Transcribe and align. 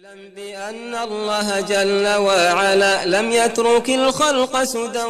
اعلم 0.00 0.32
بأن 0.36 0.94
الله 1.08 1.48
جل 1.60 2.06
وعلا 2.26 2.94
لم 3.14 3.26
يترك 3.40 3.88
الخلق 3.90 4.54
سدى 4.64 5.06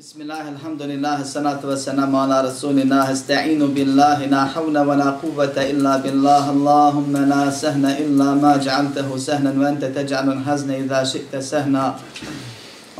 بسم 0.00 0.18
الله 0.24 0.44
الحمد 0.54 0.82
لله 0.90 1.16
الصلاة 1.20 1.62
والسلام 1.64 2.12
على 2.22 2.36
رسول 2.48 2.76
الله. 2.84 3.04
استعين 3.12 3.62
بالله 3.76 4.18
لا 4.34 4.42
حول 4.52 4.76
ولا 4.78 5.10
قوة 5.24 5.56
إلا 5.56 5.92
بالله. 6.04 6.44
اللهم 6.56 7.12
لا 7.32 7.44
سهل 7.50 7.84
إلا 8.02 8.28
ما 8.44 8.52
جعلته 8.56 9.08
سهلا 9.16 9.52
وأنت 9.60 9.84
تجعل 9.84 10.26
الحزن 10.36 10.70
إذا 10.82 11.00
شئت 11.12 11.32
سهلا 11.36 11.86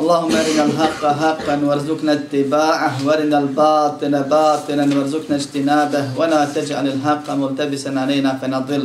اللهم 0.00 0.32
أرنا 0.42 0.64
الحق 0.68 1.02
حقا 1.20 1.54
وارزقنا 1.68 2.12
اتباعه. 2.12 2.92
وأرنا 3.06 3.38
الباطل 3.44 4.14
باطلا 4.36 4.84
وارزقنا 4.96 5.36
اجتنابه. 5.36 6.04
ولا 6.18 6.42
تجعل 6.56 6.86
الحق 6.96 7.26
ملتبسا 7.30 7.90
علينا 8.02 8.30
فنضل. 8.40 8.84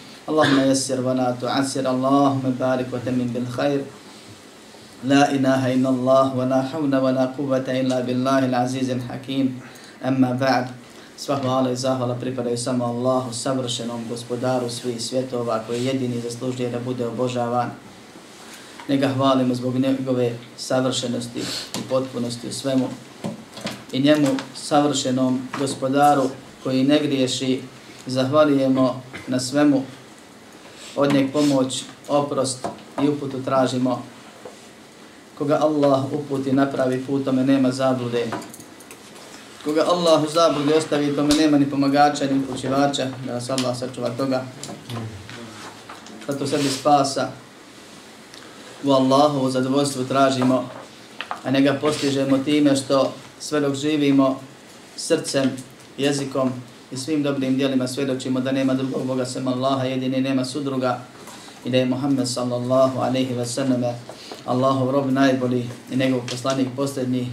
اللهم 0.30 0.60
يسر 0.60 1.00
ولا 1.06 1.36
تعسر 1.40 1.86
اللهم 1.90 2.44
بارك 2.60 2.86
وتمن 2.92 3.30
بالخير 3.34 3.80
لا 5.04 5.30
إله 5.30 5.74
إلا 5.74 5.88
الله 5.88 6.24
ولا 6.36 6.62
حول 6.62 6.96
ولا 6.96 7.24
قوة 7.38 7.66
إلا 7.68 8.00
بالله 8.00 8.38
العزيز 8.50 8.90
الحكيم 8.90 9.46
أما 10.02 10.32
بعد 10.34 10.66
Sva 11.16 11.40
hvala 11.40 11.70
i 11.72 11.76
zahvala 11.76 12.14
pripadaju 12.14 12.56
samo 12.58 12.84
Allahu, 12.84 13.32
savršenom 13.32 14.04
gospodaru 14.08 14.70
svih 14.70 15.02
svjetova 15.02 15.62
koji 15.66 15.84
jedini 15.84 16.20
zaslužuje 16.20 16.70
da 16.70 16.78
bude 16.78 17.06
obožavan. 17.06 17.70
Nega 18.88 19.08
hvalimo 19.08 19.54
zbog 19.54 19.78
njegove 19.78 20.32
savršenosti 20.56 21.40
i 21.78 21.88
potpunosti 21.90 22.48
u 22.48 22.52
svemu. 22.52 22.88
I 23.92 24.00
njemu, 24.00 24.28
savršenom 24.54 25.48
gospodaru 25.58 26.30
koji 26.62 26.84
ne 26.84 26.98
griješi, 26.98 27.62
zahvalijemo 28.06 29.02
na 29.26 29.40
svemu 29.40 29.82
od 30.95 31.13
njeg 31.13 31.31
pomoć, 31.33 31.83
oprost 32.07 32.67
i 33.03 33.09
uputu 33.09 33.43
tražimo. 33.45 34.03
Koga 35.37 35.59
Allah 35.61 36.03
uputi 36.13 36.51
napravi 36.51 37.05
putome 37.05 37.43
nema 37.43 37.71
zablude. 37.71 38.27
Koga 39.63 39.85
Allah 39.87 40.23
u 40.23 40.27
zablude 40.27 40.75
ostavi 40.75 41.15
tome 41.15 41.35
nema 41.35 41.57
ni 41.57 41.69
pomagača 41.69 42.25
ni 42.25 42.39
upućivača, 42.39 43.07
da 43.25 43.33
nas 43.33 43.49
Allah 43.49 43.77
sačuva 43.77 44.09
toga. 44.09 44.43
Zato 46.27 46.47
sebi 46.47 46.69
spasa 46.69 47.27
u 48.83 48.91
Allahu 48.91 49.39
u 49.39 49.49
zadovoljstvu 49.49 50.03
tražimo, 50.03 50.69
a 51.43 51.51
ne 51.51 51.61
ga 51.61 51.77
postižemo 51.81 52.37
time 52.37 52.75
što 52.75 53.13
sve 53.39 53.59
dok 53.59 53.75
živimo 53.75 54.39
srcem, 54.95 55.51
jezikom 55.97 56.51
i 56.91 56.97
svim 56.97 57.23
dobrim 57.23 57.57
dijelima 57.57 57.87
svjedočimo 57.87 58.39
da 58.39 58.51
nema 58.51 58.73
drugog 58.73 59.05
Boga 59.05 59.25
sem 59.25 59.47
Allaha, 59.47 59.83
jedini 59.85 60.21
nema 60.21 60.45
sudruga 60.45 60.99
i 61.65 61.69
da 61.69 61.77
je 61.77 61.85
Muhammed 61.85 62.27
sallallahu 62.27 62.99
alaihi 62.99 63.33
ve 63.33 63.45
sallam 63.45 63.83
Allahov 64.45 64.91
rob 64.91 65.11
najbolji 65.11 65.69
i 65.91 65.95
njegov 65.95 66.19
poslanik 66.29 66.67
posljednji 66.75 67.27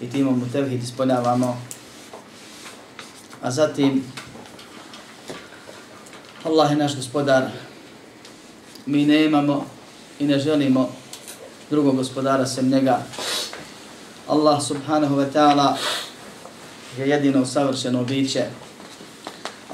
i 0.00 0.10
timom 0.10 0.38
mu 0.38 0.46
tevhid 0.52 0.82
ispoljavamo. 0.82 1.56
A 3.42 3.50
zatim 3.50 4.04
Allah 6.44 6.70
je 6.70 6.76
naš 6.76 6.96
gospodar. 6.96 7.44
Mi 8.86 9.06
nemamo 9.06 9.66
i 10.18 10.26
ne 10.26 10.38
želimo 10.38 10.88
drugog 11.70 11.96
gospodara 11.96 12.46
sem 12.46 12.68
njega. 12.68 13.02
Allah 14.28 14.62
subhanahu 14.62 15.16
wa 15.16 15.26
ta'ala 15.32 15.76
je 16.98 17.08
jedino 17.08 17.46
savršeno 17.46 18.04
biće 18.04 18.46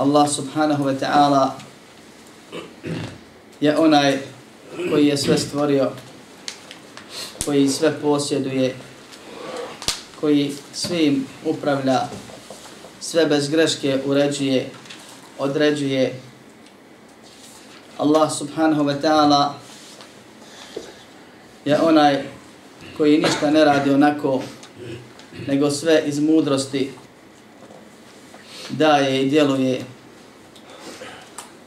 Allah 0.00 0.24
subhanahu 0.24 0.88
wa 0.88 0.96
ta'ala 0.96 1.60
je 3.60 3.76
onaj 3.76 4.18
koji 4.90 5.06
je 5.06 5.16
sve 5.16 5.38
stvorio, 5.38 5.92
koji 7.44 7.68
sve 7.68 8.00
posjeduje, 8.00 8.76
koji 10.20 10.52
svim 10.72 11.26
upravlja, 11.44 12.08
sve 13.00 13.26
bez 13.26 13.50
greške 13.50 14.00
uređuje, 14.06 14.70
određuje. 15.38 16.20
Allah 17.98 18.32
subhanahu 18.32 18.84
wa 18.84 18.96
ta'ala 19.00 19.52
je 21.64 21.80
onaj 21.80 22.24
koji 22.96 23.18
ništa 23.18 23.50
ne 23.50 23.64
radi 23.64 23.90
onako, 23.90 24.42
nego 25.46 25.70
sve 25.70 26.02
iz 26.06 26.18
mudrosti 26.18 26.99
daje 28.70 29.22
i 29.22 29.30
djeluje. 29.30 29.84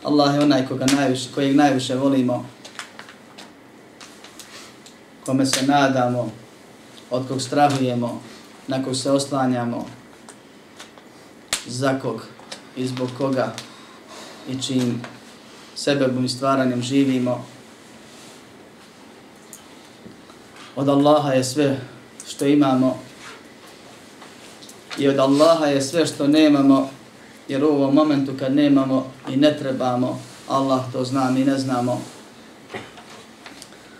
Allah 0.03 0.35
je 0.35 0.41
onaj 0.41 0.67
koga 0.67 0.85
najviše, 0.85 1.29
kojeg 1.35 1.55
najviše 1.55 1.95
volimo, 1.95 2.45
kome 5.25 5.45
se 5.45 5.65
nadamo, 5.65 6.31
od 7.09 7.27
kog 7.27 7.41
strahujemo, 7.41 8.21
na 8.67 8.83
kog 8.83 8.95
se 8.95 9.11
oslanjamo, 9.11 9.85
za 11.67 11.99
kog 11.99 12.25
i 12.75 12.87
zbog 12.87 13.09
koga 13.17 13.53
i 14.49 14.61
čim 14.61 15.01
sebebom 15.75 16.25
i 16.25 16.29
stvaranjem 16.29 16.81
živimo. 16.81 17.45
Od 20.75 20.89
Allaha 20.89 21.33
je 21.33 21.43
sve 21.43 21.77
što 22.27 22.45
imamo 22.45 22.99
i 24.97 25.07
od 25.07 25.19
Allaha 25.19 25.65
je 25.65 25.81
sve 25.81 26.05
što 26.05 26.27
nemamo, 26.27 26.89
jer 27.47 27.63
u 27.63 27.67
ovom 27.67 27.95
momentu 27.95 28.33
kad 28.39 28.55
nemamo 28.55 29.11
i 29.29 29.37
ne 29.37 29.57
trebamo, 29.57 30.21
Allah 30.49 30.81
to 30.93 31.03
zna, 31.03 31.31
mi 31.31 31.45
ne 31.45 31.57
znamo. 31.57 32.01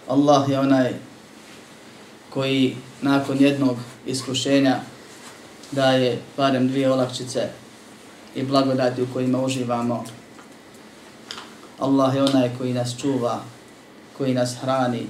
Allah 0.07 0.49
je 0.49 0.59
onaj 0.59 0.93
koji 2.29 2.75
nakon 3.01 3.37
jednog 3.39 3.77
iskušenja 4.05 4.79
daje 5.71 6.21
barem 6.37 6.67
dvije 6.67 6.91
olakšice 6.91 7.49
i 8.35 8.43
blagodati 8.43 9.01
u 9.01 9.07
kojima 9.13 9.41
uživamo. 9.41 10.03
Allah 11.79 12.15
je 12.15 12.23
onaj 12.23 12.49
koji 12.57 12.73
nas 12.73 12.97
čuva, 13.01 13.41
koji 14.17 14.33
nas 14.33 14.55
hrani, 14.61 15.07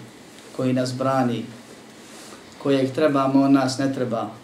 koji 0.56 0.74
nas 0.74 0.94
brani, 0.94 1.46
kojeg 2.64 2.94
trebamo, 2.94 3.42
on 3.42 3.54
nas 3.54 3.78
ne 3.78 3.94
treba 3.94 4.43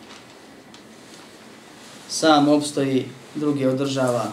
sam 2.09 2.47
obstoji, 2.47 3.06
drugi 3.36 3.66
održava. 3.66 4.25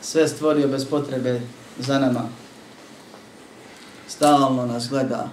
Sve 0.00 0.28
stvorio 0.28 0.68
bez 0.68 0.84
potrebe 0.84 1.40
za 1.78 1.98
nama. 1.98 2.28
Stalno 4.08 4.66
nas 4.66 4.88
gleda. 4.88 5.28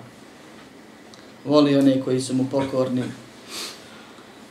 Voli 1.45 1.77
one 1.77 2.01
koji 2.01 2.21
su 2.21 2.33
mu 2.33 2.45
pokorni. 2.51 3.03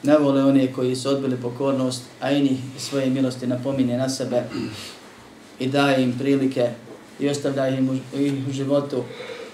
Ne 0.03 0.19
vole 0.19 0.45
one 0.45 0.73
koji 0.73 0.97
su 0.97 1.09
odbili 1.09 1.37
pokornost, 1.37 2.03
a 2.21 2.33
i 2.33 2.57
svoje 2.79 3.11
milosti 3.11 3.47
napominje 3.47 3.97
na 3.97 4.09
sebe 4.09 4.43
i 5.59 5.67
daje 5.67 6.03
im 6.03 6.19
prilike 6.19 6.71
i 7.21 7.29
ostavlja 7.29 7.69
im 7.69 7.89
u, 7.89 7.93
u 8.49 8.53
životu, 8.53 9.05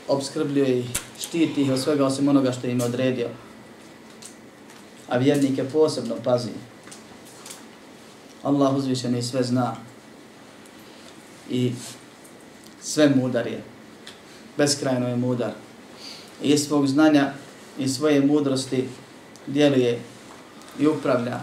obskrbljuje 0.09 0.79
ih, 0.79 0.87
štiti 1.21 1.63
ih 1.63 1.73
od 1.73 1.81
svega 1.81 2.07
osim 2.07 2.29
onoga 2.29 2.53
što 2.53 2.67
im 2.67 2.79
je 2.79 2.85
odredio. 2.85 3.29
A 5.09 5.17
vjernike 5.17 5.65
posebno 5.65 6.15
pazi. 6.25 6.51
Allah 8.43 8.77
uzvišeni 8.77 9.23
sve 9.23 9.43
zna 9.43 9.77
i 11.51 11.73
sve 12.81 13.09
mudar 13.17 13.47
je. 13.47 13.63
Beskrajno 14.57 15.09
je 15.09 15.17
mudar. 15.17 15.53
I 16.43 16.49
iz 16.49 16.67
svog 16.67 16.87
znanja 16.87 17.33
i 17.79 17.89
svoje 17.89 18.21
mudrosti 18.21 18.89
djeluje 19.47 20.01
i 20.79 20.87
upravlja. 20.87 21.41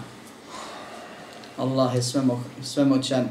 Allah 1.58 1.96
je 1.96 2.04
svemo, 2.04 2.44
svemoćan, 2.64 3.28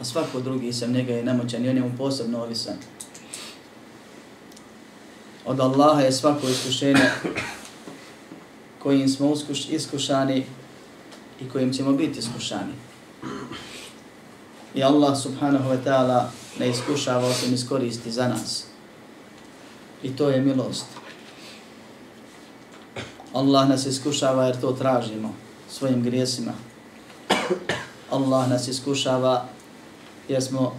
a 0.00 0.04
svako 0.04 0.40
drugi 0.40 0.72
sam 0.72 0.92
njega 0.92 1.12
je 1.12 1.24
nemoćan 1.24 1.64
i 1.64 1.68
on 1.68 1.76
je 1.76 1.82
mu 1.82 1.92
posebno 1.98 2.42
ovisan. 2.42 2.76
Od 5.44 5.60
Allaha 5.60 6.00
je 6.00 6.12
svako 6.12 6.48
iskušenje 6.48 7.10
kojim 8.78 9.08
smo 9.08 9.34
iskušani 9.70 10.46
i 11.40 11.48
kojim 11.48 11.72
ćemo 11.72 11.92
biti 11.92 12.18
iskušani. 12.18 12.72
I 14.74 14.82
Allah 14.82 15.18
subhanahu 15.18 15.70
wa 15.70 15.78
ta'ala 15.84 16.24
ne 16.58 16.70
iskušava 16.70 17.26
osim 17.26 17.54
iskoristi 17.54 18.10
za 18.12 18.28
nas. 18.28 18.64
I 20.02 20.16
to 20.16 20.28
je 20.28 20.40
milost. 20.40 20.86
Allah 23.34 23.68
nas 23.68 23.86
iskušava 23.86 24.44
jer 24.44 24.60
to 24.60 24.72
tražimo 24.72 25.34
svojim 25.70 26.02
grijesima. 26.02 26.52
Allah 28.10 28.48
nas 28.48 28.68
iskušava 28.68 29.48
jer 30.28 30.42
smo 30.42 30.74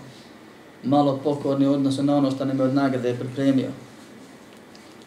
malo 0.84 1.20
pokorni 1.24 1.66
odnosno 1.66 2.04
na 2.04 2.16
ono 2.16 2.32
što 2.32 2.46
nam 2.46 2.60
je 2.60 2.66
od 2.66 2.74
nagrade 2.74 3.16
pripremio. 3.16 3.70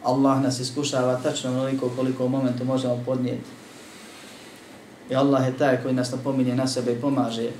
Allah 0.02 0.42
nas 0.42 0.60
iskušava 0.60 1.20
tačno 1.22 1.50
onoliko 1.50 1.90
koliko 1.96 2.24
u 2.24 2.28
momentu 2.28 2.64
možemo 2.64 3.02
podnijeti. 3.06 3.61
I 5.10 5.14
Allah 5.14 5.46
je 5.46 5.58
taj 5.58 5.82
koji 5.82 5.94
nas 5.94 6.10
napominje 6.10 6.54
na 6.56 6.66
sebe 6.66 6.92
i 6.92 7.00
pomaže 7.00 7.50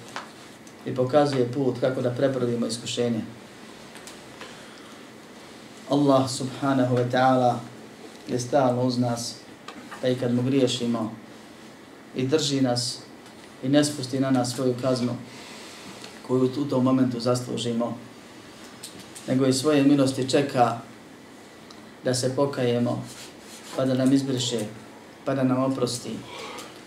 i 0.86 0.94
pokazuje 0.94 1.52
put 1.52 1.80
kako 1.80 2.02
da 2.02 2.10
prebrodimo 2.10 2.66
iskušenje. 2.66 3.20
Allah 5.90 6.30
subhanahu 6.30 6.96
wa 6.96 7.10
ta'ala 7.10 7.54
je 8.28 8.38
stalno 8.40 8.82
uz 8.82 8.98
nas, 8.98 9.34
pa 10.00 10.08
i 10.08 10.14
kad 10.14 10.34
mu 10.34 10.42
griješimo 10.42 11.12
i 12.16 12.26
drži 12.26 12.60
nas 12.60 12.98
i 13.62 13.68
ne 13.68 13.84
spusti 13.84 14.20
na 14.20 14.30
nas 14.30 14.54
svoju 14.54 14.74
kaznu 14.82 15.16
koju 16.26 16.50
u 16.56 16.64
tom 16.64 16.84
momentu 16.84 17.20
zaslužimo, 17.20 17.98
nego 19.28 19.46
i 19.46 19.52
svoje 19.52 19.82
milosti 19.82 20.30
čeka 20.30 20.78
da 22.04 22.14
se 22.14 22.36
pokajemo, 22.36 23.04
pa 23.76 23.84
da 23.84 23.94
nam 23.94 24.12
izbriše, 24.12 24.60
pa 25.24 25.34
da 25.34 25.42
nam 25.42 25.64
oprosti, 25.64 26.16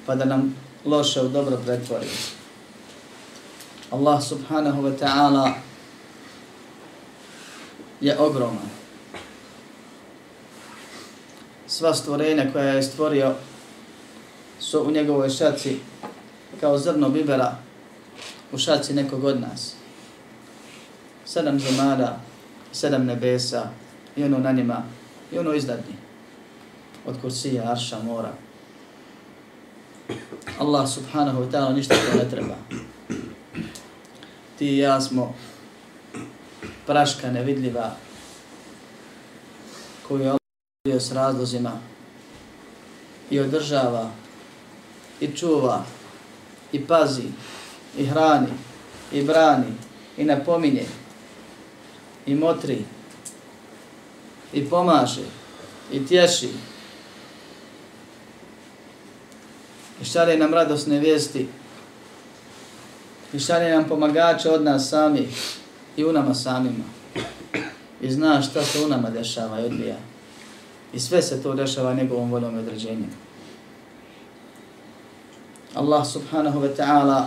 pa 0.06 0.16
da 0.16 0.26
nam 0.26 0.56
loše 0.86 1.22
u 1.22 1.28
dobro 1.28 1.58
pretvori. 1.66 2.08
Allah 3.92 4.24
subhanahu 4.24 4.82
wa 4.82 4.94
ta'ala 5.00 5.52
je 8.02 8.18
ogroman. 8.20 8.70
Sva 11.68 11.94
stvorenja 11.94 12.52
koja 12.52 12.70
je 12.70 12.84
stvorio 12.84 13.34
su 14.60 14.84
u 14.84 14.92
njegovoj 14.92 15.30
šaci 15.30 15.80
kao 16.60 16.78
zrno 16.78 17.10
bibera 17.10 17.58
u 18.52 18.58
šaci 18.58 18.94
nekog 18.94 19.24
od 19.24 19.42
nas. 19.42 19.76
Sedam 21.26 21.60
zemara, 21.60 22.20
sedam 22.72 23.06
nebesa 23.06 23.70
i 24.16 24.24
ono 24.24 24.40
na 24.40 24.52
njima 24.52 24.84
i 25.32 25.38
ono 25.38 25.54
izdadnji. 25.54 25.96
Od 27.06 27.22
kursija, 27.22 27.72
arša, 27.72 28.00
mora. 28.04 28.45
Allah 30.60 30.88
subhanahu 30.88 31.42
wa 31.42 31.52
ta'ala 31.52 31.74
ništa 31.74 31.96
to 31.96 32.18
ne 32.18 32.30
treba. 32.30 32.56
Ti 34.58 34.66
i 34.66 34.78
ja 34.78 35.02
smo 35.02 35.36
praška 36.86 37.32
nevidljiva 37.32 37.96
koju 40.08 40.22
je 40.22 40.30
Allah 40.30 41.02
s 41.02 41.12
razlozima 41.12 41.72
i 43.30 43.40
održava 43.40 44.12
i 45.20 45.28
čuva 45.28 45.84
i 46.72 46.88
pazi 46.88 47.30
i 47.98 48.06
hrani 48.06 48.54
i 49.12 49.24
brani 49.24 49.74
i 50.18 50.24
napominje 50.24 50.86
i 52.26 52.36
motri 52.36 52.86
i 54.54 54.70
pomaže 54.70 55.26
i 55.92 56.08
tješi 56.08 56.50
i 60.02 60.06
šalje 60.06 60.38
nam 60.38 60.54
radosne 60.54 61.00
vijesti. 61.00 61.48
I 63.34 63.40
šalje 63.40 63.76
nam 63.76 63.88
pomagače 63.88 64.50
od 64.50 64.64
nas 64.64 64.90
sami 64.90 65.28
i 65.98 66.06
u 66.06 66.14
nama 66.14 66.34
samima. 66.34 66.84
I 68.02 68.12
zna 68.12 68.42
šta 68.42 68.64
se 68.64 68.86
u 68.86 68.88
nama 68.88 69.10
dešava 69.10 69.60
i 69.62 69.66
odbija 69.66 69.96
i 70.96 71.00
sve 71.00 71.22
se 71.22 71.44
to 71.44 71.54
dešava 71.54 71.94
njegovom 71.94 72.32
voljom 72.32 72.56
i 72.56 72.60
određenjem. 72.60 73.10
Allah 75.74 76.08
subhanahu 76.08 76.60
wa 76.60 76.76
ta'ala 76.78 77.24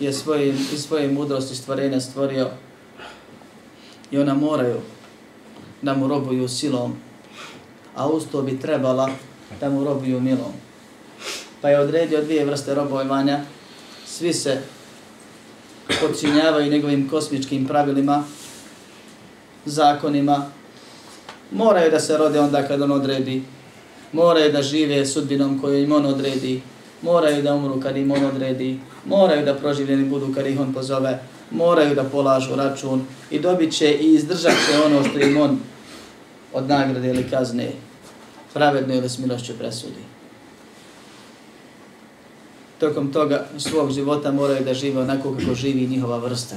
je 0.00 0.12
svoje, 0.12 0.48
i 0.48 0.78
svoje 0.78 1.08
mudrosti 1.08 1.56
stvorenja 1.56 2.00
stvorio. 2.00 2.50
I 4.10 4.18
ona 4.18 4.34
moraju 4.34 4.80
da 5.82 5.94
mu 5.94 6.08
robuju 6.08 6.48
silom, 6.48 6.94
a 7.96 8.08
usto 8.08 8.42
bi 8.42 8.60
trebala 8.60 9.10
da 9.60 9.70
mu 9.70 9.84
robuju 9.84 10.20
milom. 10.20 10.52
Pa 11.60 11.68
je 11.68 11.80
odredio 11.80 12.22
dvije 12.22 12.44
vrste 12.44 12.74
robovanja, 12.74 13.40
svi 14.06 14.32
se 14.32 14.58
podčinjavaju 16.00 16.70
njegovim 16.70 17.08
kosmičkim 17.08 17.66
pravilima, 17.66 18.24
zakonima, 19.64 20.50
moraju 21.50 21.90
da 21.90 22.00
se 22.00 22.16
rode 22.16 22.40
onda 22.40 22.62
kad 22.68 22.82
on 22.82 22.92
odredi, 22.92 23.42
moraju 24.12 24.52
da 24.52 24.62
žive 24.62 25.06
sudbinom 25.06 25.58
koju 25.60 25.82
im 25.82 25.92
on 25.92 26.06
odredi, 26.06 26.60
moraju 27.02 27.42
da 27.42 27.54
umru 27.54 27.80
kad 27.80 27.96
im 27.96 28.10
on 28.10 28.24
odredi, 28.24 28.78
moraju 29.04 29.44
da 29.44 29.54
proživljeni 29.54 30.04
budu 30.04 30.34
kad 30.34 30.46
ih 30.46 30.60
on 30.60 30.72
pozove, 30.74 31.18
moraju 31.50 31.94
da 31.94 32.04
polažu 32.04 32.56
račun 32.56 33.04
i 33.30 33.38
dobit 33.38 33.76
će 33.76 33.92
i 33.92 34.14
izdržat 34.14 34.52
će 34.52 34.78
ono 34.86 35.04
što 35.04 35.18
im 35.18 35.36
on 35.40 35.58
od 36.52 36.68
nagrade 36.68 37.08
ili 37.08 37.30
kazne 37.30 37.72
pravedno 38.54 38.94
ili 38.94 39.08
s 39.08 39.18
milošću 39.18 39.58
presudi. 39.58 40.19
Tokom 42.80 43.12
toga 43.12 43.46
svog 43.58 43.92
života 43.92 44.32
moraju 44.32 44.64
da 44.64 44.74
žive 44.74 45.00
onako 45.00 45.34
kako 45.38 45.54
živi 45.54 45.86
njihova 45.86 46.18
vrsta. 46.18 46.56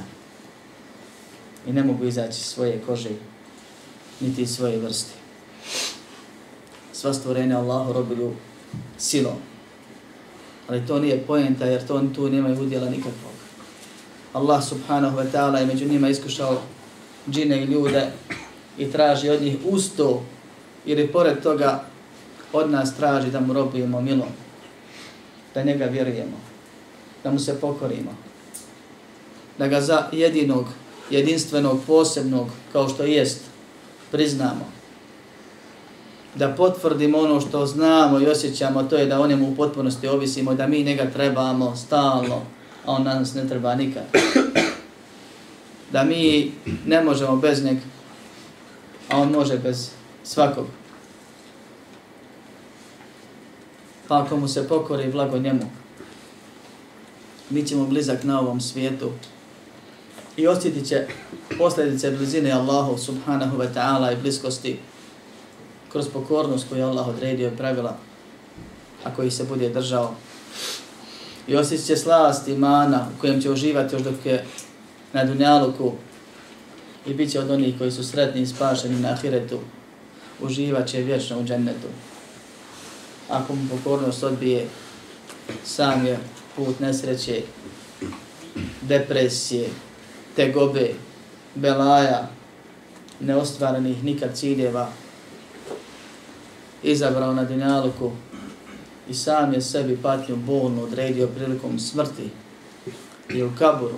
I 1.68 1.74
ne 1.74 1.84
mogu 1.84 2.06
izaći 2.06 2.40
svoje 2.44 2.82
kože, 2.88 3.10
niti 4.20 4.48
svoje 4.48 4.78
vrste. 4.78 5.14
Sva 6.94 7.14
stvorenja 7.14 7.60
Allahu 7.60 7.94
robuju 7.94 8.32
silom. 8.98 9.36
Ali 10.68 10.88
to 10.88 11.00
nije 11.00 11.24
pojenta 11.28 11.66
jer 11.66 11.88
to 11.88 12.02
tu 12.16 12.30
nemaju 12.30 12.62
udjela 12.62 12.90
nikakvog. 12.90 13.34
Allah 14.34 14.64
subhanahu 14.64 15.18
wa 15.18 15.26
ta'ala 15.32 15.60
je 15.60 15.66
među 15.66 15.86
njima 15.86 16.10
iskušao 16.10 16.62
džine 17.30 17.64
i 17.64 17.66
ljude 17.66 18.12
i 18.78 18.92
traži 18.92 19.30
od 19.30 19.42
njih 19.42 19.58
usto 19.66 20.24
ili 20.86 21.08
pored 21.08 21.44
toga 21.44 21.84
od 22.54 22.72
nas 22.72 22.96
traži 22.96 23.32
da 23.32 23.40
mu 23.40 23.54
robimo 23.54 24.02
milom, 24.02 24.30
da 25.54 25.64
njega 25.64 25.86
vjerujemo, 25.86 26.38
da 27.24 27.32
mu 27.32 27.40
se 27.40 27.62
pokorimo, 27.62 28.16
da 29.58 29.68
ga 29.68 29.82
za 29.82 30.08
jedinog, 30.12 30.66
jedinstvenog, 31.10 31.80
posebnog, 31.88 32.48
kao 32.72 32.90
što 32.90 33.04
jest, 33.04 33.42
priznamo, 34.12 34.66
da 36.36 36.50
potvrdimo 36.50 37.18
ono 37.18 37.42
što 37.42 37.66
znamo 37.66 38.20
i 38.20 38.28
osjećamo, 38.28 38.84
to 38.84 38.96
je 38.96 39.06
da 39.06 39.20
o 39.20 39.28
njemu 39.28 39.50
u 39.50 39.56
potpunosti 39.56 40.08
ovisimo, 40.08 40.54
da 40.54 40.68
mi 40.68 40.84
njega 40.84 41.06
trebamo 41.14 41.76
stalno, 41.76 42.42
a 42.86 42.92
on 42.92 43.04
nas 43.04 43.34
ne 43.34 43.48
treba 43.48 43.76
nikad. 43.76 44.04
Da 45.92 46.04
mi 46.04 46.52
ne 46.86 47.02
možemo 47.02 47.36
bez 47.36 47.64
njega, 47.64 47.82
a 49.10 49.18
on 49.18 49.32
može 49.32 49.58
bez 49.58 49.90
svakog. 50.24 50.66
Pa 54.08 54.22
ako 54.22 54.38
mu 54.38 54.48
se 54.48 54.68
pokori 54.68 55.12
blago 55.12 55.38
njemu, 55.38 55.70
mi 57.50 57.64
ćemo 57.68 57.86
blizak 57.86 58.24
na 58.24 58.40
ovom 58.40 58.62
svijetu 58.62 59.12
i 60.38 60.48
osjetit 60.48 60.88
će 60.88 61.08
posljedice 61.58 62.12
blizine 62.12 62.52
Allahu 62.52 62.98
subhanahu 62.98 63.58
wa 63.58 63.74
ta'ala 63.74 64.14
i 64.14 64.22
bliskosti 64.22 64.80
kroz 65.92 66.10
pokornost 66.10 66.70
koju 66.70 66.86
Allah 66.86 67.08
odredio 67.08 67.48
i 67.48 67.58
pravila, 67.58 67.98
a 69.04 69.16
koji 69.16 69.32
se 69.32 69.44
bude 69.44 69.70
držao. 69.70 70.16
I 71.48 71.56
osjetit 71.56 71.86
će 71.86 71.98
slast 71.98 72.48
imana 72.48 73.08
u 73.18 73.22
kojem 73.22 73.42
će 73.42 73.52
uživati 73.52 73.96
još 73.96 74.04
dok 74.04 74.26
je 74.26 74.46
na 75.14 75.24
dunjaluku 75.24 75.92
i 77.06 77.14
bit 77.14 77.32
će 77.32 77.40
od 77.40 77.52
onih 77.52 77.78
koji 77.78 77.92
su 77.92 78.04
sretni 78.04 78.42
i 78.42 78.48
spašeni 78.48 79.00
na 79.00 79.10
ahiretu, 79.10 79.60
uživat 80.42 80.88
će 80.88 81.02
vječno 81.02 81.40
u 81.40 81.44
džennetu. 81.44 81.88
Ako 83.34 83.56
mu 83.56 83.62
pokornost 83.70 84.24
odbije, 84.24 84.68
sam 85.64 86.06
je 86.06 86.20
put 86.56 86.80
nesreće, 86.80 87.42
depresije, 88.82 89.70
tegobe, 90.36 90.94
belaja, 91.56 92.30
neostvarenih 93.20 94.04
nikad 94.04 94.38
ciljeva, 94.38 94.90
izabrao 96.84 97.34
na 97.34 97.44
dinjaluku 97.44 98.12
i 99.10 99.14
sam 99.14 99.54
je 99.54 99.62
sebi 99.62 99.98
patnju 100.02 100.36
bolnu 100.36 100.84
odredio 100.84 101.28
prilikom 101.28 101.80
smrti 101.80 102.30
i 103.30 103.44
u 103.44 103.52
kaburu 103.60 103.98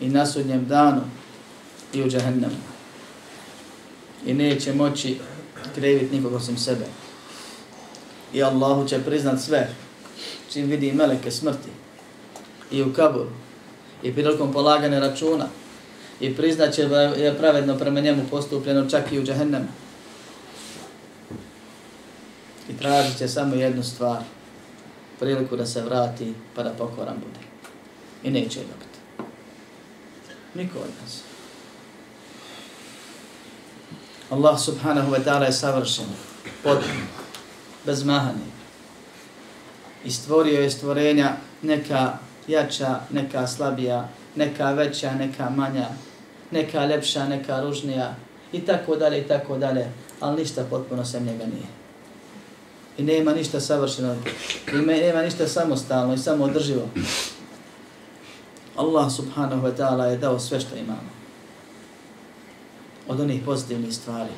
i 0.00 0.08
na 0.08 0.26
sudnjem 0.26 0.66
danu 0.66 1.02
i 1.92 2.02
u 2.02 2.08
džahennemu. 2.08 2.56
I 4.26 4.34
neće 4.34 4.72
moći 4.72 5.18
kreviti 5.74 6.16
nikog 6.16 6.32
osim 6.32 6.56
sebe. 6.56 6.86
I 8.32 8.42
Allahu 8.42 8.88
će 8.88 9.02
priznat 9.02 9.40
sve 9.40 9.68
čim 10.52 10.66
vidi 10.66 10.92
meleke 10.92 11.30
smrti 11.30 11.70
i 12.70 12.82
u 12.82 12.92
kaburu 12.92 13.30
i 14.02 14.12
prilikom 14.12 14.52
polagane 14.52 15.00
računa 15.00 15.46
i 16.20 16.36
priznaće 16.36 16.88
da 16.88 17.00
je 17.00 17.38
pravedno 17.38 17.78
prema 17.78 18.00
njemu 18.00 18.22
postupljeno 18.30 18.90
čak 18.90 19.12
i 19.12 19.18
u 19.18 19.24
džahennemu. 19.24 19.68
I 22.68 22.76
tražit 22.78 23.18
će 23.18 23.28
samo 23.28 23.54
jednu 23.54 23.82
stvar, 23.82 24.22
priliku 25.20 25.56
da 25.56 25.66
se 25.66 25.82
vrati 25.82 26.34
pa 26.54 26.62
da 26.62 26.70
pokoran 26.70 27.16
bude. 27.16 27.46
I 28.22 28.30
neće 28.30 28.58
dobiti. 28.58 29.00
Niko 30.54 30.78
od 30.78 30.90
nas. 31.02 31.20
Allah 34.30 34.60
subhanahu 34.60 35.12
wa 35.12 35.24
ta'ala 35.24 35.44
je 35.44 35.52
savršen, 35.52 36.04
potpuno, 36.62 37.19
bez 37.86 38.04
mahani. 38.04 38.50
I 40.04 40.10
stvorio 40.10 40.60
je 40.60 40.70
stvorenja 40.70 41.32
neka 41.62 42.18
jača, 42.48 43.00
neka 43.10 43.46
slabija, 43.46 44.08
neka 44.36 44.72
veća, 44.72 45.14
neka 45.14 45.50
manja, 45.50 45.88
neka 46.50 46.84
lepša, 46.84 47.28
neka 47.28 47.60
ružnija 47.60 48.14
i 48.52 48.60
tako 48.60 48.96
dalje 48.96 49.20
i 49.20 49.28
tako 49.28 49.58
dalje, 49.58 49.86
ali 50.20 50.40
ništa 50.40 50.64
potpuno 50.70 51.04
sem 51.04 51.24
njega 51.24 51.44
nije. 51.44 51.66
I 52.98 53.02
nema 53.02 53.32
ništa 53.32 53.60
savršeno, 53.60 54.16
i 54.72 54.76
nema 54.76 55.22
ništa 55.22 55.48
samostalno 55.48 56.14
i 56.14 56.18
samoodrživo. 56.18 56.88
Allah 58.76 59.12
subhanahu 59.12 59.66
wa 59.66 59.72
ta'ala 59.76 60.04
je 60.04 60.18
dao 60.18 60.38
sve 60.38 60.60
što 60.60 60.76
imamo. 60.76 61.10
Od 63.08 63.20
onih 63.20 63.42
pozitivnih 63.44 63.94
stvari. 63.94 64.32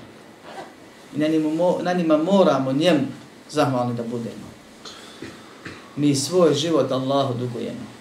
I 1.16 1.18
na 1.18 1.28
njima, 1.28 1.48
na 1.82 1.92
njima 1.92 2.16
moramo 2.16 2.72
njemu 2.72 3.00
zahvalni 3.52 3.94
da 3.94 4.02
budemo. 4.02 4.48
Mi 5.96 6.14
svoj 6.14 6.54
život 6.54 6.92
Allahu 6.92 7.34
dugujemo. 7.34 7.92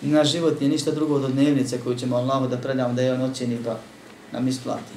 Naš 0.00 0.32
život 0.32 0.62
je 0.62 0.68
ništa 0.68 0.90
drugo 0.90 1.14
od 1.14 1.32
dnevnice 1.32 1.80
koju 1.80 1.96
ćemo 1.96 2.16
Allahu 2.16 2.46
da 2.46 2.56
predamo 2.56 2.94
da 2.94 3.02
je 3.02 3.12
on 3.12 3.22
ocjeni 3.22 3.58
pa 3.64 3.76
nam 4.32 4.48
isplati. 4.48 4.94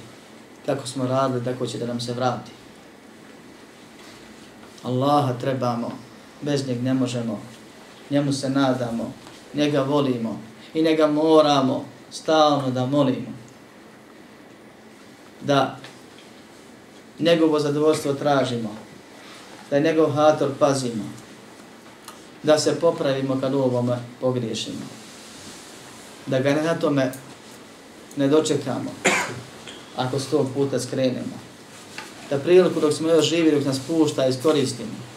Kako 0.65 0.88
smo 0.88 1.07
radili, 1.07 1.43
tako 1.43 1.67
će 1.67 1.77
da 1.77 1.86
nam 1.86 2.00
se 2.00 2.13
vrati. 2.13 2.51
Allaha 4.84 5.34
trebamo, 5.34 5.91
bez 6.41 6.67
njeg 6.67 6.84
ne 6.84 6.93
možemo, 6.93 7.39
njemu 8.10 8.34
se 8.34 8.50
nadamo, 8.50 9.13
njega 9.53 9.81
volimo 9.81 10.39
i 10.74 10.81
njega 10.81 11.07
moramo 11.07 11.86
stalno 12.12 12.72
da 12.72 12.86
molimo. 12.86 13.38
Da 15.41 15.77
njegovo 17.19 17.59
zadovoljstvo 17.59 18.13
tražimo, 18.13 18.75
da 19.71 19.79
njegov 19.79 20.12
hator 20.12 20.50
pazimo, 20.59 21.03
da 22.43 22.59
se 22.59 22.79
popravimo 22.79 23.38
kad 23.41 23.53
u 23.53 23.59
ovome 23.59 24.00
pogriješimo. 24.21 24.86
Da 26.25 26.39
ga 26.39 26.53
na 26.53 26.75
tome 26.75 27.12
ne 28.15 28.27
dočekamo, 28.27 28.91
ako 29.97 30.19
sto 30.19 30.50
puta 30.53 30.79
skrenemo. 30.79 31.39
Da 32.29 32.38
priliku 32.38 32.79
dok 32.79 32.93
smo 32.93 33.09
još 33.09 33.25
živi, 33.25 33.51
dok 33.51 33.65
nas 33.65 33.79
pušta, 33.88 34.27
iskoristimo. 34.27 35.07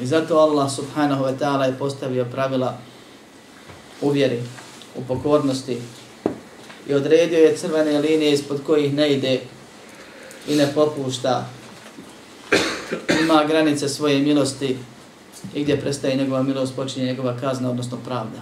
I 0.00 0.06
zato 0.06 0.38
Allah 0.38 0.72
subhanahu 0.72 1.24
wa 1.24 1.38
ta'ala 1.38 1.64
je 1.66 1.78
postavio 1.78 2.24
pravila 2.24 2.78
u 4.00 4.10
vjeri, 4.10 4.42
u 4.96 5.04
pokornosti 5.04 5.78
i 6.88 6.94
odredio 6.94 7.38
je 7.38 7.56
crvene 7.56 7.98
linije 7.98 8.32
ispod 8.32 8.60
kojih 8.66 8.94
ne 8.94 9.12
ide 9.12 9.40
i 10.48 10.56
ne 10.56 10.72
popušta. 10.74 11.46
Ima 13.22 13.44
granice 13.44 13.88
svoje 13.88 14.18
milosti 14.18 14.76
i 15.54 15.62
gdje 15.62 15.80
prestaje 15.80 16.16
njegova 16.16 16.42
milost, 16.42 16.76
počinje 16.76 17.06
njegova 17.06 17.36
kazna, 17.40 17.70
odnosno 17.70 17.98
pravda. 18.04 18.38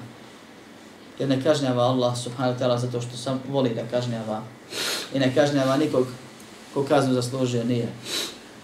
Jer 1.18 1.28
ne 1.28 1.42
kažnjava 1.42 1.82
Allah 1.82 2.18
subhanahu 2.18 2.58
wa 2.58 2.62
ta'ala 2.62 2.78
zato 2.78 3.00
što 3.00 3.16
sam 3.16 3.42
voli 3.48 3.74
da 3.74 3.82
kažnjava. 3.90 4.42
I 5.14 5.18
ne 5.18 5.34
kažnjava 5.34 5.76
nikog 5.76 6.06
ko 6.74 6.84
kaznu 6.84 7.14
zaslužio, 7.14 7.64
nije. 7.64 7.88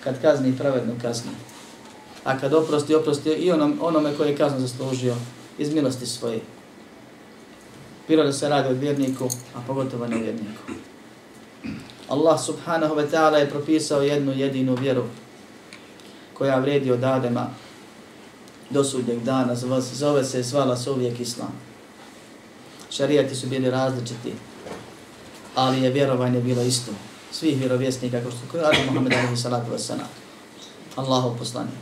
Kad 0.04 0.22
kazni 0.22 0.58
pravedno 0.58 0.94
kazni. 1.02 1.30
A 2.24 2.38
kad 2.38 2.54
oprosti, 2.54 2.94
oprosti 2.94 3.30
i 3.30 3.52
onom, 3.52 3.78
onome 3.82 4.16
koji 4.16 4.28
je 4.28 4.36
kaznu 4.36 4.60
zaslužio 4.60 5.14
iz 5.58 5.74
milosti 5.74 6.06
svoje. 6.06 6.40
Bilo 8.08 8.24
da 8.24 8.32
se 8.32 8.48
radi 8.48 8.68
o 8.68 8.78
vjerniku, 8.78 9.28
a 9.54 9.60
pogotovo 9.66 10.06
ne 10.06 10.16
vjerniku. 10.16 10.91
Allah 12.12 12.36
subhanahu 12.36 12.92
wa 12.92 13.06
ta'ala 13.08 13.40
je 13.40 13.50
propisao 13.50 14.02
jednu 14.02 14.32
jedinu 14.32 14.76
vjeru 14.76 15.04
koja 16.34 16.58
vredi 16.58 16.92
od 16.92 17.04
Adema 17.04 17.46
do 18.70 18.84
sudnjeg 18.84 19.22
dana, 19.24 19.54
zove 19.80 20.24
se 20.24 20.42
zvala 20.42 20.76
se 20.76 20.90
uvijek 20.90 21.20
Islam. 21.20 21.52
Šarijati 22.90 23.34
su 23.34 23.46
bili 23.46 23.70
različiti, 23.70 24.32
ali 25.54 25.82
je 25.82 25.90
vjerovanje 25.90 26.40
bilo 26.40 26.62
isto. 26.62 26.92
Svih 27.32 27.58
vjerovjesnika, 27.58 28.20
kao 28.20 28.30
što 28.30 28.58
je 28.58 28.64
Adam 28.64 28.86
Muhammed 28.86 29.12
alaihi 29.12 29.36
salatu 29.36 29.72
wa 29.72 29.78
sallam. 29.78 30.08
Allahu 30.96 31.38
poslanik. 31.38 31.80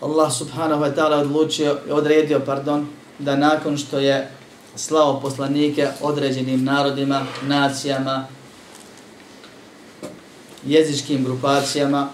Allah 0.00 0.32
subhanahu 0.32 0.82
wa 0.82 0.94
ta'ala 0.94 1.20
odlučio, 1.20 1.78
odredio, 1.90 2.40
pardon, 2.40 2.88
da 3.18 3.36
nakon 3.36 3.76
što 3.76 3.98
je 3.98 4.30
slao 4.76 5.20
poslanike 5.20 5.88
određenim 6.00 6.64
narodima, 6.64 7.26
nacijama, 7.42 8.26
jezičkim 10.66 11.24
grupacijama, 11.24 12.08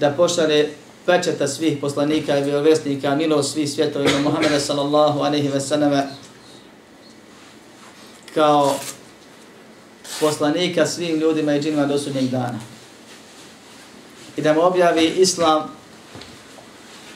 da 0.00 0.10
pošare 0.10 0.68
pečeta 1.06 1.48
svih 1.48 1.78
poslanika 1.80 2.38
i 2.38 2.44
vjerovjesnika, 2.44 3.14
milo 3.14 3.42
svih 3.42 3.70
svjetovima 3.70 4.18
Muhammeda 4.18 4.60
sallallahu 4.60 5.20
alaihi 5.20 5.48
ve 5.48 5.60
sallame, 5.60 6.06
kao 8.34 8.74
poslanika 10.20 10.86
svim 10.86 11.16
ljudima 11.16 11.54
i 11.54 11.60
džinima 11.60 11.86
do 11.86 11.98
sudnjeg 11.98 12.24
dana. 12.24 12.58
I 14.36 14.42
da 14.42 14.52
mu 14.52 14.60
objavi 14.60 15.06
islam, 15.06 15.70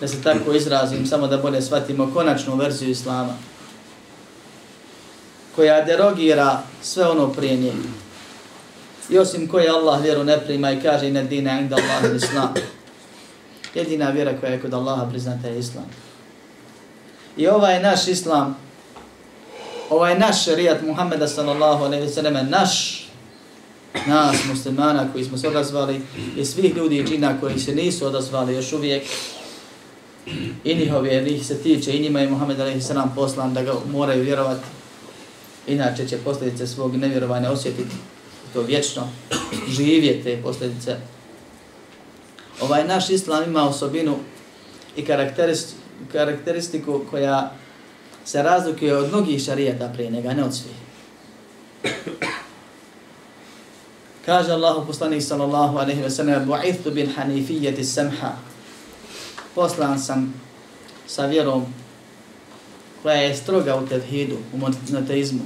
da 0.00 0.08
se 0.08 0.22
tako 0.22 0.52
izrazim, 0.52 1.06
samo 1.06 1.26
da 1.26 1.36
bolje 1.38 1.62
shvatimo 1.62 2.10
konačnu 2.14 2.56
verziju 2.56 2.90
islama, 2.90 3.34
koja 5.58 5.84
derogira 5.84 6.62
sve 6.82 7.06
ono 7.06 7.32
prije 7.32 7.56
nje. 7.56 7.72
I 9.10 9.18
osim 9.18 9.48
koje 9.48 9.70
Allah 9.70 10.02
vjeru 10.02 10.24
ne 10.24 10.40
prima 10.40 10.72
i 10.72 10.82
kaže 10.82 11.10
ne 11.10 11.24
dina 11.24 11.60
inda 11.60 11.76
Allah 11.76 12.16
islam. 12.16 12.54
Jedina 13.74 14.10
vjera 14.10 14.40
koja 14.40 14.52
je 14.52 14.60
kod 14.60 14.74
Allaha 14.74 15.06
priznata 15.10 15.48
je 15.48 15.58
islam. 15.58 15.84
I 17.36 17.46
ovaj 17.46 17.82
naš 17.82 18.08
islam, 18.08 18.56
ovaj 19.90 20.18
naš 20.18 20.44
šerijat 20.44 20.82
Muhammeda 20.82 21.28
sallallahu 21.28 21.84
alaihi 21.84 22.06
wa 22.06 22.14
sallam, 22.14 22.48
naš, 22.50 23.04
nas 24.06 24.36
muslimana 24.48 25.12
koji 25.12 25.24
smo 25.24 25.38
se 25.38 25.48
odazvali 25.48 26.00
i 26.36 26.44
svih 26.44 26.76
ljudi 26.76 26.96
i 26.96 27.04
džina 27.04 27.40
koji 27.40 27.58
se 27.58 27.74
nisu 27.74 28.06
odazvali 28.06 28.54
još 28.54 28.72
uvijek, 28.72 29.02
i 30.64 30.74
njihove, 30.74 31.14
jer 31.14 31.26
ih 31.26 31.46
se 31.46 31.62
tiče, 31.62 31.96
i 31.96 32.00
njima 32.00 32.20
je 32.20 32.30
Muhammed 32.30 32.60
a.s. 32.60 32.90
poslan 33.14 33.54
da 33.54 33.62
ga 33.62 33.72
moraju 33.92 34.22
vjerovati, 34.22 34.77
inače 35.68 36.08
će 36.08 36.18
posljedice 36.18 36.66
svog 36.66 36.96
nevjerovanja 36.96 37.50
osjetiti 37.50 37.96
to 38.52 38.62
vječno, 38.62 39.08
živje 39.68 40.22
te 40.22 40.42
posljedice. 40.42 40.96
Ovaj 42.60 42.86
naš 42.86 43.10
islam 43.10 43.44
ima 43.44 43.68
osobinu 43.68 44.16
i 44.96 45.04
karakteristiku 46.12 47.00
koja 47.10 47.52
se 48.24 48.42
razlikuje 48.42 48.96
od 48.96 49.08
mnogih 49.08 49.42
šarijata 49.42 49.88
prije 49.94 50.10
njega, 50.10 50.32
ne 50.32 50.44
od 50.44 50.54
svih. 50.54 50.76
Kaže 54.26 54.52
Allahu 54.52 54.86
poslanik 54.86 55.22
sallallahu 55.22 55.78
alaihi 55.78 56.02
wa 56.02 56.10
sallam 56.10 56.46
Bu'ithu 56.46 56.90
bil 56.90 57.08
hanifijeti 57.16 57.84
samha 57.84 58.32
Poslan 59.54 60.00
sam 60.00 60.34
sa 61.06 61.26
vjerom 61.26 61.66
koja 63.08 63.16
je 63.16 63.36
stroga 63.36 63.76
u 63.76 63.86
tevhidu, 63.86 64.36
u 64.52 64.58
monoteizmu, 64.58 65.40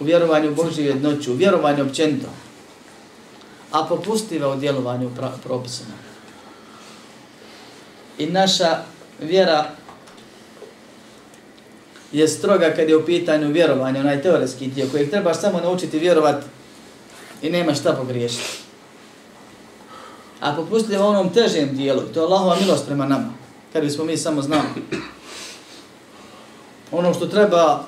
u 0.00 0.04
vjerovanju 0.04 0.50
u 0.50 0.54
Božju 0.54 0.84
jednoću, 0.84 1.32
u 1.32 1.36
vjerovanju 1.36 1.84
općenito, 1.84 2.26
a 3.70 3.84
popustiva 3.88 4.52
u 4.52 4.56
djelovanju 4.56 5.10
propisima. 5.44 5.94
I 8.18 8.26
naša 8.26 8.82
vjera 9.20 9.70
je 12.12 12.28
stroga 12.28 12.70
kad 12.76 12.88
je 12.88 12.96
u 12.96 13.06
pitanju 13.06 13.48
vjerovanja, 13.48 14.00
onaj 14.00 14.22
teoretski 14.22 14.66
dio 14.66 14.86
kojeg 14.90 15.10
trebaš 15.10 15.40
samo 15.40 15.60
naučiti 15.60 15.98
vjerovat 15.98 16.44
i 17.42 17.50
nema 17.50 17.74
šta 17.74 17.92
pogriješiti. 17.92 18.58
A 20.40 20.56
popustiva 20.56 21.04
u 21.04 21.08
onom 21.08 21.32
težem 21.32 21.76
dijelu, 21.76 22.00
to 22.00 22.20
je 22.20 22.24
Allahova 22.24 22.56
milost 22.60 22.86
prema 22.86 23.06
nama, 23.06 23.32
kad 23.72 23.84
bismo 23.84 24.04
mi 24.04 24.16
samo 24.16 24.42
znali 24.42 25.04
ono 26.92 27.14
što 27.14 27.26
treba 27.26 27.84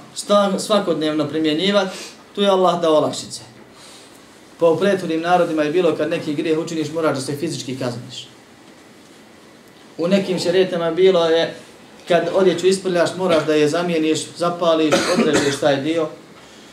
svakodnevno 0.58 1.28
primjenjivati, 1.28 1.96
tu 2.34 2.42
je 2.42 2.48
Allah 2.48 2.80
da 2.80 2.90
olakšice. 2.90 3.40
Po 4.58 4.76
prethodnim 4.76 5.20
narodima 5.20 5.62
je 5.62 5.70
bilo 5.70 5.96
kad 5.96 6.10
neki 6.10 6.34
grijeh 6.34 6.58
učiniš, 6.58 6.92
moraš 6.92 7.16
da 7.16 7.22
se 7.22 7.36
fizički 7.36 7.78
kazniš. 7.78 8.28
U 9.98 10.08
nekim 10.08 10.38
šerijetama 10.38 10.90
bilo 10.90 11.26
je 11.26 11.54
kad 12.08 12.28
odjeću 12.34 12.66
isprljaš, 12.66 13.10
moraš 13.16 13.46
da 13.46 13.54
je 13.54 13.68
zamijeniš, 13.68 14.20
zapališ, 14.36 14.94
odrežeš 15.18 15.60
taj 15.60 15.76
dio, 15.76 16.08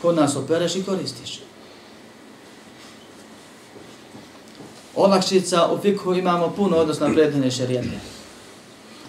kod 0.02 0.16
nas 0.16 0.36
opereš 0.36 0.76
i 0.76 0.84
koristiš. 0.84 1.40
Olakšica 4.96 5.68
u 5.72 5.78
fikhu 5.78 6.14
imamo 6.14 6.52
puno 6.56 6.76
odnosno 6.76 7.08
na 7.08 7.14
predine 7.14 7.50
šerijete. 7.50 7.98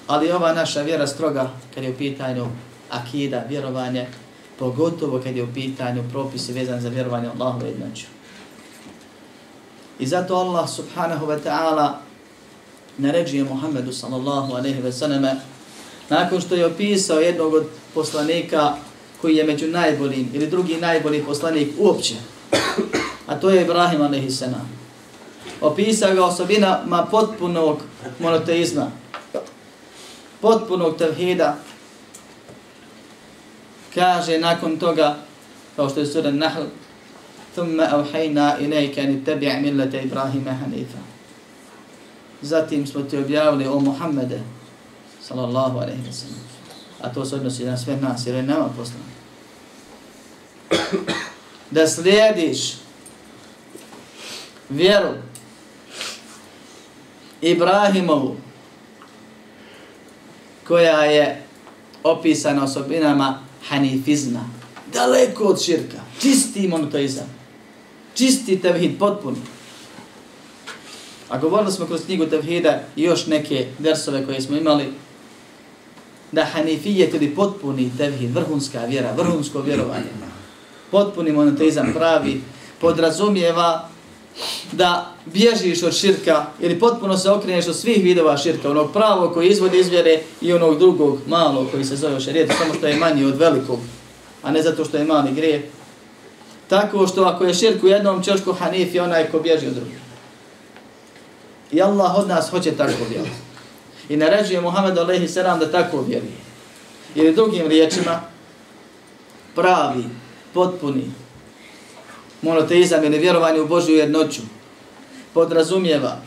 Ali 0.08 0.32
ova 0.32 0.54
naša 0.54 0.82
vjera 0.82 1.08
stroga 1.08 1.52
kad 1.74 1.84
je 1.84 1.90
u 1.90 1.98
pitanju 1.98 2.46
akida, 2.90 3.44
vjerovanje, 3.50 4.08
pogotovo 4.60 5.22
kad 5.24 5.36
je 5.36 5.44
u 5.44 5.54
pitanju 5.54 6.04
propisi 6.12 6.54
vezan 6.54 6.82
za 6.82 6.90
vjerovanje 6.90 7.28
Allahu 7.28 7.66
jednoću. 7.66 8.06
I 10.00 10.06
zato 10.08 10.36
Allah 10.36 10.70
subhanahu 10.70 11.26
wa 11.26 11.40
ta'ala 11.46 11.92
naređuje 12.98 13.44
Muhammedu 13.44 13.94
sallallahu 13.94 14.54
alaihi 14.54 14.82
wa 14.82 14.92
sallame 14.92 15.36
nakon 16.10 16.42
što 16.42 16.56
je 16.56 16.66
opisao 16.66 17.20
jednog 17.20 17.54
od 17.54 17.66
poslanika 17.94 18.76
koji 19.22 19.36
je 19.36 19.44
među 19.44 19.68
najboljim 19.68 20.30
ili 20.34 20.48
drugi 20.48 20.78
najbolji 20.78 21.24
poslanik 21.24 21.70
uopće, 21.78 22.16
a 23.28 23.40
to 23.40 23.50
je 23.50 23.62
Ibrahim 23.62 24.02
alaihi 24.02 24.32
sallam. 24.32 24.70
Opisao 25.62 26.16
ga 26.16 26.26
osobinama 26.26 27.08
potpunog 27.12 27.78
monoteizma, 28.20 28.92
potpunog 30.42 30.98
tevhida, 30.98 31.58
kaže 33.95 34.39
nakon 34.39 34.77
toga, 34.77 35.17
kao 35.77 35.89
što 35.89 36.01
je 36.01 36.07
sura 36.07 36.31
Nahl, 36.31 36.63
ثم 37.57 37.81
أوحينا 37.81 38.59
إليك 38.59 38.99
أن 38.99 39.23
اتبع 39.23 39.59
ملة 39.59 40.03
إبراهيم 40.03 40.45
حنيفا 40.49 40.99
Zatim 42.43 42.87
smo 42.87 43.03
ti 43.03 43.17
objavili 43.19 43.67
o 43.67 43.81
Muhammede, 43.81 44.41
sallallahu 45.23 45.79
alaihi 45.79 46.03
wa 46.09 46.13
sallam. 46.13 46.41
A 47.01 47.13
to 47.13 47.25
se 47.25 47.37
odnosi 47.37 47.65
na 47.65 47.77
sve 47.77 47.97
nas, 47.97 48.27
jer 48.27 48.35
je 48.37 48.43
nama 48.43 48.69
poslan. 48.77 49.03
Da 51.71 51.87
slijediš 51.87 52.75
vjeru 54.71 55.09
Ibrahimovu, 57.41 58.37
koja 60.69 61.05
je 61.05 61.43
opisana 62.05 62.65
osobinama 62.65 63.39
hanifizma, 63.70 64.50
daleko 64.94 65.44
od 65.44 65.62
širka, 65.62 65.98
čisti 66.22 66.68
monoteizam, 66.68 67.28
čisti 68.14 68.60
tevhid 68.60 69.00
potpuno. 69.00 69.38
A 71.30 71.38
govorili 71.38 71.72
smo 71.72 71.86
kroz 71.86 72.06
knjigu 72.06 72.26
tevhida 72.26 72.82
i 72.96 73.04
još 73.04 73.26
neke 73.26 73.68
versove 73.80 74.26
koje 74.26 74.42
smo 74.42 74.58
imali, 74.58 74.86
da 76.32 76.46
hanifijet 76.46 77.14
ili 77.14 77.36
potpuni 77.36 77.92
tevhid, 77.98 78.36
vrhunska 78.36 78.86
vjera, 78.86 79.14
vrhunsko 79.18 79.62
vjerovanje, 79.62 80.10
potpuni 80.92 81.32
monoteizam 81.32 81.94
pravi, 81.94 82.42
podrazumijeva 82.82 83.90
da 84.72 85.14
bježiš 85.26 85.84
od 85.84 85.94
širka 85.94 86.46
ili 86.60 86.80
potpuno 86.80 87.18
se 87.18 87.30
okreneš 87.30 87.68
od 87.68 87.76
svih 87.76 88.04
vidova 88.04 88.38
širka, 88.38 88.70
onog 88.70 88.94
pravog 88.94 89.34
koji 89.34 89.50
izvodi 89.50 89.80
iz 89.80 89.90
vjere 89.90 90.20
i 90.42 90.54
onog 90.54 90.80
drugog 90.80 91.20
malog 91.28 91.72
koji 91.72 91.86
se 91.86 91.96
zove 91.96 92.22
šarijet, 92.22 92.52
samo 92.58 92.74
što 92.74 92.88
je 92.88 92.96
manji 92.96 93.26
od 93.26 93.38
velikog, 93.38 93.80
a 94.44 94.52
ne 94.52 94.62
zato 94.62 94.86
što 94.86 94.98
je 94.98 95.04
mali 95.04 95.34
grijeh. 95.34 95.62
Tako 96.68 97.08
što 97.08 97.24
ako 97.24 97.44
je 97.44 97.54
širk 97.54 97.84
u 97.84 97.88
jednom 97.88 98.24
čošku 98.24 98.54
hanif 98.54 98.96
je 98.96 99.02
onaj 99.02 99.32
ko 99.32 99.40
bježi 99.40 99.68
od 99.68 99.74
drugog. 99.74 99.94
I 101.72 101.82
Allah 101.82 102.16
od 102.18 102.28
nas 102.28 102.50
hoće 102.50 102.72
tako 102.72 103.04
vjerati. 103.10 103.36
I 104.10 104.18
naređuje 104.18 104.62
Muhammed 104.62 104.98
alaihi 104.98 105.28
selam 105.28 105.60
da 105.60 105.72
tako 105.72 106.02
vjeruje. 106.02 106.46
Ili 107.16 107.36
drugim 107.36 107.68
riječima, 107.68 108.22
pravi, 109.56 110.04
potpuni, 110.54 111.12
monoteizam 112.42 113.04
ili 113.04 113.20
vjerovanje 113.20 113.62
u 113.62 113.68
Božju 113.68 113.96
jednoću 113.96 114.42
podrazumijeva 115.34 116.18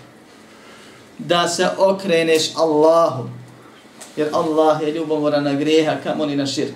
da 1.18 1.48
se 1.48 1.68
okreneš 1.78 2.56
Allahu, 2.56 3.28
jer 4.16 4.28
Allah 4.32 4.82
je 4.82 4.92
ljubomoran 4.92 5.44
na 5.44 5.54
grijeha, 5.54 5.96
kamo 6.04 6.26
ni 6.26 6.36
na 6.36 6.46
širk. 6.46 6.74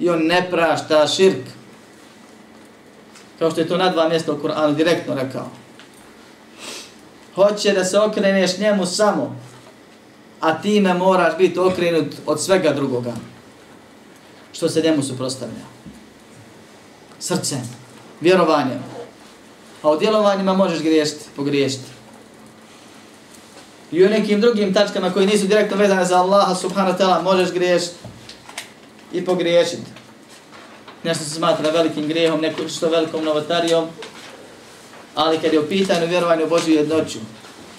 I 0.00 0.08
on 0.08 0.26
ne 0.26 0.50
prašta 0.50 1.06
širk. 1.06 1.46
Kao 3.38 3.50
što 3.50 3.60
je 3.60 3.68
to 3.68 3.76
na 3.76 3.90
dva 3.90 4.08
mjesta 4.08 4.32
u 4.32 4.38
Kur'anu 4.38 4.74
direktno 4.74 5.14
rekao. 5.14 5.48
Hoće 7.34 7.72
da 7.72 7.84
se 7.84 7.98
okreneš 7.98 8.58
njemu 8.58 8.86
samo, 8.86 9.36
a 10.40 10.62
time 10.62 10.94
moraš 10.94 11.38
biti 11.38 11.58
okrenut 11.58 12.14
od 12.26 12.42
svega 12.42 12.72
drugoga. 12.72 13.12
Što 14.52 14.68
se 14.68 14.82
njemu 14.82 15.02
suprostavlja. 15.02 15.64
Srcem 17.18 17.77
vjerovanjem. 18.20 18.84
A 19.82 19.90
u 19.90 19.98
djelovanjima 19.98 20.52
možeš 20.52 20.82
griješiti, 20.82 21.24
pogriješiti. 21.36 21.84
I 23.92 24.04
u 24.04 24.08
nekim 24.08 24.40
drugim 24.40 24.74
tačkama 24.74 25.12
koji 25.12 25.26
nisu 25.26 25.46
direktno 25.46 25.76
vezane 25.76 26.04
za 26.04 26.18
Allaha 26.18 26.54
subhanahu 26.54 26.98
wa 26.98 27.00
ta'ala 27.00 27.22
možeš 27.22 27.52
griješiti 27.52 27.96
i 29.12 29.24
pogriješiti. 29.24 29.90
Nešto 31.04 31.24
se 31.24 31.30
smatra 31.30 31.70
velikim 31.70 32.08
grijehom, 32.08 32.40
neko 32.40 32.68
što 32.68 32.88
velikom 32.88 33.24
novotarijom, 33.24 33.86
ali 35.14 35.38
kad 35.38 35.52
je 35.52 35.60
u 35.60 35.68
pitanju 35.68 36.06
vjerovanja 36.06 36.44
u 36.44 36.48
Božju 36.48 36.74
jednoću, 36.74 37.18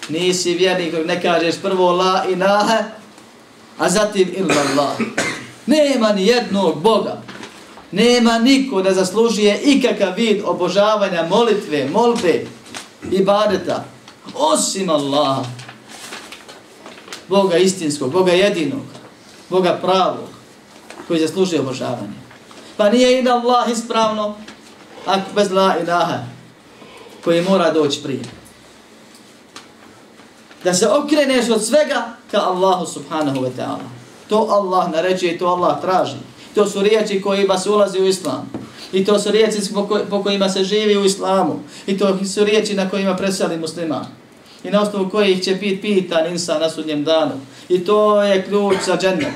nisi 0.10 0.54
vjernik 0.54 0.94
ne 1.06 1.22
kažeš 1.22 1.56
prvo 1.62 1.92
la 1.92 2.26
ilaha, 2.30 2.84
a 3.78 3.90
zatim 3.90 4.34
illa 4.36 4.56
Allah. 4.72 4.98
Nema 5.66 6.12
ni 6.12 6.28
jednog 6.28 6.82
Boga, 6.82 7.22
Nema 7.92 8.40
niko 8.40 8.82
da 8.82 8.94
zaslužuje 8.94 9.62
ikakav 9.64 10.14
vid 10.16 10.42
obožavanja 10.46 11.28
molitve, 11.30 11.90
molbe 11.90 12.46
i 13.12 13.24
badeta, 13.24 13.86
osim 14.36 14.90
Allaha. 14.90 15.44
Boga 17.28 17.58
istinskog, 17.58 18.12
Boga 18.12 18.32
jedinog, 18.32 18.86
Boga 19.50 19.80
pravog, 19.82 20.30
koji 21.08 21.20
zaslužuje 21.20 21.62
obožavanje. 21.62 22.20
Pa 22.78 22.90
nije 22.90 23.24
i 23.24 23.30
Allah 23.30 23.70
ispravno, 23.72 24.36
ako 25.06 25.34
bez 25.36 25.52
la 25.52 25.76
ilaha, 25.82 26.18
koji 27.24 27.42
mora 27.42 27.72
doći 27.72 28.04
prije. 28.04 28.24
Da 30.64 30.74
se 30.74 30.88
okreneš 30.90 31.50
od 31.50 31.66
svega 31.66 32.16
ka 32.32 32.38
Allahu 32.38 32.86
subhanahu 32.86 33.38
wa 33.38 33.50
ta'ala. 33.58 33.88
To 34.30 34.48
Allah 34.50 34.92
naređuje 34.92 35.36
i 35.36 35.38
to 35.38 35.48
Allah 35.48 35.82
traži. 35.82 36.18
To 36.60 36.68
su 36.68 36.82
riječi 36.82 37.22
kojima 37.22 37.58
se 37.58 37.70
ulazi 37.70 38.00
u 38.00 38.08
islam. 38.08 38.50
I 38.94 39.06
to 39.06 39.20
su 39.20 39.32
riječi 39.32 39.58
po, 40.10 40.24
kojima 40.24 40.50
se 40.50 40.64
živi 40.64 40.98
u 40.98 41.06
islamu. 41.06 41.60
I 41.88 41.98
to 41.98 42.26
su 42.26 42.44
riječi 42.44 42.74
na 42.74 42.90
kojima 42.90 43.16
preseli 43.16 43.58
musliman. 43.58 44.06
I 44.64 44.72
na 44.72 44.82
osnovu 44.82 45.10
kojih 45.10 45.44
će 45.44 45.56
biti 45.56 45.82
pitan 45.82 46.28
insa 46.28 46.60
na 46.60 46.70
sudnjem 46.70 47.04
danu. 47.04 47.32
I 47.70 47.86
to 47.86 48.24
je 48.24 48.46
ključ 48.46 48.76
za 48.86 48.98
džennet. 48.98 49.34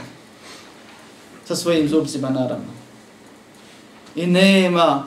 Sa 1.45 1.55
svojim 1.55 1.89
zubcima 1.89 2.29
naravno. 2.29 2.73
I 4.15 4.27
nema 4.27 5.03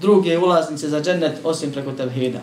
druge 0.00 0.38
ulaznice 0.38 0.88
za 0.88 1.00
džennet 1.00 1.38
osim 1.44 1.72
preko 1.72 1.92
tevhida. 1.92 2.40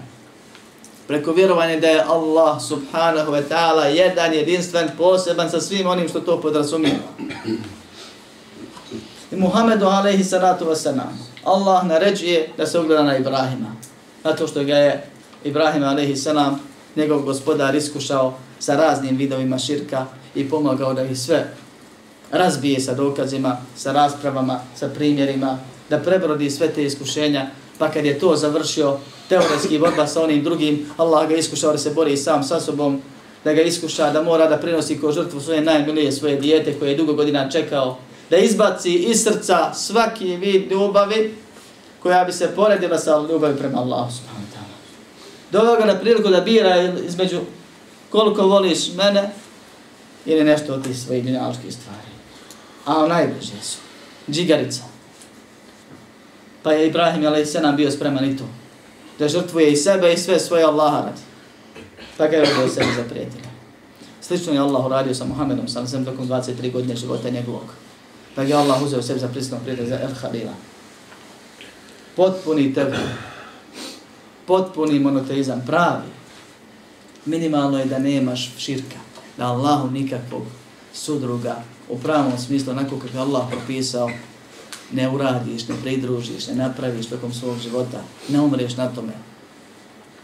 Preko 1.07 1.31
vjerovanja 1.31 1.79
da 1.79 1.87
je 1.87 2.03
Allah 2.03 2.61
subhanahu 2.61 3.31
wa 3.31 3.43
ta'ala 3.49 3.85
jedan, 3.85 4.33
jedinstven, 4.33 4.89
poseban 4.97 5.49
sa 5.49 5.61
svim 5.61 5.87
onim 5.87 6.09
što 6.09 6.19
to 6.19 6.41
podrazumije. 6.41 6.99
I 9.31 9.35
Muhammedu 9.35 9.85
alaihi 9.85 10.23
salatu 10.23 10.65
wasalam, 10.65 11.11
Allah 11.43 11.85
naređuje 11.85 12.49
da 12.57 12.65
se 12.65 12.79
ugleda 12.79 13.03
na 13.03 13.17
Ibrahima. 13.17 13.75
Zato 14.23 14.47
što 14.47 14.63
ga 14.63 14.75
je 14.75 15.03
Ibrahim 15.43 15.83
alaihi 15.83 16.15
salam, 16.15 16.59
njegov 16.95 17.21
gospodar 17.21 17.75
iskušao 17.75 18.33
sa 18.59 18.75
raznim 18.75 19.17
vidovima 19.17 19.59
širka 19.59 20.05
i 20.35 20.49
pomagao 20.49 20.93
da 20.93 21.03
ih 21.03 21.19
sve 21.19 21.53
razbije 22.31 22.79
sa 22.79 22.93
dokazima, 22.93 23.57
sa 23.75 23.91
raspravama, 23.91 24.59
sa 24.75 24.89
primjerima, 24.89 25.59
da 25.89 25.99
prebrodi 25.99 26.49
sve 26.49 26.67
te 26.67 26.83
iskušenja, 26.83 27.47
pa 27.77 27.91
kad 27.91 28.05
je 28.05 28.19
to 28.19 28.35
završio 28.35 28.97
teoretski 29.29 29.79
borba 29.79 30.07
sa 30.07 30.23
onim 30.23 30.43
drugim, 30.43 30.85
Allah 30.97 31.29
ga 31.29 31.35
iskušao 31.35 31.71
da 31.71 31.77
se 31.77 31.89
bori 31.89 32.17
sam 32.17 32.43
sa 32.43 32.59
sobom, 32.59 33.01
da 33.43 33.53
ga 33.53 33.61
iskuša 33.61 34.11
da 34.11 34.23
mora 34.23 34.47
da 34.47 34.57
prinosi 34.57 34.99
ko 35.01 35.11
žrtvu 35.11 35.41
svoje 35.41 35.61
najmilije 35.61 36.11
svoje 36.11 36.35
dijete 36.35 36.79
koje 36.79 36.89
je 36.89 36.97
dugo 36.97 37.13
godina 37.13 37.49
čekao 37.49 37.97
da 38.29 38.37
izbaci 38.37 38.93
iz 38.93 39.23
srca 39.23 39.73
svaki 39.73 40.35
vid 40.35 40.71
ljubavi 40.71 41.35
koja 42.03 42.23
bi 42.23 42.33
se 42.33 42.55
poredila 42.55 42.97
sa 42.97 43.25
ljubavi 43.31 43.57
prema 43.57 43.77
Allahu 43.77 44.11
subhanahu 44.11 44.45
wa 44.45 44.55
ta'ala. 44.55 44.75
Doveo 45.51 45.79
ga 45.79 45.85
na 45.85 45.99
priliku 45.99 46.29
da 46.29 46.41
bira 46.41 46.81
između 47.07 47.39
koliko 48.09 48.47
voliš 48.47 48.93
mene 48.93 49.31
ili 50.25 50.43
nešto 50.43 50.73
od 50.73 50.83
tih 50.83 50.99
svojih 50.99 51.25
dunjaličkih 51.25 51.73
stvari. 51.73 52.07
A 52.85 52.97
on 52.97 53.09
najbliže 53.09 53.61
su. 53.61 53.77
Džigarica. 54.31 54.81
Pa 56.63 56.71
je 56.71 56.87
Ibrahim 56.87 57.25
a.s. 57.25 57.55
bio 57.77 57.91
spreman 57.91 58.25
i 58.25 58.37
to. 58.37 58.43
Da 59.19 59.27
žrtvuje 59.27 59.71
i 59.71 59.75
sebe 59.75 60.13
i 60.13 60.17
sve 60.17 60.39
svoje 60.39 60.63
Allaha 60.63 60.97
radi. 60.97 61.21
Pa 62.17 62.27
ga 62.27 62.37
je 62.37 62.57
ovo 62.57 62.67
sebi 62.67 62.87
zaprijetilo. 62.95 63.47
Slično 64.21 64.53
je 64.53 64.59
Allah 64.59 64.85
uradio 64.85 65.15
sa 65.15 65.25
Muhammedom 65.25 65.67
sam 65.67 65.87
sam 65.87 66.05
tokom 66.05 66.27
23 66.27 66.71
godine 66.71 66.95
života 66.95 67.29
njegovog. 67.29 67.86
Pa 68.37 68.43
da 68.43 68.49
ga 68.49 68.57
Allah 68.57 68.83
uzeo 68.83 69.01
sebi 69.01 69.19
za 69.19 69.27
prisnog 69.27 69.61
prijatelja 69.61 69.89
za 69.89 69.99
El 69.99 70.13
Halila. 70.21 70.53
Potpuni 72.15 72.73
tebe. 72.73 72.97
Potpuni 74.45 74.99
monoteizam. 74.99 75.63
Pravi. 75.65 76.09
Minimalno 77.25 77.79
je 77.79 77.85
da 77.85 77.99
nemaš 77.99 78.51
širka. 78.57 78.99
Da 79.37 79.45
Allahu 79.45 79.91
nikakvog 79.91 80.43
sudruga 80.93 81.55
u 81.89 81.99
pravom 81.99 82.37
smislu, 82.37 82.71
onako 82.71 82.99
kako 82.99 83.17
Allah 83.17 83.47
propisao, 83.51 84.09
ne 84.91 85.09
uradiš, 85.09 85.67
ne 85.67 85.75
pridružiš, 85.81 86.47
ne 86.47 86.55
napraviš 86.55 87.09
tokom 87.09 87.33
svog 87.33 87.57
života, 87.59 88.01
ne 88.29 88.41
umreš 88.41 88.77
na 88.77 88.87
tome. 88.87 89.13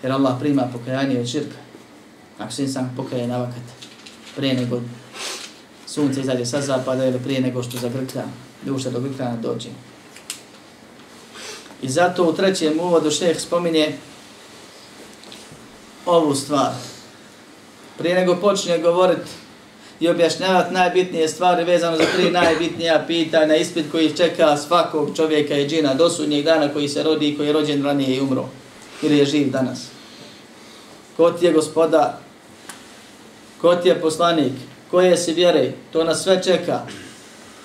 Jer 0.04 0.12
Allah 0.12 0.36
prima 0.40 0.70
pokajanje 0.74 1.20
od 1.20 1.28
širka. 1.28 1.58
Ako 2.40 2.52
se 2.52 2.64
insan 2.64 2.94
pokaje 2.96 3.28
na 3.28 3.38
vakat, 3.38 3.64
prije 4.36 4.54
nego 4.54 4.82
sunce 5.94 6.22
izađe 6.22 6.46
sa 6.46 6.62
zapada 6.62 7.06
ili 7.06 7.20
prije 7.20 7.42
nego 7.42 7.64
što 7.64 7.78
zagrklja, 7.78 8.24
duša 8.66 8.90
do 8.90 9.00
grkljana 9.00 9.36
dođe. 9.36 9.70
I 11.82 11.90
zato 11.90 12.24
u 12.24 12.34
trećem 12.34 12.80
uvodu 12.80 13.12
šeheh 13.12 13.40
spominje 13.40 13.98
ovu 16.06 16.36
stvar. 16.36 16.72
Prije 17.98 18.16
nego 18.16 18.36
počne 18.36 18.80
govoriti 18.80 19.32
i 20.00 20.10
objašnjavati 20.10 20.74
najbitnije 20.74 21.28
stvari 21.28 21.64
vezano 21.64 21.98
za 21.98 22.06
tri 22.16 22.32
najbitnija 22.32 23.04
pitanja, 23.08 23.56
ispit 23.56 23.92
koji 23.92 24.18
čeka 24.18 24.58
svakog 24.58 25.16
čovjeka 25.16 25.58
i 25.58 25.68
džina 25.68 25.94
do 25.94 26.10
sudnjeg 26.10 26.46
dana 26.46 26.74
koji 26.74 26.90
se 26.90 27.04
rodi 27.04 27.30
i 27.30 27.38
koji 27.38 27.48
je 27.48 27.54
rođen 27.54 27.84
ranije 27.84 28.18
i 28.18 28.22
umro 28.22 28.46
ili 29.02 29.18
je 29.18 29.26
živ 29.26 29.52
danas. 29.52 29.88
Ko 31.18 31.32
ti 31.32 31.46
je 31.46 31.54
gospoda? 31.54 32.20
Ko 33.62 33.76
ti 33.76 33.88
je 33.88 34.02
poslanik? 34.02 34.54
Koje 34.94 35.18
si 35.18 35.34
vjere? 35.34 35.72
To 35.94 36.04
nas 36.04 36.24
sve 36.24 36.44
čeka. 36.44 36.80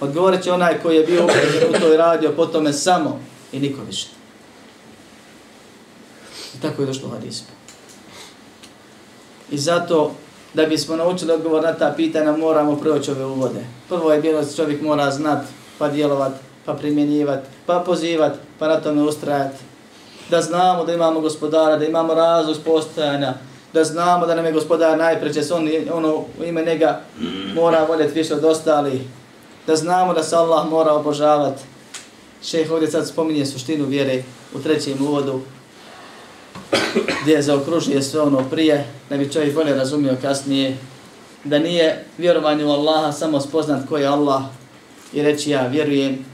Odgovorit 0.00 0.42
će 0.42 0.52
onaj 0.52 0.78
koji 0.82 0.96
je 0.96 1.06
bio 1.06 1.24
upređen 1.24 1.70
u 1.70 1.80
toj 1.80 1.96
radio, 1.96 2.32
po 2.36 2.46
tome 2.46 2.72
samo 2.72 3.20
i 3.52 3.60
niko 3.60 3.80
više. 3.86 4.08
I 6.54 6.60
tako 6.62 6.82
je 6.82 6.86
došlo 6.86 7.08
u 7.08 7.10
hadisu. 7.10 7.44
I 9.50 9.58
zato 9.58 10.12
da 10.54 10.66
bismo 10.66 10.96
naučili 10.96 11.32
odgovor 11.32 11.62
na 11.62 11.72
ta 11.72 11.94
pitanja, 11.96 12.36
moramo 12.36 12.76
proći 12.76 13.10
ove 13.10 13.24
uvode. 13.24 13.60
Prvo 13.88 14.12
je 14.12 14.20
bilo 14.20 14.40
da 14.40 14.54
čovjek 14.56 14.82
mora 14.82 15.10
znat, 15.10 15.44
pa 15.78 15.88
djelovat, 15.88 16.32
pa 16.64 16.74
primjenjivat, 16.74 17.44
pa 17.66 17.82
pozivat, 17.86 18.32
pa 18.58 18.68
na 18.68 18.80
tome 18.80 19.02
ustrajati. 19.02 19.58
Da 20.30 20.40
znamo 20.40 20.84
da 20.84 20.92
imamo 20.92 21.20
gospodara, 21.20 21.76
da 21.76 21.84
imamo 21.84 22.14
razlog 22.14 22.56
postojanja, 22.64 23.34
da 23.72 23.85
znamo 23.85 24.26
da 24.26 24.35
nam 24.35 24.44
je 24.44 24.52
gospodar 24.52 24.98
najpreće, 24.98 25.40
on, 25.54 25.68
ono, 25.92 26.16
u 26.16 26.44
ime 26.44 26.64
njega 26.64 27.00
mora 27.54 27.85
voljeti 27.85 28.14
više 28.14 28.35
od 28.35 28.44
ostalih. 28.44 29.00
Da 29.66 29.76
znamo 29.76 30.14
da 30.14 30.22
se 30.22 30.37
Allah 30.37 30.68
mora 30.68 30.92
obožavati. 30.92 31.62
Šeh 32.42 32.70
ovdje 32.70 32.90
sad 32.90 33.09
spominje 33.09 33.46
suštinu 33.46 33.87
vjere 33.87 34.22
u 34.54 34.59
trećem 34.59 35.07
uvodu, 35.07 35.40
gdje 37.22 37.33
je 37.33 37.42
zaokružuje 37.42 38.02
sve 38.02 38.20
ono 38.20 38.44
prije, 38.50 38.87
da 39.11 39.16
bi 39.16 39.33
čovjek 39.33 39.54
bolje 39.54 39.74
razumio 39.74 40.16
kasnije, 40.22 40.76
da 41.44 41.59
nije 41.59 42.04
vjerovanje 42.18 42.64
u 42.64 42.70
Allaha 42.70 43.12
samo 43.12 43.40
spoznat 43.40 43.88
ko 43.88 43.96
je 43.96 44.07
Allah 44.07 44.42
i 45.12 45.22
reći 45.22 45.50
ja 45.50 45.66
vjerujem 45.66 46.24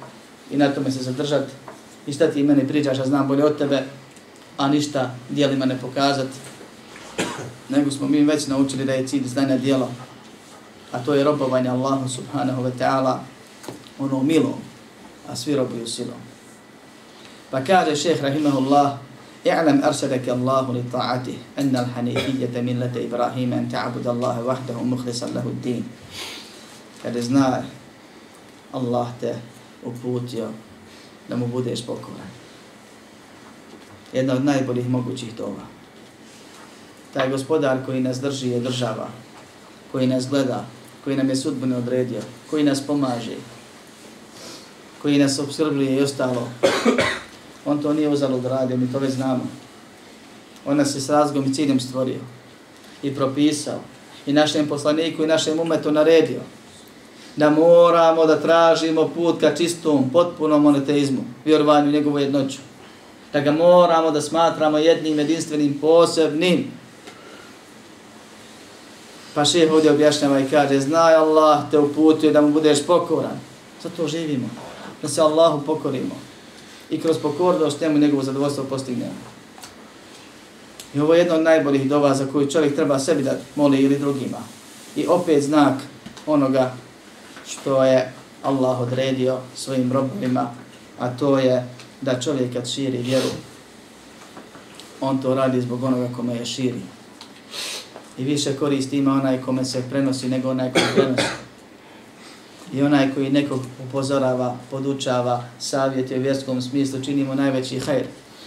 i 0.51 0.57
na 0.57 0.69
tome 0.69 0.91
se 0.91 1.03
zadržati 1.03 1.53
i 2.07 2.13
šta 2.13 2.31
ti 2.31 2.43
meni 2.43 2.69
pričaš, 2.69 2.99
ja 2.99 3.05
znam 3.05 3.29
bolje 3.29 3.45
od 3.45 3.59
tebe, 3.59 3.83
a 4.57 4.69
ništa 4.69 5.11
dijelima 5.29 5.65
ne 5.65 5.79
pokazati 5.81 6.54
nego 7.70 7.92
smo 7.92 8.08
mi 8.08 8.24
već 8.24 8.48
naučili 8.48 8.86
da 8.86 8.94
je 8.94 9.08
cilj 9.08 9.28
znanja 9.28 9.58
dijela, 9.58 9.88
a 10.92 11.00
to 11.00 11.14
je 11.14 11.24
robovanje 11.24 11.70
Allahu 11.70 12.10
subhanahu 12.10 12.64
wa 12.64 12.72
ta'ala 12.80 13.18
ono 14.00 14.24
milom, 14.24 14.60
a 15.30 15.36
svi 15.36 15.56
robuju 15.56 15.88
silom. 15.88 16.20
Pa 17.52 17.64
kaže 17.64 17.96
šeheh 17.96 18.22
rahimahullah, 18.22 18.98
اعلم 19.48 19.84
أرسلك 19.84 20.30
الله 20.30 20.66
لطاعته 20.74 21.38
أن 21.60 21.72
الحنيفية 21.76 22.62
ملة 22.62 22.92
إبراهيم 23.08 23.54
أن 23.54 23.70
تعبد 23.72 24.08
الله 24.08 24.44
وحده 24.44 24.76
مخلصا 24.84 25.28
له 25.32 25.46
الدين 25.48 25.84
kada 27.00 27.22
zna 27.22 27.64
Allah 28.76 29.08
te 29.20 29.32
uputio 29.84 30.52
da 31.30 31.36
mu 31.36 31.48
budeš 31.48 31.86
pokoran. 31.86 32.28
Jedna 34.14 34.34
od 34.34 34.46
najboljih 34.46 34.90
mogućih 34.90 35.36
dova. 35.36 35.73
Taj 37.15 37.31
gospodar 37.31 37.79
koji 37.87 38.01
nas 38.01 38.21
drži 38.21 38.49
je 38.49 38.61
država, 38.61 39.09
koji 39.93 40.07
nas 40.07 40.29
gleda, 40.29 40.65
koji 41.05 41.17
nam 41.17 41.29
je 41.29 41.37
sudbeno 41.37 41.79
odredio, 41.79 42.21
koji 42.51 42.65
nas 42.65 42.87
pomaže, 42.87 43.37
koji 45.03 45.19
nas 45.19 45.39
obskrbljuje 45.39 45.97
i 45.97 46.03
ostalo, 46.03 46.49
On 47.65 47.83
to 47.83 47.93
nije 47.93 48.09
uzalo 48.09 48.39
da 48.39 48.49
radi, 48.49 48.77
mi 48.77 48.93
to 48.93 48.99
već 48.99 49.13
znamo. 49.13 49.47
On 50.67 50.77
nas 50.77 50.95
je 50.95 51.01
s 51.01 51.11
razgom 51.11 51.45
i 51.45 51.55
ciljem 51.55 51.81
stvorio 51.81 52.21
i 53.03 53.15
propisao 53.15 53.81
i 54.27 54.33
našem 54.33 54.69
poslaniku 54.69 55.25
i 55.25 55.27
našem 55.27 55.61
umetu 55.61 55.93
naredio 55.93 56.41
da 57.37 57.51
moramo 57.51 58.27
da 58.27 58.41
tražimo 58.41 59.09
put 59.09 59.41
ka 59.41 59.55
čistom, 59.55 60.11
potpunom 60.13 60.63
monoteizmu, 60.63 61.25
vjerovanju 61.45 61.93
njegovu 61.93 62.19
jednoću. 62.19 62.59
Da 63.33 63.41
ga 63.41 63.53
moramo 63.53 64.11
da 64.11 64.21
smatramo 64.21 64.79
jednim, 64.79 65.19
jedinstvenim, 65.19 65.79
posebnim. 65.81 66.71
Pa 69.35 69.45
šeh 69.45 69.73
ovdje 69.73 69.93
objašnjava 69.93 70.41
i 70.41 70.49
kaže, 70.51 70.81
znaj 70.81 71.15
Allah 71.15 71.71
te 71.71 71.79
uputuje 71.79 72.33
da 72.33 72.41
mu 72.41 72.53
budeš 72.53 72.87
pokoran. 72.87 73.41
Zato 73.83 74.09
živimo, 74.09 74.49
da 75.03 75.09
se 75.09 75.21
Allahu 75.21 75.67
pokorimo 75.67 76.15
i 76.91 77.01
kroz 77.01 77.19
pokornost 77.19 77.81
njemu 77.81 77.99
njegovo 77.99 78.23
zadovoljstvo 78.23 78.65
postignemo. 78.65 79.35
I 80.95 81.01
ovo 81.01 81.15
je 81.15 81.21
jedno 81.21 81.35
od 81.35 81.43
najboljih 81.43 81.89
dova 81.89 82.15
za 82.15 82.27
koju 82.33 82.51
čovjek 82.51 82.75
treba 82.75 82.99
sebi 82.99 83.23
da 83.23 83.39
moli 83.57 83.79
ili 83.79 83.99
drugima. 83.99 84.39
I 84.97 85.07
opet 85.07 85.43
znak 85.43 85.75
onoga 86.27 86.75
što 87.47 87.85
je 87.85 88.13
Allah 88.43 88.81
odredio 88.81 89.39
svojim 89.57 89.93
robovima, 89.93 90.51
a 90.99 91.09
to 91.17 91.39
je 91.39 91.69
da 92.01 92.21
čovjek 92.21 92.53
kad 92.53 92.71
širi 92.71 92.99
vjeru, 92.99 93.29
on 95.01 95.23
to 95.23 95.35
radi 95.35 95.61
zbog 95.61 95.85
onoga 95.85 96.09
kome 96.17 96.35
je 96.35 96.47
širi. 96.47 96.81
I 98.19 98.25
više 98.25 98.57
koristi 98.57 98.99
ima 98.99 99.13
onaj 99.13 99.43
kome 99.43 99.65
se 99.65 99.83
prenosi 99.91 100.29
nego 100.29 100.51
onaj 100.51 100.73
koji 100.73 100.85
prenosi 100.95 101.45
i 102.75 102.83
onaj 102.83 103.15
koji 103.15 103.31
nekog 103.31 103.61
upozorava, 103.89 104.57
podučava, 104.71 105.45
savjet 105.59 106.11
u 106.11 106.21
vjerskom 106.21 106.63
smislu, 106.63 107.01
činimo 107.05 107.35
najveći 107.35 107.79
hajr 107.79 108.07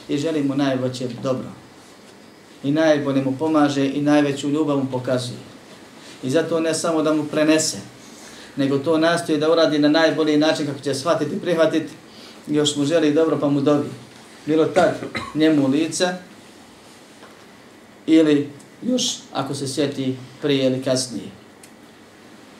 i 0.10 0.18
želimo 0.18 0.56
najveće 0.56 1.08
dobro. 1.24 1.48
I 2.64 2.72
najbolje 2.72 3.22
mu 3.22 3.38
pomaže 3.40 3.88
i 3.88 4.02
najveću 4.02 4.50
ljubav 4.50 4.78
mu 4.78 4.86
pokazuje. 4.92 5.40
I 6.24 6.30
zato 6.30 6.60
ne 6.60 6.74
samo 6.74 7.02
da 7.02 7.14
mu 7.14 7.24
prenese, 7.24 7.78
nego 8.56 8.78
to 8.78 8.98
nastoji 8.98 9.40
da 9.40 9.52
uradi 9.52 9.80
na 9.80 9.90
najbolji 9.90 10.38
način 10.38 10.66
kako 10.66 10.80
će 10.80 10.94
shvatiti 10.94 11.36
i 11.36 11.40
prihvatiti, 11.40 11.94
još 12.48 12.76
mu 12.76 12.86
želi 12.86 13.14
dobro 13.14 13.38
pa 13.40 13.50
mu 13.50 13.62
dobi. 13.62 13.90
Bilo 14.46 14.66
tad 14.66 14.96
njemu 15.36 15.68
lice 15.68 16.08
ili 18.08 18.50
još 18.82 19.18
ako 19.34 19.56
se 19.56 19.68
sjeti 19.68 20.16
prije 20.42 20.66
ili 20.66 20.84
kasnije. 20.84 21.28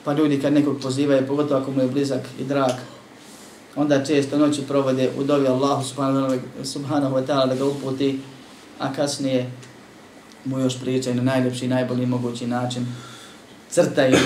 Pa 0.04 0.12
ljudi 0.12 0.40
kad 0.40 0.52
nekog 0.52 0.80
pozivaju, 0.82 1.26
pogotovo 1.26 1.60
ako 1.60 1.70
mu 1.70 1.80
je 1.80 1.88
blizak 1.88 2.20
i 2.40 2.44
drag, 2.44 2.70
onda 3.76 4.04
često 4.04 4.38
noći 4.38 4.62
provode 4.62 5.10
u 5.18 5.24
dovi 5.24 5.46
Allahu 5.46 5.84
subhanahu 6.64 7.16
wa 7.16 7.26
ta'ala 7.26 7.48
da 7.48 7.54
ga 7.54 7.64
uputi, 7.64 8.20
a 8.78 8.92
kasnije 8.92 9.50
mu 10.44 10.58
još 10.58 10.80
pričaju 10.80 11.16
na 11.16 11.22
najljepši 11.22 11.64
i 11.64 11.68
najbolji 11.68 12.06
mogući 12.06 12.46
način. 12.46 12.86
Crtaju 13.70 14.16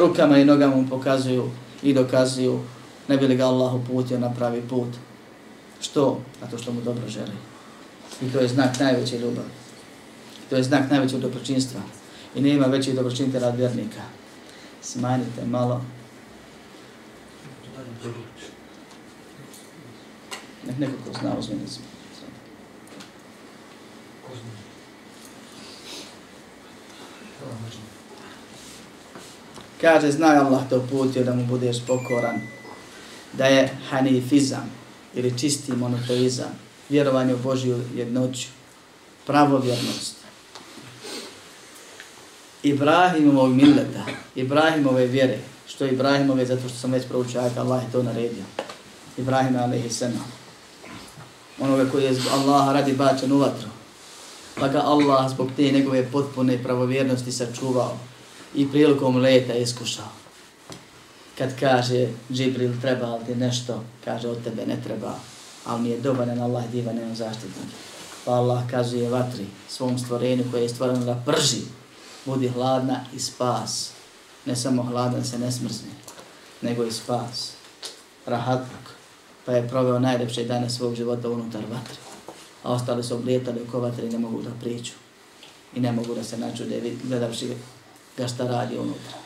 rukama 0.00 0.38
i 0.38 0.44
nogama 0.44 0.76
mu 0.76 0.88
pokazuju 0.88 1.50
i 1.82 1.94
dokazuju 1.94 2.60
ne 3.08 3.16
bi 3.16 3.26
li 3.26 3.36
ga 3.36 3.46
Allah 3.46 3.74
uputio 3.74 4.18
na 4.18 4.34
pravi 4.34 4.62
put. 4.68 4.88
Što? 5.80 6.20
A 6.42 6.46
to 6.46 6.58
što 6.58 6.72
mu 6.72 6.80
dobro 6.80 7.08
želi. 7.08 7.32
I 8.22 8.32
to 8.32 8.38
je 8.40 8.48
znak 8.48 8.80
najveće 8.80 9.18
ljubavi. 9.18 9.59
To 10.50 10.56
je 10.56 10.62
znak 10.62 10.90
najvećeg 10.90 11.20
dobročinstva. 11.20 11.80
I 12.34 12.40
nema 12.40 12.66
većih 12.66 12.94
dobročinitelja 12.94 13.48
od 13.48 13.56
vjernika 13.56 14.02
smanjite 14.82 15.46
malo. 15.46 15.84
Nek 20.66 20.78
neko 20.78 20.92
ko 21.06 21.18
zna 21.20 21.38
uzmeni 21.38 21.68
se. 21.68 21.80
Kaže, 29.80 30.10
znaj 30.12 30.36
Allah 30.36 30.68
te 30.68 30.76
uputio 30.76 31.24
da 31.24 31.34
mu 31.34 31.46
budeš 31.46 31.76
pokoran, 31.86 32.40
da 33.32 33.46
je 33.46 33.76
hanifizam 33.90 34.70
ili 35.14 35.38
čisti 35.38 35.72
monoteizam, 35.72 36.58
vjerovanje 36.88 37.34
u 37.34 37.38
Božju 37.38 37.80
jednoću, 37.94 38.48
pravovjernost, 39.26 40.19
Ibrahimovog 42.62 43.54
milleta, 43.54 44.04
Ibrahimove 44.34 45.06
vjere, 45.06 45.38
što 45.66 45.84
je 45.84 45.92
Ibrahimove, 45.92 46.46
zato 46.46 46.68
što 46.68 46.78
sam 46.78 46.92
već 46.92 47.06
proučio 47.08 47.40
ajta, 47.40 47.60
Allah 47.60 47.82
je 47.82 47.92
to 47.92 48.02
naredio. 48.02 48.44
Ibrahim 49.18 49.56
alaihi 49.56 49.90
sallam. 49.90 50.32
Onoga 51.60 51.90
koji 51.90 52.04
je 52.04 52.16
Allah 52.32 52.74
radi 52.74 52.92
bačen 52.92 53.32
u 53.32 53.38
vatru. 53.38 53.68
Pa 54.54 54.68
ga 54.68 54.78
Allah 54.78 55.30
zbog 55.30 55.48
te 55.56 55.62
njegove 55.62 56.10
potpune 56.12 56.62
pravovjernosti 56.62 57.32
sačuvao 57.32 57.96
i 58.54 58.68
prilikom 58.68 59.16
leta 59.16 59.54
iskušao. 59.54 60.08
Kad 61.38 61.60
kaže 61.60 62.08
Džibril 62.32 62.72
treba 62.80 63.16
li 63.16 63.24
ti 63.26 63.34
nešto, 63.34 63.84
kaže 64.04 64.28
od 64.28 64.44
tebe 64.44 64.66
ne 64.66 64.76
treba, 64.84 65.14
ali 65.66 65.82
mi 65.82 65.88
je 65.88 66.00
dobanan 66.00 66.40
Allah 66.40 66.64
divan 66.72 66.96
nemam 66.96 67.16
zaštitnog. 67.16 67.66
Pa 68.24 68.32
Allah 68.32 68.62
kaže 68.70 69.08
vatri 69.08 69.46
svom 69.68 69.98
stvorenju 69.98 70.44
koje 70.50 70.62
je 70.62 70.68
stvoreno 70.68 71.04
da 71.04 71.22
prži, 71.26 71.60
budi 72.24 72.48
hladna 72.48 73.04
i 73.14 73.18
spas. 73.18 73.92
Ne 74.44 74.56
samo 74.56 74.82
hladan 74.82 75.24
se 75.24 75.38
ne 75.38 75.52
smrzne, 75.52 75.90
nego 76.62 76.84
i 76.84 76.92
spas. 76.92 77.52
Rahatluk. 78.26 78.90
Pa 79.46 79.52
je 79.52 79.68
proveo 79.68 79.98
najljepše 79.98 80.44
dane 80.44 80.70
svog 80.70 80.94
života 80.94 81.28
unutar 81.28 81.62
vatre. 81.70 81.96
A 82.62 82.72
ostali 82.72 83.02
su 83.02 83.14
oblijetali 83.14 83.62
oko 83.68 83.80
vatre 83.80 84.06
i 84.06 84.10
ne 84.10 84.18
mogu 84.18 84.42
da 84.42 84.50
priču. 84.60 84.92
I 85.74 85.80
ne 85.80 85.92
mogu 85.92 86.14
da 86.14 86.24
se 86.24 86.38
načude 86.38 86.92
gledavši 87.04 87.54
ga 88.16 88.28
šta 88.28 88.44
radi 88.44 88.78
unutra. 88.78 89.18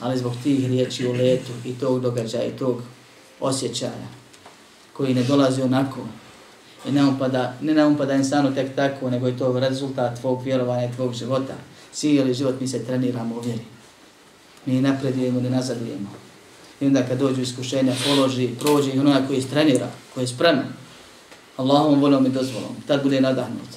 Ali 0.00 0.18
zbog 0.18 0.32
tih 0.42 0.66
riječi 0.66 1.06
u 1.06 1.12
letu 1.12 1.52
i 1.64 1.78
tog 1.78 2.00
događaja 2.00 2.44
i 2.44 2.56
tog 2.56 2.82
osjećaja 3.40 4.08
koji 4.92 5.14
ne 5.14 5.22
dolazi 5.22 5.62
onako 5.62 6.00
i 6.88 6.92
ne 6.92 7.04
upada, 7.04 7.54
ne 7.60 7.74
ne 7.74 7.86
upada 7.86 8.14
insanu 8.14 8.54
tek 8.54 8.76
tako, 8.76 9.10
nego 9.10 9.26
je 9.26 9.38
to 9.38 9.60
rezultat 9.60 10.20
tvog 10.20 10.42
vjerovanja 10.42 10.84
i 10.84 10.92
tvog 10.92 11.14
života. 11.14 11.54
Cijeli 11.96 12.34
život 12.34 12.60
mi 12.60 12.68
se 12.68 12.84
treniramo 12.84 13.34
u 13.34 13.40
vjeri. 13.40 13.64
Mi 14.66 14.80
napredujemo 14.80 15.40
ne 15.40 15.50
nazadujemo. 15.50 16.10
I 16.80 16.86
onda 16.86 17.02
kad 17.02 17.18
dođu 17.18 17.42
iskušenja, 17.42 17.94
položi, 18.04 18.50
prođe 18.60 18.90
i 18.90 18.98
onaj 18.98 19.26
koji 19.26 19.38
istrenira, 19.38 19.90
koji 20.14 20.24
je 20.24 20.28
spreman, 20.28 20.66
Allahom 21.56 22.00
volom 22.00 22.26
i 22.26 22.30
dozvolom, 22.30 22.76
tad 22.86 23.02
bude 23.02 23.20
nadahnut. 23.20 23.68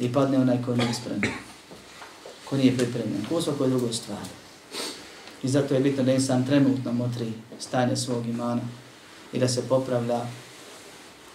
I 0.00 0.12
padne 0.12 0.38
onaj 0.38 0.62
koji 0.64 0.78
nije 0.78 0.94
spreman 0.94 1.44
ko 2.54 2.56
nije 2.56 2.76
pripremljen, 2.76 3.26
u 3.30 3.40
svakoj 3.40 3.68
drugoj 3.68 3.92
stvari. 3.92 4.28
I 5.42 5.48
zato 5.48 5.74
je 5.74 5.80
bitno 5.80 6.02
da 6.02 6.12
insan 6.12 6.46
trenutno 6.46 6.92
motri 6.92 7.32
stanje 7.58 7.96
svog 7.96 8.26
imana 8.26 8.62
i 9.32 9.38
da 9.38 9.48
se 9.48 9.68
popravlja 9.68 10.20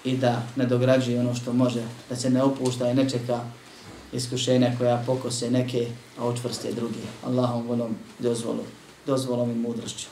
i 0.03 0.17
da 0.17 0.43
ne 0.55 0.65
dograđuje 0.65 1.19
ono 1.19 1.36
što 1.36 1.53
može, 1.53 1.84
da 2.10 2.15
se 2.15 2.29
ne 2.29 2.43
opušta 2.43 2.89
i 2.89 2.93
ne 2.93 3.10
čeka 3.10 3.41
iskušenja 4.13 4.72
koja 4.78 5.04
pokose 5.06 5.52
neke, 5.52 5.88
a 6.19 6.26
očvrste 6.26 6.72
druge. 6.72 7.00
Allahom 7.26 7.67
volom 7.67 7.95
dozvolom, 8.19 8.65
dozvolom 9.06 9.52
i 9.52 9.56
mudrošću. 9.56 10.08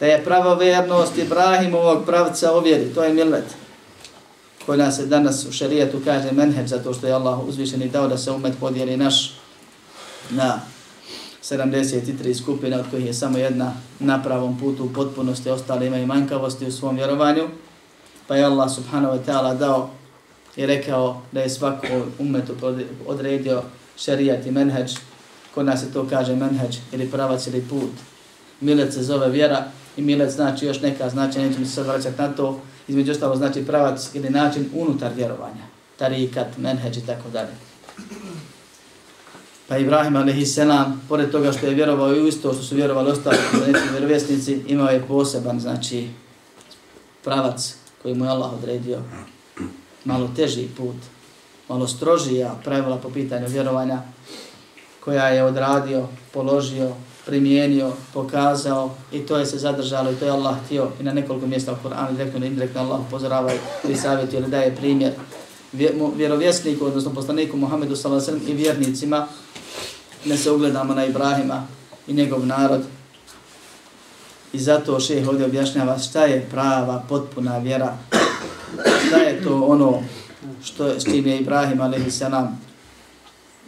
Da 0.00 0.06
je 0.06 0.24
prava 0.24 0.54
vernost 0.54 1.18
Ibrahimovog 1.18 2.04
pravca 2.06 2.52
ovjeri, 2.52 2.94
to 2.94 3.04
je 3.04 3.14
millet 3.14 3.44
koji 4.66 4.78
nas 4.78 4.96
se 4.96 5.06
danas 5.06 5.46
u 5.46 5.52
šarijetu 5.52 6.00
kaže 6.04 6.32
menheb, 6.32 6.66
zato 6.66 6.94
što 6.94 7.06
je 7.06 7.12
Allah 7.12 7.48
uzvišen 7.48 7.82
i 7.82 7.88
dao 7.88 8.08
da 8.08 8.18
se 8.18 8.30
umet 8.30 8.54
podijeli 8.60 8.96
naš 8.96 9.34
na 10.30 10.60
73 11.42 12.34
skupine, 12.34 12.78
od 12.78 12.84
kojih 12.90 13.06
je 13.06 13.14
samo 13.14 13.38
jedna 13.38 13.72
na 14.00 14.22
pravom 14.22 14.58
putu 14.58 14.84
u 14.84 14.92
potpunosti, 14.92 15.50
ostale 15.50 15.86
imaju 15.86 16.06
manjkavosti 16.06 16.66
u 16.66 16.72
svom 16.72 16.96
vjerovanju. 16.96 17.48
Pa 18.26 18.36
je 18.36 18.44
Allah 18.44 18.74
subhanahu 18.74 19.14
wa 19.14 19.24
ta'ala 19.26 19.58
dao 19.58 19.90
i 20.56 20.66
rekao 20.66 21.22
da 21.32 21.40
je 21.40 21.50
svako 21.50 21.86
umetu 22.18 22.54
odredio 23.06 23.62
šerijat 23.96 24.46
i 24.46 24.50
menheđ. 24.50 24.92
Kod 25.54 25.66
nas 25.66 25.80
se 25.80 25.92
to 25.92 26.06
kaže 26.10 26.36
menheđ 26.36 26.76
ili 26.92 27.10
pravac 27.10 27.46
ili 27.46 27.62
put. 27.70 27.92
Milet 28.60 28.92
se 28.92 29.02
zove 29.02 29.28
vjera 29.28 29.64
i 29.96 30.02
milet 30.02 30.30
znači 30.30 30.66
još 30.66 30.80
neka 30.80 31.10
značenja, 31.10 31.48
nećemo 31.48 31.66
se 31.66 31.72
sad 31.72 31.86
vraćati 31.86 32.22
na 32.22 32.28
to. 32.28 32.60
Između 32.88 33.12
ostalo 33.12 33.36
znači 33.36 33.66
pravac 33.66 34.10
ili 34.14 34.30
način 34.30 34.70
unutar 34.74 35.12
vjerovanja. 35.16 35.64
Tarikat, 35.96 36.58
menheđ 36.58 36.96
i 36.96 37.06
tako 37.06 37.28
dalje. 37.32 37.52
Pa 39.68 39.78
Ibrahim 39.78 40.16
a.s. 40.16 40.58
pored 41.08 41.30
toga 41.30 41.52
što 41.52 41.66
je 41.66 41.74
vjerovao 41.74 42.16
i 42.16 42.28
isto 42.28 42.52
što 42.52 42.62
su 42.62 42.74
vjerovali 42.74 43.10
ostali 43.10 43.36
neki 43.66 43.88
vjerovjesnici, 43.90 44.62
imao 44.66 44.88
je 44.88 45.06
poseban, 45.08 45.60
znači, 45.60 46.08
pravac 47.24 47.74
koji 48.02 48.14
mu 48.14 48.24
je 48.24 48.30
Allah 48.30 48.52
odredio. 48.52 48.98
Malo 50.04 50.30
teži 50.36 50.68
put, 50.76 50.96
malo 51.68 51.88
strožija 51.88 52.54
pravila 52.64 52.96
po 52.96 53.10
pitanju 53.10 53.46
vjerovanja 53.48 54.02
koja 55.00 55.28
je 55.28 55.44
odradio, 55.44 56.08
položio, 56.32 56.92
primijenio, 57.26 57.92
pokazao 58.12 58.94
i 59.12 59.20
to 59.20 59.36
je 59.38 59.46
se 59.46 59.58
zadržalo 59.58 60.12
i 60.12 60.16
to 60.16 60.24
je 60.24 60.30
Allah 60.30 60.56
htio 60.64 60.88
i 61.00 61.02
na 61.02 61.12
nekoliko 61.12 61.46
mjesta 61.46 61.72
u 61.72 61.76
Koranu 61.82 62.16
direktno 62.16 62.38
ili 62.38 62.46
indirektno 62.46 62.80
Allah 62.80 63.00
upozorava 63.00 63.52
i 63.88 63.94
savjetuje 63.96 64.40
ili 64.40 64.50
daje 64.50 64.76
primjer 64.76 65.12
vjerovjesniku, 66.16 66.86
odnosno 66.86 67.14
poslaniku 67.14 67.56
Muhammedu 67.56 67.96
s.a.v. 67.96 68.38
i 68.46 68.52
vjernicima 68.52 69.26
ne 70.24 70.36
se 70.36 70.50
ugledamo 70.50 70.94
na 70.94 71.04
Ibrahima 71.06 71.66
i 72.06 72.12
njegov 72.12 72.46
narod. 72.46 72.82
I 74.52 74.58
zato 74.58 75.00
šeh 75.00 75.28
ovdje 75.28 75.46
objašnjava 75.46 75.98
šta 75.98 76.24
je 76.24 76.46
prava, 76.50 77.02
potpuna 77.08 77.58
vjera. 77.58 77.96
Šta 79.06 79.16
je 79.16 79.42
to 79.42 79.64
ono 79.64 80.02
što, 80.62 81.00
s 81.00 81.04
čim 81.04 81.26
je 81.26 81.40
Ibrahim 81.40 81.80
a.s. 81.80 82.22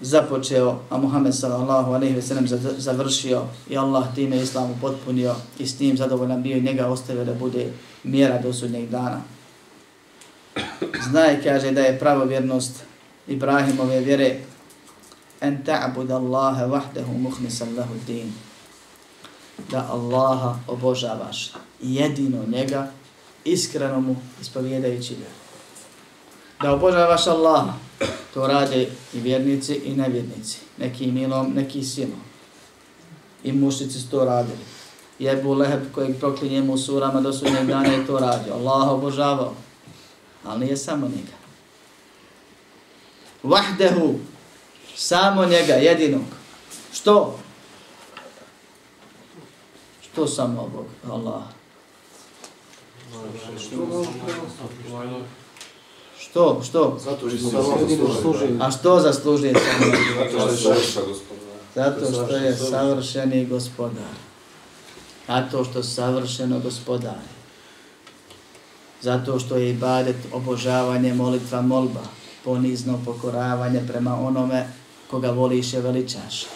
započeo, 0.01 0.79
a 0.91 0.99
Muhammed 0.99 1.35
sallallahu 1.35 1.93
alaihi 1.93 2.23
sellem 2.23 2.47
završio 2.77 3.45
i 3.69 3.79
Allah 3.79 4.15
time 4.15 4.37
islamu 4.37 4.77
potpunio 4.81 5.35
i 5.59 5.67
s 5.67 5.79
tim 5.79 5.97
zadovoljan 5.97 6.43
bio 6.43 6.57
i 6.57 6.61
njega 6.63 6.87
ostavio 6.87 7.25
da 7.25 7.35
bude 7.35 7.73
mjera 8.05 8.39
do 8.43 8.53
sudnjeg 8.53 8.91
dana. 8.91 9.21
Znaje, 11.11 11.41
kaže, 11.45 11.71
da 11.71 11.81
je 11.81 11.99
pravovjernost 11.99 12.85
Ibrahimove 13.29 14.01
vjere 14.01 14.37
en 15.41 15.65
ta'bud 15.65 16.11
Allahe 16.11 16.67
vahdehu 16.67 17.19
mukhlishan 17.19 17.77
lahu 17.77 17.95
din 18.07 18.33
da 19.71 19.89
Allaha 19.91 20.59
obožavaš 20.67 21.53
jedino 21.81 22.45
njega 22.47 22.91
iskreno 23.47 24.01
mu 24.01 24.17
ispovjedajući 24.41 25.15
ga 25.15 25.27
da 26.63 26.75
obožavaš 26.75 27.27
Allaha 27.27 27.73
to 28.35 28.47
rade 28.47 28.89
i 29.15 29.21
vjernici 29.21 29.75
i 29.75 29.95
nevjernici 29.95 30.59
neki 30.79 31.07
milom 31.07 31.53
neki 31.55 31.85
silom 31.85 32.21
i 33.45 33.53
mušnici 33.53 34.01
su 34.01 34.11
to 34.11 34.25
radili 34.25 34.65
Jebu 35.19 35.55
Leheb 35.55 35.81
kojeg 35.95 36.19
proklinjemo 36.19 36.73
u 36.73 36.79
surama 36.79 37.21
do 37.21 37.33
sudnjeg 37.33 37.67
dana 37.67 37.89
je 37.89 38.07
to 38.07 38.19
radio 38.19 38.55
Allah 38.55 38.89
obožavao 38.89 39.55
ali 40.45 40.65
nije 40.65 40.77
samo 40.77 41.07
njega 41.07 41.37
Vahdehu, 43.43 44.15
Samo 44.97 45.45
njega, 45.45 45.73
jedinog. 45.73 46.23
Što? 46.93 47.39
Što 50.03 50.27
samo 50.27 50.69
Bog? 50.69 51.13
Allah. 51.13 51.43
Što? 56.19 56.61
Što? 56.65 56.99
Zato 57.05 57.31
što 57.31 57.51
samo 57.51 57.79
A 58.61 58.71
što 58.71 59.01
zaslužuje 59.01 59.55
samo 59.55 59.93
Zato 61.75 62.07
što 62.13 62.37
je 62.37 62.57
savršeni 62.57 63.47
gospodar. 63.47 64.15
Zato 65.29 65.65
što 65.65 65.83
savršeno 65.83 66.61
gospodar. 66.61 67.19
Zato 69.03 69.39
što 69.39 69.57
je 69.57 69.71
ibadet 69.71 70.17
obožavanje, 70.33 71.15
molitva, 71.15 71.63
molba, 71.63 72.03
ponizno 72.45 73.01
pokoravanje 73.05 73.81
prema 73.89 74.21
onome 74.21 74.67
koga 75.11 75.31
voliš 75.31 75.73
je 75.73 75.81
veličaš. 75.81 76.47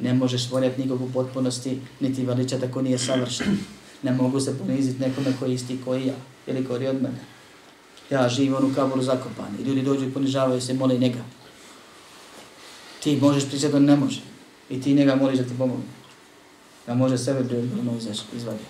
Ne 0.00 0.14
možeš 0.14 0.50
voljeti 0.50 0.82
nikog 0.82 1.02
u 1.02 1.12
potpunosti, 1.12 1.80
niti 2.00 2.24
veličati 2.24 2.64
ako 2.64 2.82
nije 2.82 2.98
savršen. 2.98 3.58
Ne 4.02 4.12
mogu 4.12 4.40
se 4.40 4.58
poniziti 4.58 5.00
nekome 5.00 5.32
koji 5.38 5.54
isti 5.54 5.78
koji 5.84 6.06
ja, 6.06 6.14
ili 6.46 6.64
koji 6.64 6.86
od 6.86 7.02
mene. 7.02 7.18
Ja 8.10 8.28
živim 8.28 8.54
ono 8.54 8.66
u 8.66 8.74
kaboru 8.74 8.92
ono 8.92 9.02
zakopan 9.02 9.56
i 9.60 9.62
ljudi 9.62 9.82
dođu 9.82 10.04
i 10.04 10.12
ponižavaju 10.12 10.60
se 10.60 10.72
i 10.72 10.76
mole 10.76 10.98
njega. 10.98 11.24
Ti 13.02 13.16
možeš 13.16 13.48
pričati, 13.48 13.76
on 13.76 13.84
ne 13.84 13.96
može. 13.96 14.20
I 14.70 14.80
ti 14.82 14.94
njega 14.94 15.16
moliš 15.16 15.38
da 15.38 15.44
ti 15.44 15.58
pomogne. 15.58 15.84
Da 16.86 16.94
može 16.94 17.18
sebe 17.18 17.42
bilo 17.42 17.62
ono 17.80 17.92
izvaditi. 18.36 18.64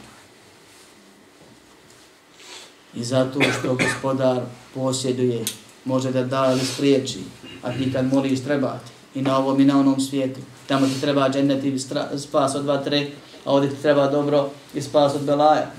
I 2.95 3.05
zato 3.05 3.41
što 3.59 3.75
gospodar 3.75 4.43
posjeduje, 4.75 5.45
može 5.85 6.13
da 6.13 6.25
da 6.25 6.53
ili 6.53 6.67
spriječi, 6.67 7.19
a 7.63 7.73
ti 7.73 7.93
kad 7.93 8.13
moliš 8.15 8.41
trebati 8.41 8.91
i 9.15 9.23
na 9.23 9.39
ovom 9.39 9.61
i 9.61 9.65
na 9.65 9.81
onom 9.81 10.01
svijetu. 10.01 10.41
Tamo 10.67 10.87
ti 10.87 11.01
treba 11.01 11.31
džennet 11.31 11.65
i 11.65 11.79
spas 12.19 12.55
od 12.55 12.63
dva, 12.63 12.85
tre, 12.85 13.11
a 13.45 13.53
ovdje 13.53 13.71
ti 13.71 13.83
treba 13.83 14.11
dobro 14.11 14.51
i 14.75 14.83
spas 14.83 15.15
od 15.15 15.23
belaja. 15.23 15.73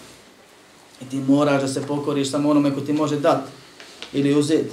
I 1.02 1.06
ti 1.10 1.20
moraš 1.28 1.62
da 1.62 1.68
se 1.68 1.88
pokoriš 1.88 2.32
samo 2.32 2.50
onome 2.50 2.76
ko 2.76 2.82
ti 2.82 2.94
može 2.94 3.20
dat 3.20 3.42
ili 4.14 4.36
uzeti. 4.36 4.72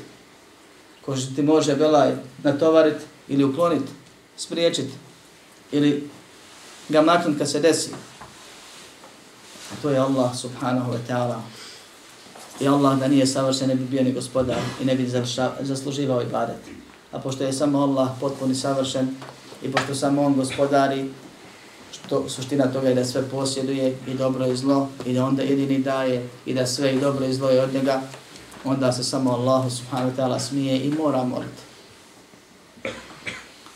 Ko 1.04 1.16
ti 1.36 1.42
može 1.42 1.76
belaj 1.76 2.12
natovarit 2.42 2.96
ili 3.28 3.44
uklonit, 3.44 3.82
spriječit. 4.36 4.90
ili 5.72 6.10
ga 6.88 7.02
maknut 7.02 7.38
kad 7.38 7.50
se 7.50 7.60
desi. 7.60 7.90
A 9.72 9.82
to 9.82 9.90
je 9.90 9.98
Allah 9.98 10.36
subhanahu 10.36 10.92
wa 10.92 10.98
ta'ala. 11.08 11.40
I 12.60 12.68
Allah 12.68 12.98
da 12.98 13.08
nije 13.08 13.26
savršen 13.26 13.68
ne 13.68 13.74
bi 13.74 13.84
bio 13.84 14.02
ni 14.02 14.12
gospodar 14.12 14.56
i 14.80 14.84
ne 14.84 14.94
bi 14.94 15.10
zasluživao 15.60 16.22
ibadet. 16.22 16.56
A 17.12 17.18
pošto 17.18 17.44
je 17.44 17.52
samo 17.52 17.82
Allah 17.82 18.08
potpuni 18.20 18.54
savršen 18.54 19.16
i 19.62 19.72
pošto 19.72 19.94
samo 19.94 20.22
on 20.22 20.34
gospodari, 20.34 21.10
to, 22.08 22.28
suština 22.28 22.72
toga 22.72 22.88
je 22.88 22.94
da 22.94 23.04
sve 23.04 23.28
posjeduje 23.30 23.96
i 24.06 24.14
dobro 24.14 24.46
i 24.46 24.56
zlo 24.56 24.88
i 25.06 25.12
da 25.12 25.24
onda 25.24 25.42
jedini 25.42 25.78
daje 25.78 26.28
i 26.46 26.54
da 26.54 26.66
sve 26.66 26.94
i 26.94 27.00
dobro 27.00 27.26
i 27.26 27.34
zlo 27.34 27.50
je 27.50 27.62
od 27.62 27.74
njega, 27.74 28.02
onda 28.64 28.92
se 28.92 29.04
samo 29.04 29.30
Allah 29.30 29.72
subhanahu 29.72 30.10
wa 30.10 30.16
ta'ala 30.16 30.38
smije 30.38 30.84
i 30.84 30.90
mora 30.90 31.24
moliti. 31.24 31.62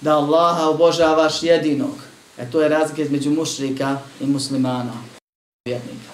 Da 0.01 0.17
Allaha 0.17 0.69
obožavaš 0.69 1.43
jedinog. 1.43 1.95
E 2.39 2.51
to 2.51 2.61
je 2.61 2.69
razlika 2.69 3.03
između 3.03 3.31
mušrika 3.31 3.99
i 4.21 4.27
muslimana, 4.27 4.93
vjernika. 5.65 6.13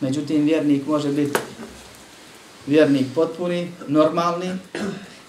Međutim, 0.00 0.44
vjernik 0.44 0.86
može 0.86 1.12
biti 1.12 1.38
vjernik 2.66 3.06
potpuni, 3.14 3.72
normalni 3.88 4.50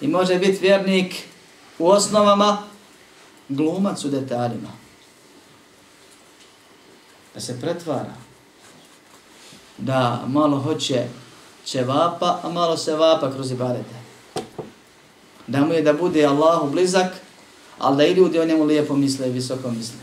i 0.01 0.07
može 0.07 0.35
biti 0.35 0.57
vjernik 0.61 1.15
u 1.79 1.87
osnovama 1.87 2.63
glumac 3.49 4.05
u 4.05 4.09
detaljima. 4.09 4.80
Da 7.33 7.39
se 7.39 7.61
pretvara. 7.61 8.13
Da 9.77 10.23
malo 10.27 10.59
hoće 10.59 11.07
ćevapa, 11.65 12.39
a 12.43 12.49
malo 12.49 12.77
se 12.77 12.95
vapa 12.95 13.31
kroz 13.31 13.51
ibadete. 13.51 13.95
Da 15.47 15.65
mu 15.65 15.73
je 15.73 15.81
da 15.81 15.93
bude 15.93 16.25
Allahu 16.25 16.71
blizak, 16.71 17.13
ali 17.77 17.97
da 17.97 18.05
i 18.05 18.13
ljudi 18.13 18.39
o 18.39 18.45
njemu 18.45 18.63
lijepo 18.63 18.95
misle 18.95 19.27
i 19.27 19.31
visoko 19.31 19.71
misle. 19.71 19.99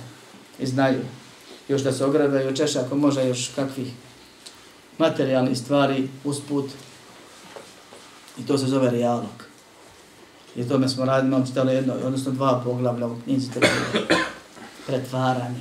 I 0.58 0.66
znaju. 0.66 1.00
Još 1.68 1.82
da 1.82 1.92
se 1.92 2.04
ogrebaju 2.04 2.56
češa 2.56 2.80
ako 2.80 2.96
može 2.96 3.24
još 3.24 3.50
kakvih 3.54 3.92
materijalnih 4.98 5.58
stvari 5.58 6.08
usput. 6.24 6.70
I 8.38 8.46
to 8.46 8.58
se 8.58 8.66
zove 8.66 8.90
realog. 8.90 9.44
I 10.56 10.68
tome 10.68 10.88
smo 10.88 11.04
radili, 11.04 11.28
imam 11.28 11.46
čitali 11.46 11.74
jedno, 11.74 11.94
odnosno 12.04 12.32
dva 12.32 12.60
poglavlja 12.64 13.06
u 13.06 13.16
knjizi 13.24 13.50
pretvaranje. 14.86 15.60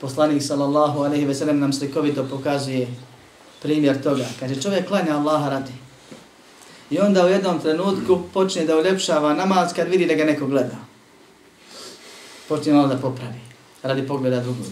Poslanik 0.00 0.42
sallallahu 0.42 1.02
alejhi 1.02 1.26
ve 1.26 1.34
sellem 1.34 1.58
nam 1.58 1.72
slikovito 1.72 2.24
pokazuje 2.30 2.88
primjer 3.62 4.02
toga. 4.02 4.24
Kaže 4.40 4.62
čovjek 4.62 4.88
klanja 4.88 5.16
Allaha 5.16 5.50
radi. 5.50 5.72
I 6.90 7.00
onda 7.00 7.26
u 7.26 7.28
jednom 7.28 7.60
trenutku 7.60 8.22
počne 8.34 8.64
da 8.64 8.76
uljepšava 8.76 9.34
namaz 9.34 9.72
kad 9.72 9.88
vidi 9.88 10.06
da 10.06 10.14
ga 10.14 10.24
neko 10.24 10.46
gleda. 10.46 10.76
Počne 12.48 12.72
malo 12.72 12.88
da 12.88 12.96
popravi. 12.96 13.40
Radi 13.82 14.06
pogleda 14.06 14.40
drugog. 14.40 14.66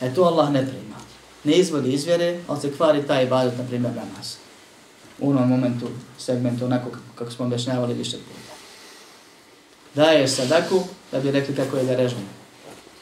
E 0.00 0.14
to 0.14 0.22
Allah 0.22 0.52
ne 0.52 0.66
prima. 0.66 0.96
Ne 1.44 1.58
izvodi 1.58 1.92
izvjere, 1.92 2.40
ali 2.48 2.60
se 2.60 2.76
kvari 2.76 3.06
taj 3.06 3.24
ibadet, 3.24 3.58
na 3.58 3.64
primjer, 3.64 3.92
namaz. 3.94 4.34
U 5.18 5.30
onom 5.30 5.48
momentu, 5.48 5.86
segmentu, 6.18 6.64
onako 6.64 6.90
kako 7.14 7.30
smo 7.30 7.44
objašnjavali 7.44 7.94
više 7.94 8.16
puta. 8.16 8.54
Daje 9.94 10.28
sadaku 10.28 10.82
da 11.12 11.20
bi 11.20 11.30
rekli 11.30 11.56
kako 11.56 11.76
je 11.76 11.84
da 11.84 11.96
režno. 11.96 12.37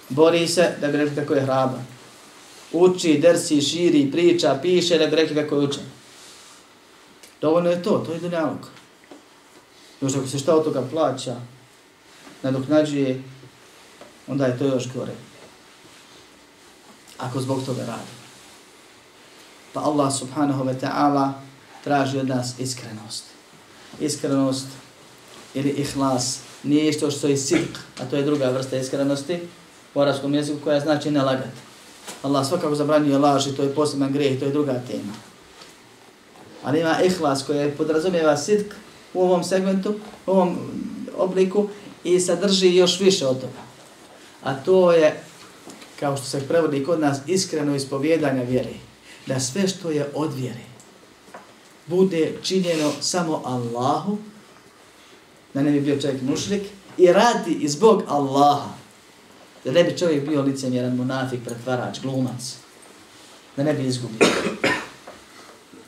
Bori 0.09 0.49
se 0.49 0.75
da 0.81 0.89
bi 0.89 0.97
rekli 0.97 1.17
kako 1.17 1.35
je 1.35 1.43
hraban. 1.43 1.87
Uči, 2.73 3.19
dersi, 3.19 3.61
širi, 3.61 4.11
priča, 4.13 4.59
piše 4.63 4.99
da 4.99 5.07
bi 5.07 5.17
rekli 5.17 5.37
kako 5.37 5.55
je 5.55 5.61
učen. 5.61 5.85
Dovoljno 7.41 7.71
je 7.71 7.83
to, 7.83 7.99
to 8.07 8.13
je 8.13 8.19
dunjalog. 8.19 8.69
Još 10.01 10.15
ako 10.15 10.27
se 10.27 10.39
šta 10.39 10.55
od 10.55 10.65
toga 10.65 10.83
plaća, 10.91 11.37
nadoknađuje, 12.43 13.23
onda 14.27 14.47
je 14.47 14.59
to 14.59 14.65
još 14.65 14.93
gore. 14.95 15.13
Ako 17.19 17.41
zbog 17.41 17.65
toga 17.67 17.81
radi. 17.81 18.13
Pa 19.73 19.81
Allah 19.81 20.13
subhanahu 20.19 20.65
wa 20.65 20.75
ta'ala 20.81 21.33
traži 21.85 22.19
od 22.19 22.29
nas 22.29 22.59
iskrenost. 22.59 23.25
Iskrenost 24.01 24.67
ili 25.55 25.71
ihlas 25.71 26.41
nije 26.63 26.89
isto 26.89 27.11
što 27.11 27.29
je 27.29 27.37
sidq, 27.37 27.77
a 28.01 28.05
to 28.05 28.17
je 28.17 28.23
druga 28.23 28.51
vrsta 28.51 28.77
iskrenosti 28.77 29.41
u 29.97 30.01
arabskom 30.01 30.35
jeziku 30.35 30.59
koja 30.65 30.81
znači 30.81 31.11
ne 31.11 31.23
lagati. 31.23 31.59
Allah 32.23 32.47
svakako 32.47 32.75
zabranjuje 32.75 33.19
laži, 33.19 33.57
to 33.57 33.63
je 33.63 33.75
poseban 33.75 34.13
greh, 34.13 34.39
to 34.39 34.45
je 34.45 34.53
druga 34.53 34.83
tema 34.89 35.13
ali 36.67 36.81
ima 36.81 37.03
ihlas 37.03 37.43
koje 37.43 37.77
podrazumijeva 37.77 38.37
sidk 38.37 38.75
u 39.15 39.23
ovom 39.23 39.45
segmentu, 39.45 39.95
u 40.27 40.31
ovom 40.31 40.59
obliku 41.17 41.69
i 42.05 42.21
sadrži 42.21 42.77
još 42.77 43.01
više 43.01 43.27
od 43.27 43.41
toga. 43.41 43.63
A 44.43 44.55
to 44.55 44.93
je, 44.93 45.21
kao 46.01 46.17
što 46.17 46.27
se 46.27 46.49
prevodi 46.49 46.85
kod 46.85 47.01
nas, 47.01 47.19
iskreno 47.27 47.75
ispovjedanje 47.77 48.45
vjere. 48.45 48.73
Da 49.27 49.41
sve 49.41 49.69
što 49.69 49.91
je 49.91 50.11
od 50.15 50.35
vjere 50.35 50.67
bude 51.87 52.33
činjeno 52.43 52.93
samo 53.01 53.43
Allahu, 53.45 54.19
da 55.55 55.63
ne 55.63 55.71
bi 55.71 55.81
bio 55.81 56.01
čovjek 56.01 56.23
mušrik, 56.23 56.63
i 56.99 57.13
radi 57.13 57.53
i 57.61 57.69
zbog 57.69 58.03
Allaha. 58.09 58.71
Da 59.67 59.73
ne 59.73 59.85
bi 59.85 59.99
čovjek 59.99 60.29
bio 60.29 60.43
licemjeran, 60.43 60.97
munafik, 60.97 61.41
pretvarač, 61.45 62.01
glumac. 62.01 62.55
Da 63.57 63.63
ne 63.63 63.73
bi 63.75 63.87
izgubio. 63.87 64.29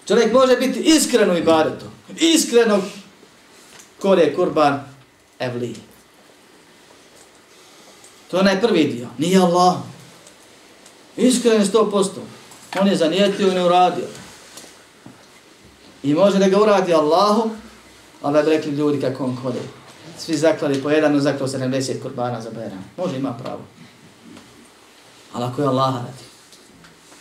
Čovjek 0.09 0.33
može 0.33 0.57
biti 0.57 0.81
iskreno 0.81 1.39
i 1.39 1.43
bareto. 1.43 1.87
Iskreno 2.17 2.83
kore 3.99 4.35
kurban 4.35 4.85
evli. 5.39 5.75
To 8.31 8.37
je 8.37 8.41
onaj 8.41 8.61
prvi 8.61 8.85
dio. 8.85 9.09
Nije 9.19 9.39
Allah. 9.39 9.77
Iskreno 11.17 11.57
je 11.57 11.67
sto 11.67 11.91
posto. 11.91 12.23
On 12.81 12.89
je 12.89 12.97
zanijetio 12.97 13.49
i 13.49 13.55
ne 13.55 13.65
uradio. 13.65 14.07
I 16.03 16.15
može 16.15 16.39
da 16.39 16.49
ga 16.49 16.61
uradi 16.61 16.95
Allahu, 16.95 17.51
ali 18.23 18.35
da 18.35 18.43
bi 18.43 18.51
rekli 18.51 18.73
ljudi 18.73 19.01
kako 19.01 19.25
on 19.25 19.37
kode. 19.43 19.61
Svi 20.19 20.37
zaklali 20.37 20.83
po 20.83 20.91
jedan, 20.91 21.21
zaklao 21.21 21.49
70 21.49 22.03
kurbana 22.03 22.41
za 22.41 22.51
Bajram. 22.51 22.85
Može, 22.97 23.17
ima 23.17 23.33
pravo. 23.33 23.61
Ali 25.33 25.45
ako 25.45 25.63
je 25.63 25.69
Allah 25.69 25.95
radi. 25.95 26.25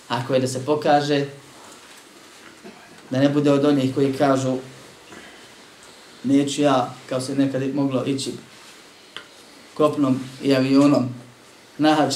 Ako 0.08 0.34
je 0.34 0.40
da 0.40 0.48
se 0.48 0.66
pokaže, 0.66 1.26
da 3.10 3.20
ne 3.20 3.30
bude 3.30 3.52
od 3.52 3.66
onih 3.66 3.96
koji 3.96 4.14
kažu 4.14 4.58
neću 6.24 6.62
ja, 6.62 6.94
kao 7.10 7.22
se 7.22 7.36
nekad 7.36 7.76
moglo 7.76 8.06
ići 8.06 8.32
kopnom 9.74 10.20
i 10.44 10.56
avionom 10.56 11.10
na 11.78 11.96
hađ, 11.96 12.16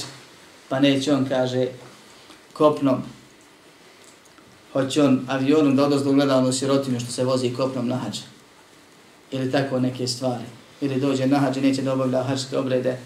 pa 0.69 0.79
neće 0.79 1.13
on, 1.13 1.25
kaže, 1.29 1.67
kopnom, 2.53 3.01
hoće 4.73 5.03
on 5.03 5.25
avionom 5.27 5.75
da 5.75 5.85
odozdo 5.85 6.11
gleda 6.11 6.37
ono 6.37 6.51
sirotinu 6.51 6.99
što 6.99 7.11
se 7.11 7.23
vozi 7.23 7.53
kopnom 7.53 7.87
na 7.87 7.95
hađ. 7.95 8.17
Ili 9.31 9.51
tako 9.51 9.79
neke 9.79 10.07
stvari. 10.07 10.43
Ili 10.81 10.99
dođe 10.99 11.27
na 11.27 11.39
hađ 11.39 11.57
i 11.57 11.61
neće 11.61 11.81
da 11.81 11.93
obavlja 11.93 12.23
hađske 12.23 12.57
obrede, 12.57 12.97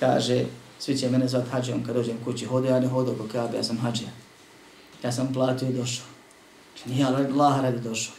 kaže, 0.00 0.44
svi 0.78 0.96
će 0.98 1.10
mene 1.10 1.28
zvat 1.28 1.48
hađom 1.50 1.84
kad 1.84 1.94
dođem 1.94 2.16
kući, 2.24 2.44
hode, 2.44 2.68
ja 2.68 2.80
ne 2.80 2.88
hodo 2.88 3.14
ko 3.18 3.28
kabe, 3.32 3.56
ja 3.56 3.62
sam 3.62 3.78
hađija. 3.78 4.10
Ja 5.02 5.12
sam 5.12 5.32
platio 5.32 5.68
i 5.68 5.72
došao. 5.72 6.06
Znači, 6.74 6.90
nije 6.90 7.06
Allah 7.06 7.60
radi 7.62 7.80
došao. 7.80 8.14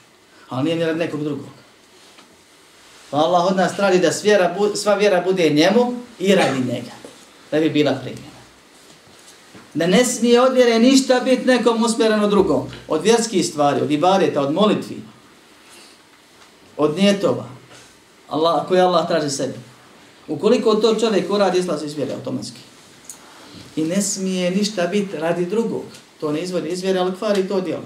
Ali 0.50 0.64
nije 0.64 0.76
ni 0.76 0.86
radi 0.86 1.00
nekog 1.00 1.24
drugog. 1.24 1.46
Pa 3.10 3.18
Allah 3.18 3.46
od 3.46 3.58
nas 3.58 3.76
traži 3.76 4.00
da 4.00 4.12
svjera, 4.12 4.56
sva 4.76 4.96
vjera 4.96 5.22
bude 5.22 5.50
njemu 5.50 5.94
i 6.20 6.36
radi 6.36 6.60
njega. 6.60 6.92
Da 7.52 7.60
bi 7.60 7.70
bila 7.70 7.92
primjena. 7.92 8.36
Da 9.74 9.88
ne 9.88 10.06
smije 10.06 10.42
od 10.42 10.54
vjere 10.54 10.80
ništa 10.80 11.20
biti 11.20 11.46
nekom 11.46 11.84
usmjereno 11.84 12.28
drugom. 12.28 12.68
Od 12.88 13.04
vjerskih 13.04 13.46
stvari, 13.46 13.82
od 13.82 13.92
ibadeta, 13.92 14.42
od 14.42 14.54
molitvi. 14.54 15.02
Od 16.78 16.98
nijetova. 16.98 17.55
Allah, 18.30 18.68
koje 18.68 18.82
Allah 18.82 19.08
traži 19.08 19.30
sebi. 19.30 19.54
Ukoliko 20.28 20.76
to 20.76 20.96
čovjek 20.96 21.32
uradi, 21.32 21.60
izlazi 21.60 21.86
iz 21.86 21.94
vjere 21.94 22.14
automatski. 22.14 22.60
I 23.76 23.84
ne 23.84 24.02
smije 24.02 24.52
ništa 24.52 24.88
biti 24.88 25.18
radi 25.18 25.46
drugog. 25.46 25.84
To 26.20 26.32
ne 26.32 26.42
izvodi 26.42 26.70
iz 26.70 26.82
vjere, 26.82 27.00
ali 27.00 27.16
kvari 27.16 27.48
to 27.48 27.62
djelo 27.62 27.86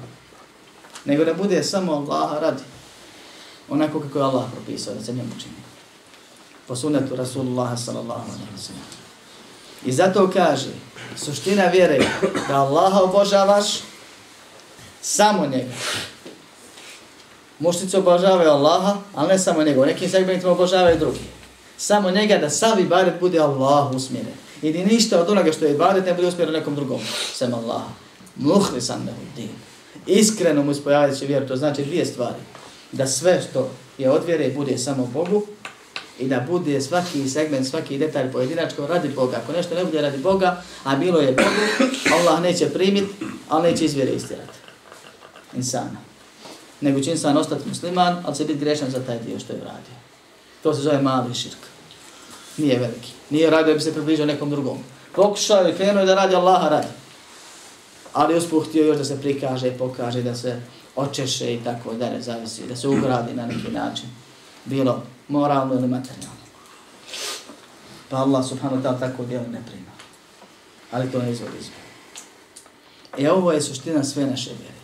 nego 1.05 1.25
da 1.25 1.33
bude 1.33 1.63
samo 1.63 1.93
Allaha 1.93 2.39
radi. 2.39 2.63
Onako 3.69 3.99
kako 3.99 4.19
je 4.19 4.23
Allah 4.23 4.45
propisao 4.51 4.93
da 4.93 5.03
se 5.03 5.13
njemu 5.13 5.31
čini. 5.41 5.55
Po 6.67 6.75
sunetu 6.75 7.15
Rasulullah 7.15 7.79
sallallahu 7.79 8.31
alaihi 8.31 8.53
wa 8.57 8.61
sallam. 8.61 8.81
I 9.85 9.91
zato 9.91 10.31
kaže, 10.33 10.69
suština 11.15 11.65
vjere 11.65 11.99
da 12.47 12.55
Allaha 12.55 12.99
obožavaš 12.99 13.65
samo 15.01 15.47
njega. 15.47 15.73
Mušnici 17.59 17.97
obožavaju 17.97 18.49
Allaha, 18.49 18.97
ali 19.15 19.27
ne 19.27 19.39
samo 19.39 19.63
njega. 19.63 19.81
U 19.81 19.85
nekim 19.85 20.09
segmentima 20.09 20.51
obožavaju 20.51 20.99
drugi. 20.99 21.19
Samo 21.77 22.11
njega 22.11 22.37
da 22.37 22.49
sav 22.49 22.79
ibadet 22.79 23.13
bude 23.19 23.39
Allah 23.39 23.91
usmjeren. 23.95 24.33
I 24.61 24.71
ni 24.73 24.85
ništa 24.85 25.21
od 25.21 25.29
onoga 25.29 25.51
što 25.51 25.65
je 25.65 25.73
ibadet 25.73 26.05
ne 26.05 26.13
bude 26.13 26.27
usmjeren 26.27 26.53
nekom 26.53 26.75
drugom. 26.75 26.99
Sem 27.33 27.53
Allaha. 27.53 27.89
Muhlisan 28.35 28.99
nehu 28.99 29.21
din 29.35 29.49
iskreno 30.09 30.63
mu 30.63 30.71
ispojaviti 30.71 31.19
će 31.19 31.25
vjeru. 31.25 31.47
To 31.47 31.55
znači 31.55 31.83
dvije 31.83 32.05
stvari. 32.05 32.39
Da 32.91 33.07
sve 33.07 33.41
što 33.49 33.69
je 33.97 34.11
od 34.11 34.25
vjere 34.25 34.49
bude 34.49 34.77
samo 34.77 35.05
Bogu 35.13 35.43
i 36.19 36.27
da 36.27 36.45
bude 36.49 36.81
svaki 36.81 37.29
segment, 37.29 37.67
svaki 37.67 37.97
detalj 37.97 38.31
pojedinačko 38.31 38.87
radi 38.87 39.09
Boga. 39.15 39.37
Ako 39.43 39.51
nešto 39.51 39.75
ne 39.75 39.85
bude 39.85 40.01
radi 40.01 40.17
Boga, 40.17 40.63
a 40.83 40.95
bilo 40.95 41.19
je 41.19 41.31
Bogu, 41.31 41.91
Allah 42.13 42.41
neće 42.41 42.69
primiti, 42.69 43.13
ali 43.49 43.71
neće 43.71 43.85
izvjere 43.85 44.11
istirati. 44.11 44.59
Insana. 45.55 46.08
Nego 46.81 46.99
će 46.99 47.11
insan 47.11 47.37
ostati 47.37 47.69
musliman, 47.69 48.23
ali 48.25 48.35
će 48.35 48.45
biti 48.45 48.59
grešan 48.59 48.89
za 48.89 48.99
taj 48.99 49.19
dio 49.19 49.39
što 49.39 49.53
je 49.53 49.61
uradio. 49.61 49.95
To 50.63 50.73
se 50.73 50.81
zove 50.81 51.01
mali 51.01 51.33
širk. 51.33 51.57
Nije 52.57 52.79
veliki. 52.79 53.11
Nije 53.29 53.49
radio 53.49 53.73
da 53.73 53.77
bi 53.77 53.83
se 53.83 53.93
približio 53.93 54.25
nekom 54.25 54.49
drugom. 54.49 54.77
Pokušao 55.15 55.63
je, 55.63 55.75
krenuo 55.75 56.05
da 56.05 56.15
radi 56.15 56.35
Allaha 56.35 56.69
radi. 56.69 56.87
Ali 58.13 58.37
uspuh 58.37 58.67
htio 58.67 58.85
još 58.85 58.97
da 58.97 59.05
se 59.05 59.21
prikaže, 59.21 59.71
pokaže, 59.71 60.21
da 60.21 60.35
se 60.35 60.61
očeše 60.95 61.53
i 61.53 61.59
tako 61.63 61.93
da 61.93 62.09
ne 62.09 62.21
zavisi, 62.21 62.67
da 62.67 62.75
se 62.75 62.87
ugradi 62.87 63.33
na 63.33 63.45
neki 63.45 63.71
način. 63.71 64.09
Bilo 64.65 65.03
moralno 65.27 65.73
ili 65.73 65.87
materijalno. 65.87 66.39
Pa 68.09 68.17
Allah 68.17 68.45
subhanahu 68.45 68.81
wa 68.81 68.83
ta'ala 68.83 68.99
tako 68.99 69.25
djelo 69.25 69.43
ne 69.43 69.61
prima. 69.65 69.91
Ali 70.91 71.11
to 71.11 71.21
ne 71.21 71.31
izvodi 71.31 71.57
izvodi. 71.59 71.89
E 73.17 73.31
ovo 73.31 73.51
je 73.51 73.61
suština 73.61 74.03
sve 74.03 74.25
naše 74.25 74.49
vjere. 74.49 74.78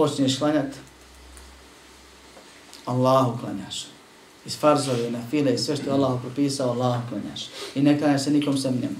Počneš 0.00 0.38
klanjati, 0.38 0.76
Allahu 2.84 3.38
klanjaš. 3.40 3.86
Iz 4.46 4.56
farzove, 4.58 5.10
na 5.10 5.18
file 5.30 5.54
i 5.54 5.58
sve 5.58 5.76
što 5.76 5.86
je 5.86 5.92
Allah 5.92 6.20
propisao, 6.20 6.70
Allahu 6.70 7.02
klanjaš. 7.08 7.48
I 7.74 7.82
ne 7.82 7.98
klanjaš 7.98 8.24
se 8.24 8.30
nikom 8.30 8.58
sem 8.58 8.74
njemu. 8.74 8.96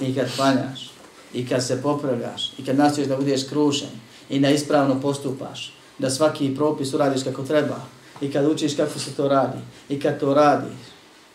I 0.00 0.14
kad 0.14 0.36
klanjaš, 0.36 0.90
i 1.34 1.46
kad 1.48 1.66
se 1.66 1.82
popravljaš, 1.82 2.52
i 2.58 2.64
kad 2.64 2.76
nastojiš 2.76 3.08
da 3.08 3.16
budeš 3.16 3.48
krušen, 3.48 3.88
i 4.28 4.40
da 4.40 4.50
ispravno 4.50 5.00
postupaš, 5.00 5.72
da 5.98 6.10
svaki 6.10 6.54
propis 6.56 6.94
uradiš 6.94 7.24
kako 7.24 7.42
treba, 7.42 7.80
i 8.20 8.32
kad 8.32 8.46
učiš 8.46 8.76
kako 8.76 8.98
se 8.98 9.10
to 9.10 9.28
radi, 9.28 9.58
i 9.88 10.00
kad 10.00 10.20
to 10.20 10.34
radiš, 10.34 10.78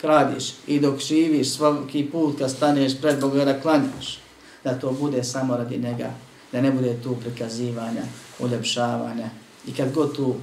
kradiš, 0.01 0.53
i 0.67 0.79
dok 0.79 0.99
živiš 0.99 1.49
svaki 1.49 2.09
put 2.11 2.39
kad 2.39 2.51
staneš 2.51 3.01
pred 3.01 3.19
Boga 3.19 3.45
da 3.45 3.61
klanjaš, 3.61 4.19
da 4.63 4.79
to 4.79 4.91
bude 4.91 5.23
samo 5.23 5.57
radi 5.57 5.77
njega, 5.77 6.13
da 6.51 6.61
ne 6.61 6.71
bude 6.71 6.97
tu 7.03 7.15
prikazivanja, 7.15 8.03
uljepšavanja. 8.39 9.29
I 9.67 9.73
kad 9.73 9.93
god 9.93 10.15
tu 10.15 10.35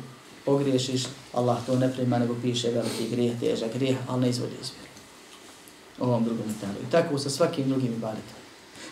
pogriješiš, 0.45 1.03
Allah 1.33 1.59
to 1.67 1.79
ne 1.79 1.93
prima, 1.93 2.19
nego 2.19 2.37
piše 2.43 2.71
veliki 2.71 3.09
grijeh, 3.11 3.41
težak 3.41 3.75
grijeh, 3.75 3.97
ali 4.09 4.21
ne 4.21 4.29
izvodi 4.31 4.55
izvjeri. 4.63 4.91
Ovom 5.99 6.25
drugom 6.25 6.47
detalju. 6.47 6.87
I 6.89 6.91
tako 6.91 7.19
sa 7.19 7.31
svakim 7.31 7.69
drugim 7.69 7.93
ibadetom. 7.93 8.41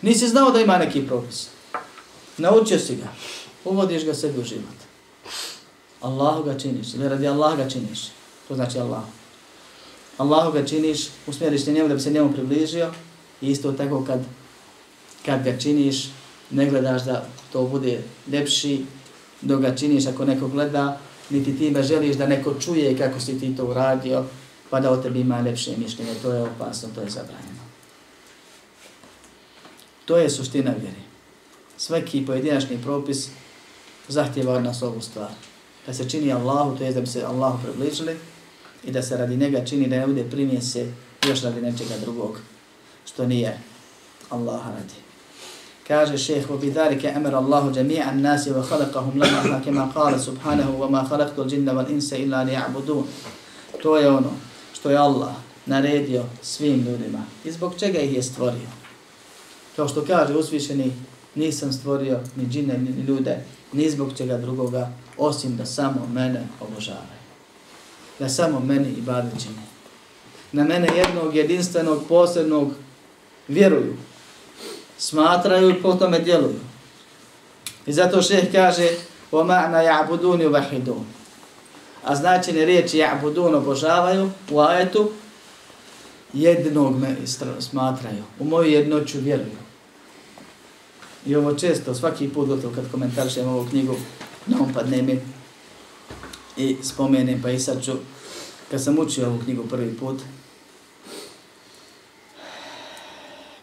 Nisi 0.03 0.29
znao 0.29 0.51
da 0.51 0.61
ima 0.61 0.79
neki 0.79 1.07
propis. 1.07 1.49
Naučio 2.39 2.79
si 2.79 2.97
ga. 2.97 3.09
Uvodiš 3.65 4.05
ga 4.05 4.15
sebi 4.15 4.41
u 4.41 4.45
život. 4.45 4.79
Allahu 6.01 6.43
ga 6.43 6.59
činiš. 6.59 6.95
Ili 6.95 7.09
radi 7.09 7.29
Allah 7.29 7.57
ga 7.57 7.69
činiš. 7.71 8.01
To 8.49 8.55
znači 8.55 8.79
Allah. 8.79 9.03
Allahu 10.19 10.53
ga 10.53 10.67
činiš, 10.67 11.09
usmjeriš 11.27 11.65
te 11.65 11.73
njemu 11.73 11.89
da 11.89 11.95
bi 11.95 12.01
se 12.01 12.11
njemu 12.11 12.33
približio. 12.33 12.93
I 13.41 13.51
isto 13.51 13.73
tako 13.73 14.05
kad, 14.05 14.21
kad 15.27 15.45
ga 15.45 15.59
činiš, 15.59 16.09
ne 16.51 16.67
gledaš 16.67 17.05
da 17.05 17.27
to 17.53 17.63
bude 17.63 18.03
lepši, 18.33 18.85
dok 19.41 19.61
ga 19.61 19.75
činiš 19.77 20.07
ako 20.07 20.25
neko 20.25 20.49
gleda, 20.49 21.01
niti 21.31 21.59
ti 21.59 21.71
me 21.71 21.83
želiš 21.83 22.17
da 22.17 22.27
neko 22.27 22.55
čuje 22.61 22.99
kako 22.99 23.21
si 23.21 23.41
ti 23.41 23.57
to 23.57 23.65
uradio, 23.65 24.25
pa 24.71 24.81
da 24.81 24.91
o 24.91 24.97
tebi 24.97 25.21
ima 25.21 25.41
lepše 25.41 25.77
mišljenje. 25.77 26.15
To 26.23 26.33
je 26.33 26.43
opasno, 26.43 26.89
to 26.95 27.01
je 27.01 27.11
zabranjeno. 27.11 27.69
To 30.05 30.17
je 30.17 30.31
suština 30.31 30.71
vjeri. 30.81 31.03
Svaki 31.77 32.27
pojedinačni 32.27 32.83
propis 32.83 33.29
zahtjeva 34.09 34.55
od 34.55 34.65
nas 34.65 34.83
ovu 34.83 35.01
stvar. 35.01 35.31
Da 35.87 35.95
se 35.95 36.11
čini 36.11 36.33
Allahu, 36.33 36.77
to 36.77 36.85
je 36.85 36.93
da 36.93 37.01
bi 37.01 37.07
se 37.07 37.25
Allahu 37.25 37.59
približili 37.63 38.17
i 38.85 38.91
da 38.91 39.03
se 39.03 39.17
radi 39.17 39.37
njega 39.37 39.65
čini 39.65 39.89
da 39.89 39.97
ne 39.97 40.07
bude 40.07 40.25
primije 40.31 40.63
se 40.63 40.93
još 41.29 41.43
radi 41.43 41.61
nečega 41.61 41.95
drugog, 42.01 42.41
što 43.05 43.27
nije 43.27 43.61
Allah 44.31 44.67
radi 44.67 45.08
Kaže 45.88 46.18
šeheh, 46.18 46.50
وَبِذَارِكَ 46.52 47.06
أَمَرَ 47.06 47.34
اللَّهُ 47.44 47.72
جَمِيعًا 47.72 48.12
النَّاسِ 48.12 48.48
وَخَلَقَهُمْ 48.48 49.14
لَمَا 49.20 49.60
كَمَا 49.66 49.86
قَالَ 49.96 50.20
سُبْحَانَهُ 50.20 50.70
وَمَا 50.80 51.04
خَلَقْتُ 51.04 51.40
الْجِنَّ 51.40 51.70
وَالْإِنْسَ 51.70 52.14
إِلَّا 52.14 52.44
لِيَعْبُدُونَ 52.48 53.06
To 53.84 53.98
je 53.98 54.08
ono 54.10 54.32
što 54.74 54.90
je 54.90 54.98
Allah 54.98 55.36
naredio 55.66 56.24
svim 56.42 56.84
ljudima. 56.84 57.24
I 57.46 57.52
zbog 57.52 57.74
čega 57.80 58.00
ih 58.00 58.14
je 58.14 58.24
stvorio? 58.24 58.70
Kao 59.76 59.88
što 59.88 60.06
kaže 60.06 60.38
uzvišeni, 60.38 60.92
nisam 61.36 61.74
stvorio 61.74 62.20
ni 62.36 62.48
džine 62.48 62.78
ni 62.78 63.04
ljude, 63.04 63.44
ni 63.74 63.90
zbog 63.90 64.18
čega 64.18 64.38
drugoga, 64.38 64.90
osim 65.18 65.58
da 65.58 65.66
samo 65.66 66.08
mene 66.14 66.48
obožavaju. 66.60 67.24
Da 68.20 68.30
samo 68.30 68.60
meni 68.60 68.90
i 68.90 69.02
bade 69.02 69.30
čine. 69.44 69.62
Na 70.52 70.64
mene 70.64 70.88
jednog 70.98 71.36
jedinstvenog, 71.36 72.04
posebnog 72.10 72.72
vjeruju. 73.48 73.96
Smatraju 74.99 75.83
po 75.83 75.95
tome 75.95 76.19
djeluju. 76.19 76.61
I 77.87 77.93
zato 77.93 78.23
šeh 78.23 78.53
kaže 78.53 78.89
o 79.33 79.45
ma'na 79.45 79.83
ja'buduni 79.83 80.47
u 80.47 80.53
vahidun. 80.53 81.05
A 82.05 82.17
značenje 82.17 82.65
riječi 82.65 82.99
ja'budun 82.99 83.55
obožavaju 83.55 84.31
u 84.51 84.61
ajetu 84.61 85.11
jednog 86.33 86.99
me 86.99 87.17
smatraju. 87.61 88.23
U 88.39 88.45
moju 88.45 88.71
jednoću 88.71 89.19
vjeruju. 89.21 89.59
I 91.27 91.37
ovo 91.37 91.55
često, 91.55 91.95
svaki 91.95 92.29
put 92.29 92.49
gotovo 92.49 92.75
kad 92.75 92.91
komentarišem 92.91 93.49
ovu 93.49 93.67
knjigu, 93.71 93.97
na 94.47 94.57
on 94.61 94.73
padne 94.75 95.03
mi 95.03 95.21
i 96.57 96.77
spomenem, 96.83 97.43
pa 97.43 97.51
i 97.51 97.61
sad 97.61 97.85
ću, 97.85 97.93
kad 98.71 98.85
sam 98.85 98.99
učio 98.99 99.27
ovu 99.27 99.39
knjigu 99.45 99.63
prvi 99.63 99.97
put, 99.97 100.21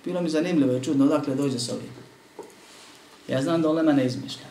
bilo 0.06 0.22
mi 0.22 0.30
zanimljivo 0.30 0.78
i 0.78 0.84
čudno 0.84 1.06
odakle 1.06 1.36
dođe 1.36 1.60
s 1.60 1.70
ovim. 1.70 1.90
Ja 3.28 3.42
znam 3.42 3.62
da 3.62 3.70
Olema 3.70 3.92
ne 3.92 4.06
izmišlja. 4.06 4.46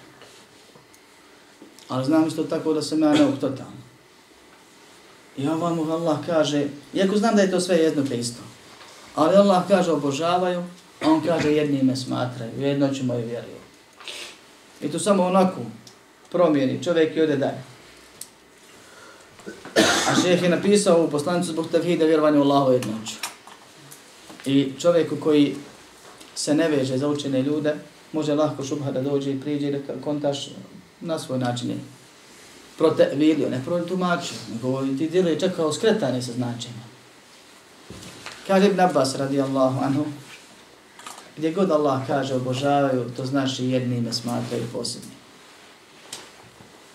Ali 1.89 2.05
znam 2.05 2.29
isto 2.29 2.45
tako 2.45 2.73
da 2.73 2.83
sam 2.83 3.03
ja 3.03 3.13
neuk 3.13 3.35
totalno. 3.41 3.85
I 5.37 5.49
ovamo 5.49 5.93
Allah 5.93 6.19
kaže, 6.27 6.67
iako 6.95 7.17
znam 7.17 7.37
da 7.37 7.43
je 7.43 7.51
to 7.51 7.61
sve 7.61 7.77
jedno 7.77 8.05
te 8.05 8.19
isto, 8.19 8.41
ali 9.15 9.37
Allah 9.37 9.63
kaže 9.69 9.93
obožavaju, 9.93 10.65
A 11.05 11.11
on 11.11 11.21
kaže 11.21 11.53
jedni 11.53 11.83
me 11.83 11.97
smatraju, 11.97 12.61
jedno 12.61 12.95
ću 12.95 13.05
moju 13.05 13.27
vjeruju. 13.27 13.61
I 14.81 14.89
to 14.89 14.99
samo 14.99 15.27
onako 15.27 15.61
promijeni, 16.31 16.85
čovjek 16.85 17.17
i 17.17 17.21
ode 17.21 17.37
dalje. 17.37 17.63
A 20.09 20.15
šeheh 20.23 20.43
je 20.43 20.49
napisao 20.49 21.05
u 21.05 21.11
poslanicu 21.11 21.53
zbog 21.53 21.69
tevhida 21.71 22.05
vjerovanja 22.05 22.39
u 22.39 22.43
Allahu 22.43 22.73
jednoću. 22.73 23.24
I 24.47 24.73
čovjeku 24.79 25.17
koji 25.17 25.57
se 26.35 26.55
ne 26.55 26.69
veže 26.69 26.99
za 26.99 27.09
učene 27.09 27.43
ljude, 27.43 27.75
može 28.13 28.35
lahko 28.35 28.65
šubha 28.65 28.93
da 28.93 29.03
dođe 29.03 29.33
i 29.33 29.41
priđe 29.41 29.71
da 29.71 29.79
kontaš 30.05 30.49
na 31.01 31.19
svoj 31.19 31.39
način 31.39 31.71
je 31.71 31.77
prote 32.79 33.11
vidio, 33.15 33.51
ne 33.51 33.63
proti 33.65 33.89
tumačio, 33.89 34.37
nego 34.53 34.83
ti 34.99 35.09
djeluje 35.09 35.41
čak 35.41 35.57
kao 35.57 35.73
skretanje 35.73 36.23
sa 36.23 36.33
značenja. 36.33 36.85
Kaže 38.47 38.67
Ibn 38.67 38.81
Abbas 38.81 39.15
radijallahu 39.15 39.85
anhu, 39.85 40.05
Gdje 41.37 41.53
god 41.53 41.71
Allah 41.71 42.07
kaže 42.07 42.35
obožavaju, 42.35 43.11
to 43.17 43.27
znači 43.27 43.65
jedni 43.67 43.97
ime 43.97 44.13
smatraju 44.13 44.65
posebni. 44.73 45.11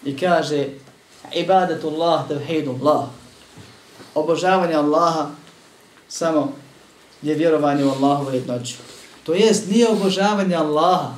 I 0.05 0.17
kaže 0.17 0.67
ibadatullah 1.35 2.27
tevhidullah. 2.27 3.07
Obožavanje 4.15 4.73
Allaha 4.73 5.29
samo 6.07 6.53
je 7.21 7.35
vjerovanje 7.35 7.85
u 7.85 7.89
Allahovu 7.89 8.31
jednoću. 8.31 8.75
To 9.23 9.33
jest, 9.33 9.69
nije 9.69 9.87
obožavanje 9.89 10.55
Allaha 10.55 11.13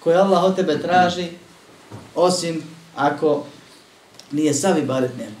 koje 0.00 0.16
Allah 0.16 0.44
od 0.44 0.56
tebe 0.56 0.78
traži, 0.78 1.28
osim 2.14 2.62
ako 2.96 3.44
nije 4.32 4.54
savi 4.54 4.82
baret 4.82 5.10
njemu. 5.18 5.36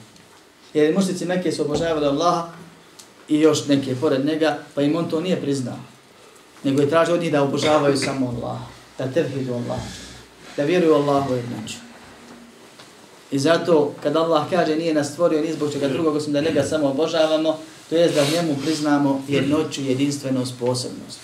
Jer 0.74 0.94
mušnici 0.94 1.24
neke 1.26 1.52
su 1.52 1.62
obožavali 1.62 2.06
Allaha 2.06 2.48
i 3.28 3.40
još 3.40 3.66
neke 3.66 3.96
pored 3.96 4.26
njega, 4.26 4.58
pa 4.74 4.82
im 4.82 4.96
on 4.96 5.10
to 5.10 5.20
nije 5.20 5.40
priznao 5.40 5.78
nego 6.66 6.82
je 6.82 6.90
tražio 6.90 7.14
od 7.14 7.20
njih 7.20 7.32
da 7.32 7.42
obožavaju 7.42 7.96
samo 7.96 8.26
Allaha, 8.26 8.64
da 8.98 9.12
tevhidu 9.12 9.52
Allah, 9.52 9.80
da 10.56 10.64
vjeruju 10.64 10.94
Allahu 10.94 11.34
jednoću. 11.34 11.76
I 13.30 13.38
zato, 13.38 13.92
kad 14.02 14.16
Allah 14.16 14.50
kaže 14.50 14.76
nije 14.76 14.94
nas 14.94 15.12
stvorio 15.12 15.40
ni 15.40 15.52
zbog 15.52 15.72
čega 15.72 15.88
drugog, 15.88 16.16
osim 16.16 16.32
da 16.32 16.40
njega 16.40 16.62
samo 16.62 16.88
obožavamo, 16.88 17.58
to 17.90 17.96
je 17.96 18.08
da 18.08 18.30
njemu 18.34 18.56
priznamo 18.64 19.24
jednoću, 19.28 19.82
jedinstvenost, 19.82 20.54
posebnost. 20.60 21.18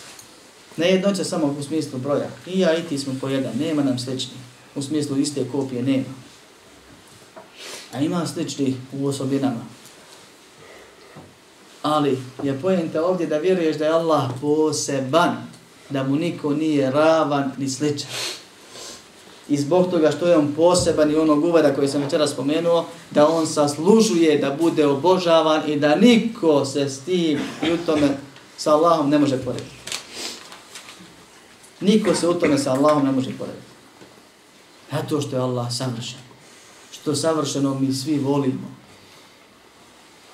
Ne 0.77 0.91
jednoća 0.91 1.25
samo 1.25 1.57
u 1.59 1.63
smislu 1.63 1.99
broja. 1.99 2.29
I 2.47 2.61
ja 2.61 2.77
i 2.77 2.83
ti 2.83 2.99
smo 2.99 3.15
po 3.21 3.29
jedan, 3.29 3.53
nema 3.59 3.83
nam 3.83 3.99
slični. 3.99 4.35
U 4.75 4.83
smislu 4.83 5.19
iste 5.19 5.45
kopije 5.53 5.83
nema. 5.83 6.15
A 7.93 8.01
ima 8.01 8.27
slični 8.27 8.77
u 8.93 9.07
osobinama. 9.07 9.65
Ali 11.83 12.19
je 12.43 12.61
pojenta 12.61 13.05
ovdje 13.05 13.27
da 13.27 13.39
vjeruješ 13.39 13.77
da 13.77 13.85
je 13.85 13.93
Allah 13.93 14.31
poseban, 14.41 15.37
da 15.91 16.03
mu 16.03 16.17
niko 16.17 16.55
nije 16.55 16.91
ravan 16.91 17.53
ni 17.59 17.69
sličan. 17.69 18.11
I 19.49 19.57
zbog 19.57 19.91
toga 19.91 20.11
što 20.11 20.27
je 20.27 20.37
on 20.37 20.53
poseban 20.57 21.11
i 21.11 21.17
onog 21.17 21.45
uveda 21.45 21.75
koji 21.75 21.89
sam 21.89 22.03
večera 22.03 22.27
spomenuo, 22.27 22.85
da 23.11 23.29
on 23.29 23.47
saslužuje 23.47 24.39
da 24.39 24.57
bude 24.61 24.87
obožavan 24.87 25.63
i 25.71 25.77
da 25.77 25.97
niko 25.97 26.65
se 26.65 26.89
s 26.89 27.01
tim 27.01 27.39
i 27.63 27.73
u 27.73 27.77
tome 27.87 28.17
sa 28.57 28.75
Allahom 28.75 29.11
ne 29.11 29.19
može 29.19 29.45
porediti. 29.45 29.83
Niko 31.81 32.15
se 32.15 32.29
u 32.29 32.35
tome 32.35 32.59
sa 32.59 32.73
Allahom 32.73 33.05
ne 33.05 33.13
može 33.13 33.31
porediti. 33.39 33.73
Zato 34.93 35.21
što 35.21 35.37
je 35.37 35.43
Allah 35.43 35.73
savršen. 35.73 36.19
Što 36.91 37.15
savršeno 37.15 37.75
mi 37.81 37.93
svi 37.93 38.19
volimo. 38.19 38.71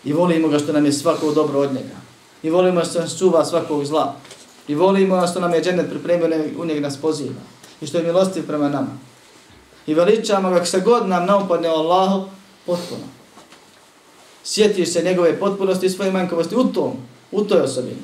I 0.04 0.12
volimo 0.12 0.48
ga 0.48 0.58
što 0.58 0.72
nam 0.72 0.84
je 0.84 0.92
svako 0.92 1.32
dobro 1.32 1.60
od 1.60 1.72
njega. 1.72 1.96
I 2.42 2.50
volimo 2.50 2.84
što 2.84 3.00
nas 3.00 3.18
čuva 3.18 3.44
svakog 3.44 3.84
zla. 3.84 4.16
I 4.68 4.74
volimo 4.74 5.26
što 5.26 5.40
nam 5.40 5.54
je 5.54 5.62
džennet 5.62 5.90
pripremio 5.90 6.44
u 6.58 6.64
njeg 6.64 6.82
nas 6.82 6.96
poziva. 6.96 7.40
I 7.80 7.86
što 7.86 7.98
je 7.98 8.04
milostiv 8.04 8.46
prema 8.46 8.68
nama. 8.68 8.98
I 9.86 9.94
veličamo 9.94 10.50
ga 10.50 10.64
se 10.64 10.80
god 10.80 11.08
nam 11.08 11.26
naupadne 11.26 11.68
Allahu 11.68 12.28
potpuno. 12.66 13.04
Sjetiš 14.44 14.92
se 14.92 15.02
njegove 15.02 15.40
potpunosti 15.40 15.86
i 15.86 15.90
svoje 15.90 16.12
manjkavosti 16.12 16.56
u 16.56 16.64
tom, 16.64 16.92
u 17.32 17.44
toj 17.44 17.60
osobini. 17.60 18.02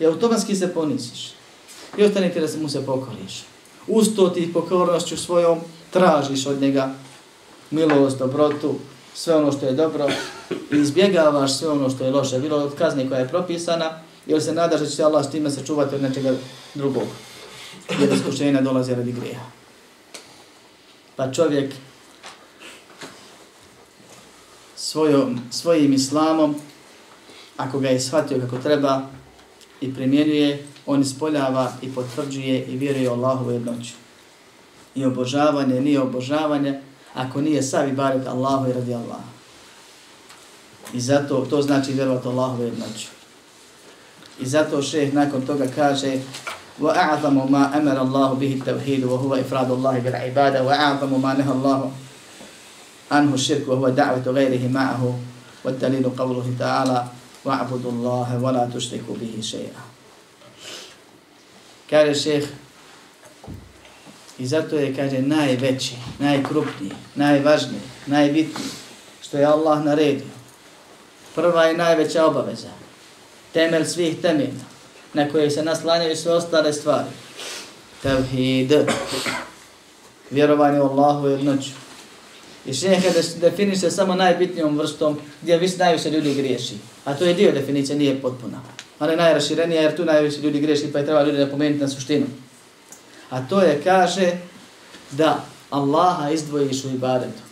I 0.00 0.06
automatski 0.06 0.56
se 0.56 0.74
ponisiš. 0.74 1.32
I 1.96 2.04
ostane 2.04 2.32
ti 2.32 2.40
da 2.40 2.48
se 2.48 2.58
mu 2.58 2.68
se 2.68 2.86
pokoriš. 2.86 3.44
Usto 3.86 4.28
ti 4.28 4.52
pokornošću 4.52 5.16
svojom 5.16 5.60
tražiš 5.90 6.46
od 6.46 6.60
njega 6.60 6.94
milost, 7.70 8.18
dobrotu, 8.18 8.74
sve 9.14 9.34
ono 9.34 9.52
što 9.52 9.66
je 9.66 9.72
dobro 9.72 10.08
i 10.72 10.76
izbjegavaš 10.76 11.58
sve 11.58 11.68
ono 11.68 11.90
što 11.90 12.04
je 12.04 12.10
loše, 12.10 12.38
bilo 12.38 12.56
od 12.56 12.74
kazne 12.74 13.08
koja 13.08 13.20
je 13.20 13.28
propisana, 13.28 13.90
ili 14.26 14.40
se 14.40 14.52
nadaš 14.52 14.80
da 14.80 14.86
će 14.86 14.92
se 14.92 15.04
Allah 15.04 15.24
s 15.24 15.30
time 15.30 15.50
sačuvati 15.50 15.94
od 15.94 16.02
nečega 16.02 16.34
drugog, 16.74 17.06
jer 18.00 18.12
iskušenja 18.12 18.60
dolaze 18.60 18.94
radi 18.94 19.12
greha. 19.12 19.46
Pa 21.16 21.32
čovjek 21.32 21.74
svojom, 24.76 25.40
svojim 25.50 25.92
islamom, 25.92 26.54
ako 27.56 27.78
ga 27.78 27.88
je 27.88 28.00
shvatio 28.00 28.40
kako 28.40 28.58
treba 28.58 29.02
i 29.80 29.94
primjenjuje, 29.94 30.66
on 30.86 31.00
ispoljava 31.00 31.72
i 31.82 31.94
potvrđuje 31.94 32.64
i 32.64 32.76
vjeruje 32.76 33.08
Allahu 33.08 33.50
jednoću. 33.50 33.92
I 34.94 35.04
obožavanje 35.04 35.80
nije 35.80 36.00
obožavanje, 36.00 36.80
ako 37.14 37.40
nije 37.40 37.62
savi 37.62 37.90
ibadet 37.90 38.26
Allahu 38.26 38.70
i 38.70 38.72
radi 38.72 38.94
Allaha. 38.94 39.34
I 40.92 41.00
zato 41.00 41.46
to 41.50 41.62
znači 41.62 41.92
vjerovati 41.92 42.28
Allahu 42.28 42.62
jednoću. 42.62 43.08
I 44.40 44.46
zato 44.46 44.82
šeh 44.82 45.14
nakon 45.14 45.46
toga 45.46 45.66
kaže 45.74 46.18
وَأَعْظَمُ 46.80 47.52
مَا 47.52 47.76
أَمَرَ 47.76 48.02
اللَّهُ 48.02 48.34
بِهِ 48.34 48.52
التَّوْحِيدُ 48.58 49.04
وَهُوَ 49.04 49.34
إِفْرَادُ 49.34 49.70
اللَّهِ 49.70 49.98
بِالْعِبَادَ 49.98 50.54
وَأَعْظَمُ 50.66 51.22
مَا 51.22 51.32
نَهَ 51.34 51.52
اللَّهُ 51.52 51.80
عَنْهُ 53.10 53.34
الشِّرْكُ 53.34 53.68
وَهُوَ 53.68 53.88
دَعْوَةُ 53.88 54.26
غَيْرِهِ 54.26 54.68
مَعَهُ 54.68 55.02
وَالدَّلِيلُ 55.64 56.06
قَوْلُهِ 56.18 56.46
تَعَالَى 56.58 57.04
وَعْبُدُ 57.44 57.84
اللَّهَ 57.86 58.28
وَلَا 58.42 58.64
تُشْرِكُ 58.74 59.06
بِهِ 59.06 59.34
شَيْئًا 59.40 59.82
Kaže 61.90 62.14
šeh, 62.14 62.44
I 64.38 64.46
zato 64.46 64.76
je, 64.76 64.94
kaže, 64.96 65.22
najveći, 65.22 65.94
najkrupniji, 66.18 66.92
najvažniji, 67.14 67.80
najbitniji, 68.06 68.68
što 69.22 69.38
je 69.38 69.44
Allah 69.44 69.84
naredio. 69.84 70.26
Prva 71.34 71.70
i 71.70 71.76
najveća 71.76 72.26
obaveza, 72.26 72.68
temelj 73.52 73.84
svih 73.84 74.20
temelja, 74.22 74.64
na 75.14 75.28
koje 75.28 75.50
se 75.50 75.62
naslanjaju 75.62 76.16
sve 76.16 76.32
ostale 76.32 76.72
stvari. 76.72 77.08
Tevhid, 78.02 78.72
vjerovanje 80.30 80.80
u 80.80 80.84
Allahu 80.84 81.26
jednoću. 81.26 81.70
I 82.66 82.74
šehe 82.74 83.10
definiše 83.40 83.90
samo 83.90 84.14
najbitnijom 84.14 84.78
vrstom 84.78 85.18
gdje 85.42 85.58
vis 85.58 85.78
najviše 85.78 86.10
ljudi 86.10 86.34
griješi. 86.34 86.74
A 87.04 87.14
to 87.14 87.24
je 87.24 87.34
dio 87.34 87.52
definicije, 87.52 87.98
nije 87.98 88.22
potpuna. 88.22 88.60
Ali 88.98 89.16
najraširenija 89.16 89.82
jer 89.82 89.96
tu 89.96 90.04
najviše 90.04 90.40
ljudi 90.40 90.60
griješi 90.60 90.92
pa 90.92 90.98
je 90.98 91.04
treba 91.04 91.22
ljudi 91.22 91.38
napomenuti 91.38 91.80
na 91.80 91.88
suštinu. 91.88 92.26
A 93.30 93.48
to 93.48 93.60
je, 93.60 93.80
kaže, 93.84 94.32
da 95.10 95.44
Allaha 95.70 96.30
izdvojiš 96.30 96.84
u 96.84 96.88
ibadetu. 96.88 97.42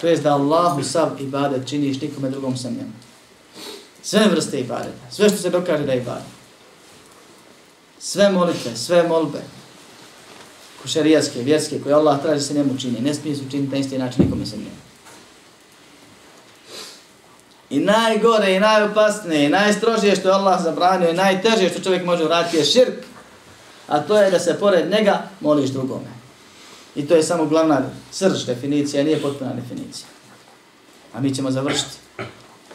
To 0.00 0.06
je 0.06 0.16
da 0.16 0.34
Allahu 0.34 0.82
sav 0.82 1.10
ibadet 1.20 1.68
činiš 1.68 2.00
nikome 2.00 2.30
drugom 2.30 2.56
sam 2.56 2.72
njemu. 2.72 2.92
Sve 4.02 4.28
vrste 4.30 4.60
ibadeta, 4.60 5.10
sve 5.10 5.28
što 5.28 5.38
se 5.38 5.50
dokaže 5.50 5.86
da 5.86 5.92
je 5.92 5.98
ibadet. 5.98 6.35
Sve 7.98 8.30
molitve, 8.30 8.76
sve 8.76 9.02
molbe, 9.08 9.42
košarijaske, 10.82 11.42
vjerske, 11.42 11.80
koje 11.82 11.94
Allah 11.94 12.22
traži 12.22 12.42
se 12.42 12.54
njemu 12.54 12.78
čini, 12.78 13.00
ne 13.00 13.14
smije 13.14 13.36
se 13.36 13.42
učiniti 13.46 13.72
na 13.72 13.78
isti 13.78 13.98
način 13.98 14.24
nikome 14.24 14.46
se 14.46 14.56
njemu. 14.56 14.86
I 17.70 17.80
najgore, 17.80 18.54
i 18.54 18.60
najopasnije, 18.60 19.44
i 19.44 19.48
najstrožije 19.48 20.16
što 20.16 20.28
je 20.28 20.34
Allah 20.34 20.62
zabranio, 20.62 21.10
i 21.10 21.14
najteže 21.14 21.68
što 21.68 21.82
čovjek 21.82 22.04
može 22.04 22.24
uraditi 22.24 22.56
je 22.56 22.64
širk, 22.64 23.04
a 23.88 24.00
to 24.00 24.16
je 24.16 24.30
da 24.30 24.38
se 24.38 24.56
pored 24.60 24.90
njega 24.90 25.28
moliš 25.40 25.70
drugome. 25.70 26.16
I 26.96 27.08
to 27.08 27.14
je 27.14 27.22
samo 27.22 27.46
glavna 27.46 27.82
srž 28.10 28.44
definicija, 28.46 29.04
nije 29.04 29.22
potpuna 29.22 29.52
definicija. 29.52 30.06
A 31.14 31.20
mi 31.20 31.34
ćemo 31.34 31.50
završiti 31.50 31.96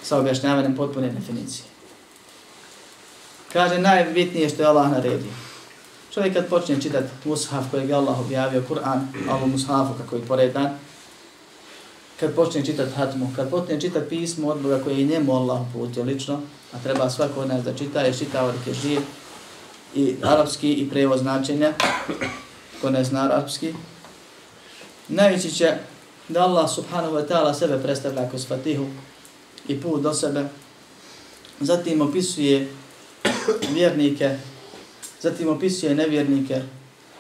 sa 0.04 0.18
objašnjavanjem 0.18 0.76
potpune 0.76 1.10
definicije. 1.10 1.66
Kaže, 3.54 3.80
najbitnije 3.80 4.50
što 4.50 4.62
je 4.62 4.68
Allah 4.68 4.92
naredio. 4.92 5.32
Čovjek 6.14 6.34
kad 6.34 6.48
počne 6.48 6.82
čitati 6.82 7.08
mushaf 7.26 7.72
kojeg 7.72 7.90
je 7.90 7.96
Allah 7.96 8.20
objavio, 8.20 8.64
Kur'an, 8.70 9.08
ovo 9.32 9.48
mushafu 9.48 9.94
kako 9.98 10.16
je 10.16 10.22
poredan, 10.22 10.70
kad 12.20 12.36
počne 12.36 12.66
čitati 12.66 12.92
hatmu, 12.92 13.32
kad 13.36 13.50
počne 13.50 13.82
čitati 13.82 14.10
pismo 14.10 14.48
od 14.48 14.62
Boga 14.62 14.80
koje 14.84 15.00
je 15.00 15.06
njemu 15.06 15.36
Allah 15.36 15.62
uputio 15.62 16.04
lično, 16.04 16.40
a 16.74 16.78
treba 16.84 17.10
svako 17.10 17.42
od 17.42 17.48
nas 17.48 17.64
da 17.64 17.74
čita, 17.74 18.02
je 18.02 18.18
čitao 18.18 18.52
dok 18.52 18.76
živ, 18.76 19.00
i 19.96 20.16
arapski 20.24 20.74
i 20.74 20.90
prevo 20.90 21.18
značenja, 21.18 21.74
ko 22.82 22.90
ne 22.90 23.04
zna 23.04 23.24
arapski, 23.24 23.74
najveći 25.08 25.52
će 25.52 25.74
da 26.30 26.44
Allah 26.44 26.70
subhanahu 26.76 27.16
wa 27.16 27.28
ta'ala 27.28 27.54
sebe 27.54 27.84
predstavlja 27.84 28.30
kroz 28.30 28.48
fatihu 28.48 28.86
i 29.68 29.82
put 29.82 30.02
do 30.02 30.14
sebe, 30.14 30.46
zatim 31.60 32.02
opisuje 32.02 32.81
vjernike, 33.81 34.37
zatim 35.23 35.49
opisuje 35.49 35.95
nevjernike, 35.95 36.63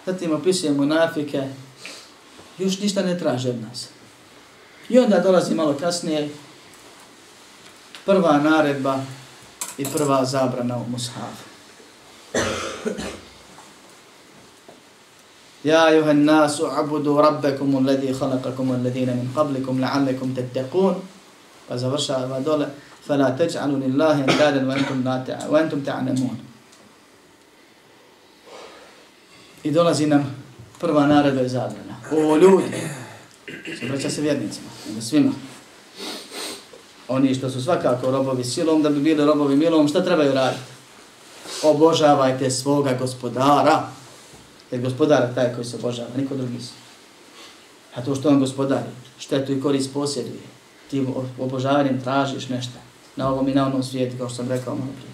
zatim 0.06 0.32
opisuje 0.32 0.72
munafike, 0.72 1.42
još 2.58 2.80
ništa 2.80 3.02
ne 3.02 3.18
traže 3.18 3.50
od 3.50 3.62
nas. 3.62 3.88
I 4.88 4.98
onda 4.98 5.18
dolazi 5.18 5.54
malo 5.54 5.76
kasnije 5.80 6.28
prva 8.04 8.38
naredba 8.38 9.00
i 9.78 9.84
prva 9.84 10.24
zabrana 10.24 10.76
u 10.76 10.90
mushafu. 10.90 11.46
يا 15.66 15.88
أيها 15.88 16.10
الناس 16.10 16.60
اعبدوا 16.60 17.20
ربكم 17.20 17.78
الذي 17.78 18.14
خلقكم 18.14 18.70
والذين 18.70 19.08
من 19.08 19.26
قبلكم 19.36 19.80
لعلكم 19.80 20.34
تتقون 20.34 20.94
فزورشا 21.68 22.16
ودول 22.30 22.66
فلا 23.08 23.28
تجعلوا 23.30 23.78
لله 23.78 24.14
اندادا 24.24 24.68
وانتم 24.68 24.98
لا 25.04 25.46
وانتم 25.50 25.80
تعلمون 25.80 26.36
I 29.63 29.71
dolazi 29.71 30.07
nam 30.07 30.35
prva 30.79 31.07
naredba 31.07 31.41
i 31.41 31.49
zabrana. 31.49 31.95
O 32.11 32.37
ljudi, 32.37 32.63
se 33.79 33.85
vraća 33.85 34.09
se 34.09 34.21
vjernicima, 34.21 34.67
nego 34.89 35.01
svima. 35.01 35.31
Oni 37.07 37.35
što 37.35 37.49
su 37.49 37.63
svakako 37.63 38.11
robovi 38.11 38.43
silom, 38.43 38.81
da 38.81 38.89
bi 38.89 38.99
bili 38.99 39.25
robovi 39.25 39.55
milom, 39.55 39.87
šta 39.87 40.03
trebaju 40.03 40.33
raditi? 40.33 40.71
obožavajte 41.63 42.49
svoga 42.49 42.93
gospodara. 42.99 43.87
Jer 44.71 44.81
gospodar 44.81 45.21
je 45.21 45.35
taj 45.35 45.53
koji 45.53 45.65
se 45.65 45.75
obožava, 45.75 46.09
niko 46.17 46.35
drugi 46.35 46.61
se. 46.61 46.71
A 47.95 48.01
to 48.01 48.15
što 48.15 48.29
on 48.29 48.39
gospodari, 48.39 48.89
štetu 49.19 49.51
i 49.51 49.61
korist 49.61 49.93
posjeduje, 49.93 50.41
ti 50.89 51.05
obožavanjem 51.39 52.01
tražiš 52.01 52.49
nešto 52.49 52.73
na 53.15 53.29
ovom 53.29 53.47
i 53.47 53.53
na 53.53 53.67
onom 53.67 53.83
svijetu, 53.83 54.17
kao 54.17 54.29
što 54.29 54.35
sam 54.35 54.49
rekao 54.49 54.75
malo 54.75 54.91
prije. 54.97 55.10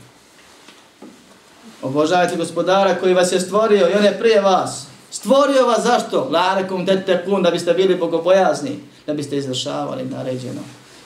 Obožavajte 1.82 2.36
gospodara 2.36 2.96
koji 2.96 3.14
vas 3.14 3.32
je 3.32 3.40
stvorio 3.40 3.90
i 3.90 3.94
on 3.94 4.06
je 4.06 4.20
prije 4.20 4.42
vas. 4.42 4.86
Stvorio 5.12 5.66
vas 5.66 5.84
zašto? 5.84 6.30
Larekum 6.32 6.86
detekun, 6.86 7.44
da 7.44 7.52
biste 7.52 7.74
bili 7.74 7.96
bogobojazni, 7.96 8.80
da 9.08 9.14
biste 9.14 9.38
izvršavali 9.38 10.06
naređeno. 10.06 10.62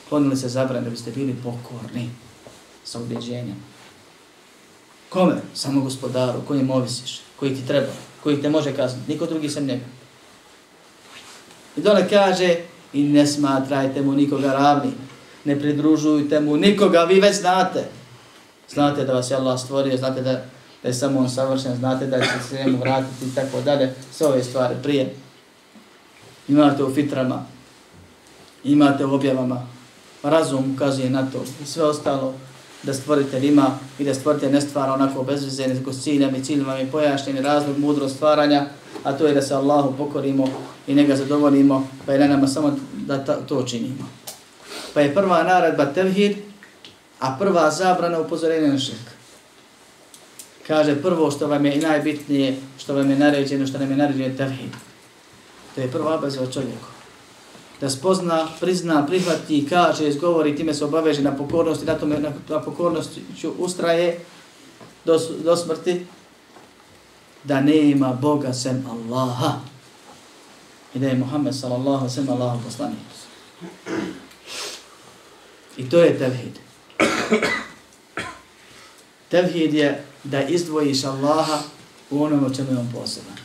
Klonili 0.08 0.36
se 0.36 0.48
zabran, 0.48 0.84
da 0.84 0.90
biste 0.90 1.10
bili 1.10 1.36
pokorni 1.44 2.10
sa 2.84 2.98
ubjeđenjem. 2.98 3.56
Kome? 5.08 5.34
Samo 5.54 5.80
gospodaru, 5.80 6.40
kojim 6.48 6.70
ovisiš, 6.70 7.20
koji 7.36 7.54
ti 7.54 7.66
treba, 7.66 7.92
koji 8.22 8.42
te 8.42 8.50
može 8.50 8.76
kazniti. 8.76 9.12
Niko 9.12 9.26
drugi 9.26 9.48
sem 9.48 9.66
njega. 9.66 9.84
I 11.76 11.80
dole 11.80 12.08
kaže, 12.08 12.56
i 12.92 13.02
ne 13.02 13.26
smatrajte 13.26 14.02
mu 14.02 14.12
nikoga 14.12 14.52
ravni, 14.52 14.92
ne 15.44 15.60
pridružujte 15.60 16.40
mu 16.40 16.56
nikoga, 16.56 17.04
vi 17.04 17.20
već 17.20 17.36
znate. 17.36 17.84
Znate 18.68 19.04
da 19.04 19.12
vas 19.12 19.30
je 19.30 19.36
Allah 19.36 19.60
stvorio, 19.60 19.96
znate 19.96 20.20
da, 20.20 20.44
da 20.82 20.88
je 20.88 20.94
samo 20.94 21.18
on 21.20 21.30
savršen, 21.30 21.76
znate 21.76 22.06
da 22.06 22.20
će 22.20 22.48
se 22.48 22.56
njemu 22.56 22.78
vratiti 22.78 23.26
i 23.26 23.34
tako 23.34 23.60
dalje, 23.60 23.94
sve 24.12 24.26
ove 24.26 24.44
stvari 24.44 24.74
prije. 24.82 25.14
imate 26.48 26.84
u 26.84 26.94
fitrama, 26.94 27.44
imate 28.64 29.04
u 29.04 29.14
objavama, 29.14 29.66
razum 30.22 30.74
ukazuje 30.74 31.10
na 31.10 31.30
to 31.30 31.44
i 31.62 31.66
sve 31.66 31.84
ostalo 31.84 32.34
da 32.82 32.94
stvoritelj 32.94 33.46
ima 33.46 33.78
i 33.98 34.04
da 34.04 34.14
stvoritelj 34.14 34.52
ne 34.52 34.60
stvara 34.60 34.92
onako 34.92 35.22
bez 35.22 35.44
veze, 35.44 35.66
nego 35.66 35.92
s 35.92 36.02
ciljem 36.02 36.34
i 36.34 36.44
ciljima 36.44 36.74
je 36.74 36.90
pojašnjen 36.90 37.44
razlog 37.44 37.78
mudro 37.78 38.08
stvaranja, 38.08 38.66
a 39.04 39.12
to 39.12 39.26
je 39.26 39.34
da 39.34 39.42
se 39.42 39.54
Allahu 39.54 39.94
pokorimo 39.98 40.48
i 40.86 40.94
njega 40.94 41.16
zadovoljimo, 41.16 41.88
pa 42.06 42.12
je 42.12 42.18
na 42.18 42.26
nama 42.26 42.46
samo 42.46 42.76
da 42.94 43.24
ta, 43.24 43.36
to 43.36 43.62
činimo. 43.62 44.08
Pa 44.94 45.00
je 45.00 45.14
prva 45.14 45.42
naredba 45.42 45.86
tevhid, 45.86 46.36
a 47.20 47.36
prva 47.38 47.70
zabrana 47.70 48.20
upozorenja 48.20 48.72
na 48.72 48.78
širk. 48.78 49.11
Kaže 50.66 51.02
prvo 51.02 51.30
što 51.30 51.46
vam 51.46 51.66
je 51.66 51.74
i 51.74 51.80
najbitnije, 51.80 52.56
što 52.78 52.94
vam 52.94 53.10
je 53.10 53.18
naređeno, 53.18 53.66
što 53.66 53.78
nam 53.78 53.90
je 53.90 53.96
naređeno 53.96 54.24
je 54.24 54.36
tevhid. 54.36 54.70
To 55.74 55.80
je 55.80 55.90
prva 55.90 56.14
obaveza 56.14 56.42
od 56.42 56.52
čovjeka. 56.52 56.92
Da 57.80 57.90
spozna, 57.90 58.48
prizna, 58.60 59.06
prihvati, 59.06 59.66
kaže, 59.68 60.08
izgovori, 60.08 60.56
time 60.56 60.74
se 60.74 60.84
obaveže 60.84 61.22
na 61.22 61.36
pokornosti, 61.36 61.86
na, 61.86 61.94
tome, 61.94 62.18
na, 62.18 62.32
na 62.48 62.60
pokornosti 62.60 63.22
ću 63.40 63.52
ustraje 63.58 64.20
do, 65.04 65.18
do 65.44 65.56
smrti, 65.56 66.06
da 67.44 67.60
nema 67.60 68.12
Boga 68.12 68.52
sem 68.52 68.86
Allaha. 68.90 69.52
I 70.94 70.98
da 70.98 71.08
je 71.08 71.14
Muhammed 71.14 71.54
sallallahu 71.54 72.08
sem 72.08 72.28
Allaha 72.28 72.58
poslanik. 72.64 72.98
I 75.76 75.90
to 75.90 76.02
je 76.02 76.18
tevhid. 76.18 76.58
Tevhid 79.28 79.74
je 79.74 80.04
da 80.24 80.42
izdvojiš 80.42 81.04
Allaha 81.04 81.58
u 82.10 82.24
onom 82.24 82.44
o 82.44 82.54
čemu 82.54 82.70
je 82.70 82.78
on 82.78 82.88
poseban. 82.94 83.36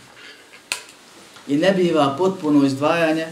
I 1.47 1.57
ne 1.57 1.71
biva 1.71 2.15
potpuno 2.17 2.65
izdvajanje 2.65 3.27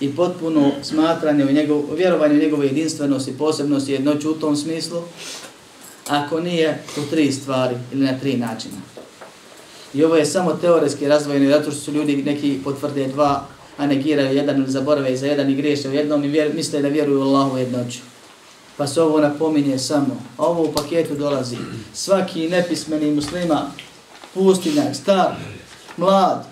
i 0.00 0.16
potpuno 0.16 0.72
smatranje 0.82 1.44
u 1.44 1.52
njegov, 1.52 1.82
vjerovanje 1.96 2.34
u 2.34 2.42
njegove 2.42 2.66
jedinstvenosti, 2.66 3.38
posebnosti, 3.38 3.92
jednoću 3.92 4.30
u 4.30 4.34
tom 4.34 4.56
smislu, 4.56 5.02
ako 6.08 6.40
nije 6.40 6.82
u 6.96 7.10
tri 7.10 7.32
stvari 7.32 7.76
ili 7.92 8.04
na 8.04 8.18
tri 8.18 8.36
načina. 8.36 8.76
I 9.94 10.04
ovo 10.04 10.16
je 10.16 10.26
samo 10.26 10.52
teoretski 10.52 11.08
razvojeno, 11.08 11.50
zato 11.50 11.70
što 11.70 11.80
su 11.80 11.92
ljudi 11.92 12.16
neki 12.16 12.60
potvrde 12.64 13.08
dva, 13.08 13.46
a 13.78 13.86
negiraju 13.86 14.36
jedan 14.36 14.56
ili 14.56 14.70
zaborave 14.70 15.16
za 15.16 15.26
jedan 15.26 15.50
i 15.50 15.54
griješe 15.54 15.88
u 15.88 15.92
jednom 15.92 16.24
i 16.24 16.28
vjer, 16.28 16.54
misle 16.54 16.82
da 16.82 16.88
vjeruju 16.88 17.20
u 17.20 17.22
Allahu 17.22 17.58
jednoću. 17.58 18.11
Pa 18.76 18.86
se 18.86 19.02
ovo 19.02 19.20
napominje 19.20 19.78
samo. 19.78 20.22
A 20.38 20.42
ovo 20.42 20.62
u 20.62 20.72
paketu 20.72 21.14
dolazi. 21.14 21.56
Svaki 21.94 22.48
nepismeni 22.48 23.10
muslima, 23.10 23.70
pustinjak, 24.34 24.96
star, 24.96 25.34
mlad, 25.96 26.46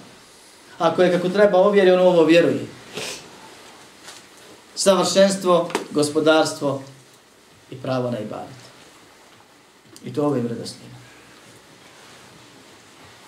ako 0.79 1.03
je 1.03 1.13
kako 1.13 1.29
treba 1.29 1.59
ovjeri, 1.59 1.91
on 1.91 2.01
ovo 2.01 2.25
vjeruje. 2.25 2.67
Savršenstvo, 4.75 5.69
gospodarstvo 5.91 6.83
i 7.71 7.77
pravo 7.77 8.11
na 8.11 8.19
ibadet. 8.19 8.61
I 10.05 10.13
to 10.13 10.27
ovim 10.27 10.47
redostima. 10.47 10.91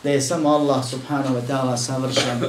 Da 0.03 0.11
je 0.11 0.21
samo 0.21 0.49
Allah 0.49 0.91
subhanahu 0.91 1.35
wa 1.35 1.47
ta'ala 1.49 1.77
savršen 1.77 2.41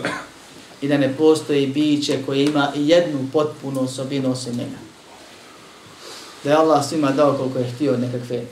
i 0.82 0.88
da 0.88 0.98
ne 0.98 1.18
postoji 1.18 1.68
biće 1.68 2.24
koje 2.26 2.44
ima 2.44 2.72
jednu 2.76 3.28
potpunu 3.34 3.82
osobinu 3.82 4.32
osim 4.32 4.58
njega. 4.58 4.93
Da 6.44 6.50
je 6.50 6.56
Allah 6.56 6.86
svima 6.86 7.12
dao 7.12 7.38
koliko 7.38 7.60
je 7.60 7.72
htio 7.72 7.98
nekakve 7.98 8.46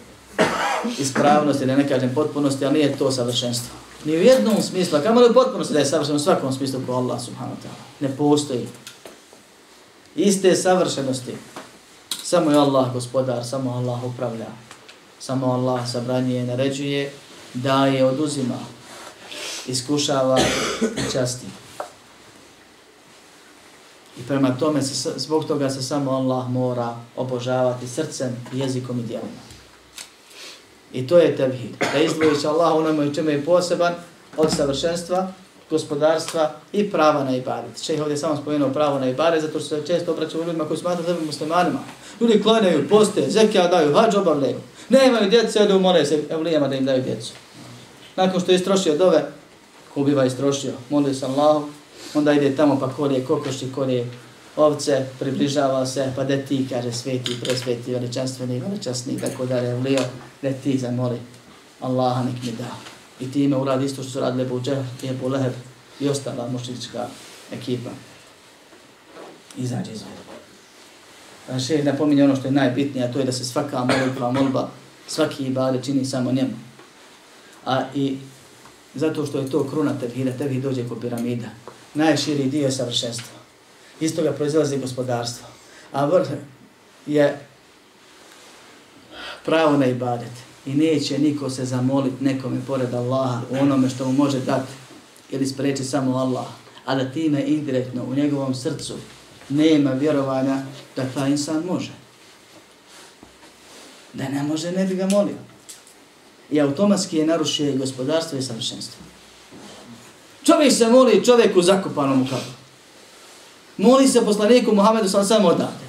ispravnosti, 0.99 1.65
da 1.65 1.75
ne 1.75 1.87
kažem 1.87 2.11
potpunosti, 2.15 2.65
ali 2.65 2.73
nije 2.73 2.97
to 2.97 3.11
savršenstvo. 3.11 3.75
Ni 4.05 4.17
u 4.17 4.21
jednom 4.21 4.61
smislu, 4.61 4.99
kamo 5.03 5.21
li 5.21 5.29
u 5.29 5.33
potpunosti 5.33 5.73
da 5.73 5.79
je 5.79 5.85
savršen 5.85 6.15
u 6.15 6.19
svakom 6.19 6.53
smislu 6.53 6.81
ko 6.87 6.93
Allah 6.93 7.21
subhanahu 7.21 7.55
wa 7.55 7.63
ta'ala. 7.63 8.09
Ne 8.09 8.17
postoji. 8.17 8.67
Iste 10.15 10.55
savršenosti. 10.55 11.35
Samo 12.23 12.51
je 12.51 12.57
Allah 12.57 12.93
gospodar, 12.93 13.45
samo 13.45 13.71
Allah 13.71 14.03
upravlja. 14.03 14.47
Samo 15.19 15.53
Allah 15.53 15.91
sabranije, 15.91 16.43
naređuje, 16.43 17.11
daje, 17.53 18.05
oduzima, 18.05 18.57
iskušava 19.67 20.39
i 20.81 21.11
časti. 21.11 21.60
Prema 24.31 24.55
tome, 24.59 24.81
se, 24.81 25.13
zbog 25.15 25.45
toga 25.45 25.69
se 25.69 25.81
samo 25.83 26.11
Allah 26.11 26.49
mora 26.49 26.95
obožavati 27.17 27.87
srcem, 27.87 28.35
jezikom 28.53 28.99
i 28.99 29.03
djelima. 29.03 29.41
I 30.93 31.07
to 31.07 31.17
je 31.17 31.35
tevhid. 31.35 31.75
Da 31.93 31.99
izdvojiš 31.99 32.45
Allah 32.45 32.75
onome 32.75 33.07
u 33.07 33.13
čemu 33.13 33.29
je 33.29 33.45
poseban 33.45 33.93
od 34.37 34.51
savršenstva, 34.51 35.31
gospodarstva 35.69 36.51
i 36.73 36.91
prava 36.91 37.23
na 37.23 37.35
ibadet. 37.35 37.83
Če 37.83 38.01
ovdje 38.01 38.17
samo 38.17 38.37
spomenuo 38.37 38.69
pravo 38.69 38.99
na 38.99 39.09
ibadet, 39.09 39.41
zato 39.41 39.59
što 39.59 39.69
se 39.69 39.87
često 39.87 40.11
obraćaju 40.11 40.43
ljudima 40.43 40.65
koji 40.65 40.79
smatruju 40.79 41.07
sebe 41.07 41.25
muslimanima. 41.25 41.79
Ljudi 42.21 42.43
klanjaju, 42.43 42.89
poste, 42.89 43.29
zekija 43.29 43.67
daju, 43.67 43.93
hađ 43.93 44.15
obavljaju. 44.15 44.57
Nemaju 44.89 45.29
djece, 45.29 45.65
da 45.67 45.75
umore 45.75 46.05
se 46.05 46.23
evlijama 46.29 46.67
da 46.67 46.75
im 46.75 46.85
daju 46.85 47.03
djecu. 47.03 47.33
Nakon 48.15 48.41
što 48.41 48.51
je 48.51 48.55
istrošio 48.55 48.97
dove, 48.97 49.25
ko 49.93 50.03
biva 50.03 50.25
istrošio, 50.25 50.73
molio 50.89 51.13
se 51.13 51.25
Allahu, 51.25 51.63
onda 52.13 52.33
ide 52.33 52.55
tamo 52.55 52.79
pa 52.79 52.89
kolije 52.89 53.25
kokoši, 53.25 53.71
kolije 53.75 54.07
ovce, 54.55 55.05
približava 55.19 55.85
se, 55.85 56.11
pa 56.15 56.23
da 56.23 56.37
ti, 56.37 56.67
kaže, 56.69 56.91
sveti, 56.91 57.37
presveti, 57.41 57.93
veličanstveni, 57.93 58.59
veličasni, 58.59 59.19
tako 59.21 59.45
da 59.45 59.57
je 59.57 59.75
vlio, 59.75 60.03
da 60.41 60.53
ti 60.53 60.77
zamoli 60.77 61.19
Allaha 61.79 62.23
nek 62.23 62.43
mi 62.43 62.51
da. 62.51 62.75
I 63.19 63.31
time 63.31 63.57
uradi 63.57 63.85
isto 63.85 64.03
što 64.03 64.11
su 64.11 64.19
radile 64.19 64.43
Ebu 64.43 64.61
Džehr 64.61 64.83
i 65.03 65.07
Ebu 65.07 65.27
Leheb 65.27 65.53
i 65.99 66.09
ostala 66.09 66.47
mušnička 66.47 67.07
ekipa. 67.51 67.89
Izađe 69.57 69.91
iz 69.91 70.01
ovoga. 70.01 71.59
Še 71.59 71.83
napominje 71.83 72.23
ono 72.23 72.35
što 72.35 72.47
je 72.47 72.51
najbitnije, 72.51 73.05
a 73.05 73.11
to 73.13 73.19
je 73.19 73.25
da 73.25 73.31
se 73.31 73.45
svaka 73.45 73.85
molitva, 73.85 74.31
molba, 74.31 74.69
svaki 75.07 75.43
ibade 75.43 75.83
čini 75.83 76.05
samo 76.05 76.31
njemu. 76.31 76.53
A 77.65 77.83
i 77.95 78.17
zato 78.95 79.25
što 79.25 79.39
je 79.39 79.49
to 79.49 79.67
kruna 79.69 79.99
tevhida, 79.99 80.31
tevhid 80.31 80.63
dođe 80.63 80.87
kod 80.87 81.01
piramida. 81.01 81.49
Najširi 81.93 82.49
dio 82.49 82.65
je 82.65 82.71
savršenstvo. 82.71 83.40
Iz 84.01 84.15
toga 84.15 84.31
proizlazi 84.31 84.77
gospodarstvo. 84.77 85.47
A 85.91 86.05
vrh 86.05 86.27
je 87.05 87.45
pravo 89.45 89.77
na 89.77 89.85
ibadet. 89.85 90.31
I 90.65 90.73
neće 90.73 91.19
niko 91.19 91.49
se 91.49 91.65
zamolit 91.65 92.21
nekome 92.21 92.61
pored 92.67 92.93
Allaha 92.93 93.41
u 93.49 93.55
onome 93.55 93.89
što 93.89 94.05
mu 94.05 94.11
može 94.11 94.39
dati 94.39 94.71
ili 95.29 95.47
spreči 95.47 95.83
samo 95.83 96.17
Allah. 96.17 96.45
A 96.85 96.95
da 96.95 97.11
time 97.11 97.43
indirektno 97.47 98.03
u 98.03 98.15
njegovom 98.15 98.55
srcu 98.55 98.93
nema 99.49 99.91
vjerovanja 99.91 100.63
da 100.95 101.05
taj 101.15 101.29
insan 101.29 101.63
može. 101.65 101.91
Da 104.13 104.29
ne 104.29 104.43
može, 104.43 104.71
ne 104.71 104.85
bi 104.85 104.95
ga 104.95 105.07
molio. 105.07 105.37
I 106.51 106.61
automatski 106.61 107.17
je 107.17 107.25
narušio 107.25 107.77
gospodarstvo 107.77 108.37
i 108.37 108.41
savršenstvo. 108.41 109.03
Čovjek 110.43 110.73
se 110.73 110.87
moli 110.87 111.25
čovjeku 111.25 111.61
zakopanom 111.61 112.21
u 112.21 112.25
kapu. 112.25 112.60
Moli 113.81 114.07
se 114.07 114.25
poslaniku 114.25 114.75
Muhammedu 114.75 115.09
sam 115.09 115.25
sam 115.25 115.45
odavde. 115.45 115.85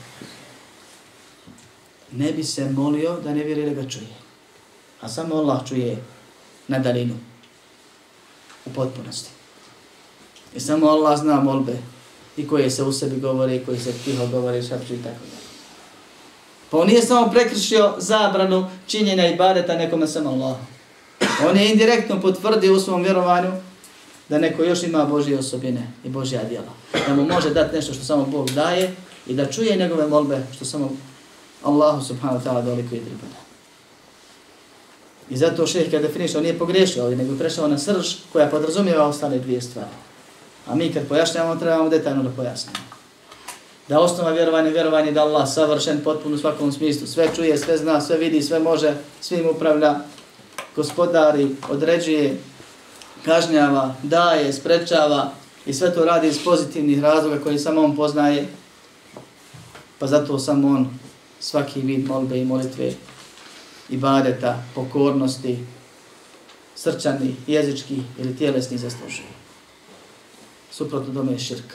Ne 2.13 2.33
bi 2.33 2.45
se 2.45 2.71
molio 2.71 3.21
da 3.25 3.35
ne 3.35 3.45
vjeruje 3.45 3.71
da 3.71 3.83
ga 3.83 3.89
čuje. 3.89 4.15
A 5.01 5.09
samo 5.09 5.35
Allah 5.35 5.69
čuje 5.69 6.03
na 6.69 6.79
dalinu. 6.79 7.15
U 8.65 8.71
potpunosti. 8.71 9.31
I 10.55 10.61
samo 10.61 10.87
Allah 10.87 11.19
zna 11.19 11.41
molbe 11.41 11.79
i 12.37 12.49
koje 12.49 12.71
se 12.71 12.83
u 12.83 12.93
sebi 12.93 13.21
govore 13.21 13.57
i 13.57 13.65
koje 13.65 13.79
se 13.79 13.93
tiho 13.93 14.27
govore, 14.27 14.63
šapću 14.63 14.95
i 14.95 15.03
tako 15.03 15.25
da. 15.31 15.37
Pa 16.71 16.79
on 16.79 16.87
nije 16.87 17.03
samo 17.03 17.31
prekršio 17.31 17.95
zabranu 17.99 18.71
činjenja 18.87 19.27
i 19.29 19.37
bareta 19.37 19.75
nekome 19.75 20.07
samo 20.07 20.31
Allah. 20.31 20.57
On 21.49 21.57
je 21.57 21.71
indirektno 21.71 22.21
potvrdio 22.21 22.75
u 22.75 22.81
svom 22.81 23.03
vjerovanju 23.03 23.53
da 24.33 24.39
neko 24.39 24.65
još 24.65 24.83
ima 24.83 25.05
Božje 25.05 25.39
osobine 25.39 25.87
i 26.05 26.09
Božja 26.09 26.45
djela. 26.45 26.73
Da 27.09 27.15
mu 27.15 27.25
može 27.25 27.51
dati 27.51 27.77
nešto 27.77 27.95
što 27.95 28.05
samo 28.05 28.25
Bog 28.25 28.51
daje 28.51 28.95
i 29.27 29.35
da 29.35 29.47
čuje 29.47 29.77
njegove 29.77 30.07
molbe 30.07 30.43
što 30.55 30.65
samo 30.65 30.91
Allahu 31.63 32.05
subhanahu 32.05 32.41
wa 32.41 32.51
ta'ala 32.51 32.65
doliko 32.65 32.95
i 32.95 33.01
pripada. 33.01 33.39
I 35.31 35.37
zato 35.37 35.67
šeheh 35.67 35.91
kada 35.91 36.07
definiše, 36.07 36.39
on 36.39 36.43
nije 36.43 36.59
pogrešio 36.59 37.03
ovdje, 37.03 37.17
nego 37.17 37.39
prešao 37.39 37.69
na 37.69 37.79
srž 37.79 38.15
koja 38.33 38.47
podrazumijeva 38.47 39.07
ostale 39.07 39.39
dvije 39.39 39.61
stvari. 39.61 39.97
A 40.67 40.75
mi 40.75 40.93
kad 40.93 41.09
pojašnjamo, 41.09 41.57
trebamo 41.57 41.89
detaljno 41.89 42.23
da 42.23 42.31
pojasnimo. 42.31 42.79
Da 43.89 44.01
osnova 44.01 44.31
vjerovanja 44.31 44.67
je 44.67 44.73
vjerovanje 44.73 45.13
da 45.13 45.23
Allah 45.23 45.49
savršen 45.49 46.01
potpuno 46.05 46.35
u 46.35 46.39
svakom 46.39 46.73
smislu. 46.73 47.07
Sve 47.07 47.29
čuje, 47.37 47.59
sve 47.59 47.79
zna, 47.79 48.01
sve 48.01 48.17
vidi, 48.17 48.43
sve 48.43 48.59
može, 48.59 48.95
svim 49.21 49.49
upravlja, 49.51 49.95
gospodari, 50.77 51.49
određuje, 51.71 52.37
kažnjava, 53.25 53.95
daje, 54.03 54.53
sprečava 54.53 55.33
i 55.67 55.75
sve 55.75 55.95
to 55.95 56.05
radi 56.05 56.29
iz 56.29 56.45
pozitivnih 56.45 57.03
razloga 57.03 57.39
koje 57.39 57.59
samo 57.59 57.83
on 57.83 57.97
poznaje. 57.97 58.47
Pa 59.99 60.07
zato 60.07 60.39
samo 60.39 60.69
on 60.69 60.99
svaki 61.41 61.81
vid 61.81 62.09
molbe 62.09 62.39
i 62.39 62.45
molitve 62.45 62.93
i 63.89 63.97
badeta, 63.97 64.63
pokornosti, 64.75 65.59
srčani, 66.77 67.37
jezički 67.47 68.03
ili 68.19 68.37
tjelesni 68.37 68.79
zaslužuje. 68.79 69.29
Suprotno 70.71 71.15
tome 71.15 71.33
je 71.33 71.39
širk. 71.39 71.75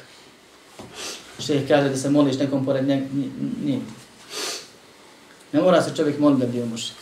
Šeh 1.40 1.68
kaže 1.68 1.90
da 1.90 1.98
se 1.98 2.10
moliš 2.10 2.38
nekom 2.38 2.66
pored 2.66 2.88
njeg, 2.88 3.04
nije. 3.64 3.80
Ne 5.52 5.62
mora 5.62 5.82
se 5.82 5.96
čovjek 5.96 6.20
moliti 6.20 6.46
da 6.46 6.52
bio 6.52 6.66
mušik. 6.66 6.96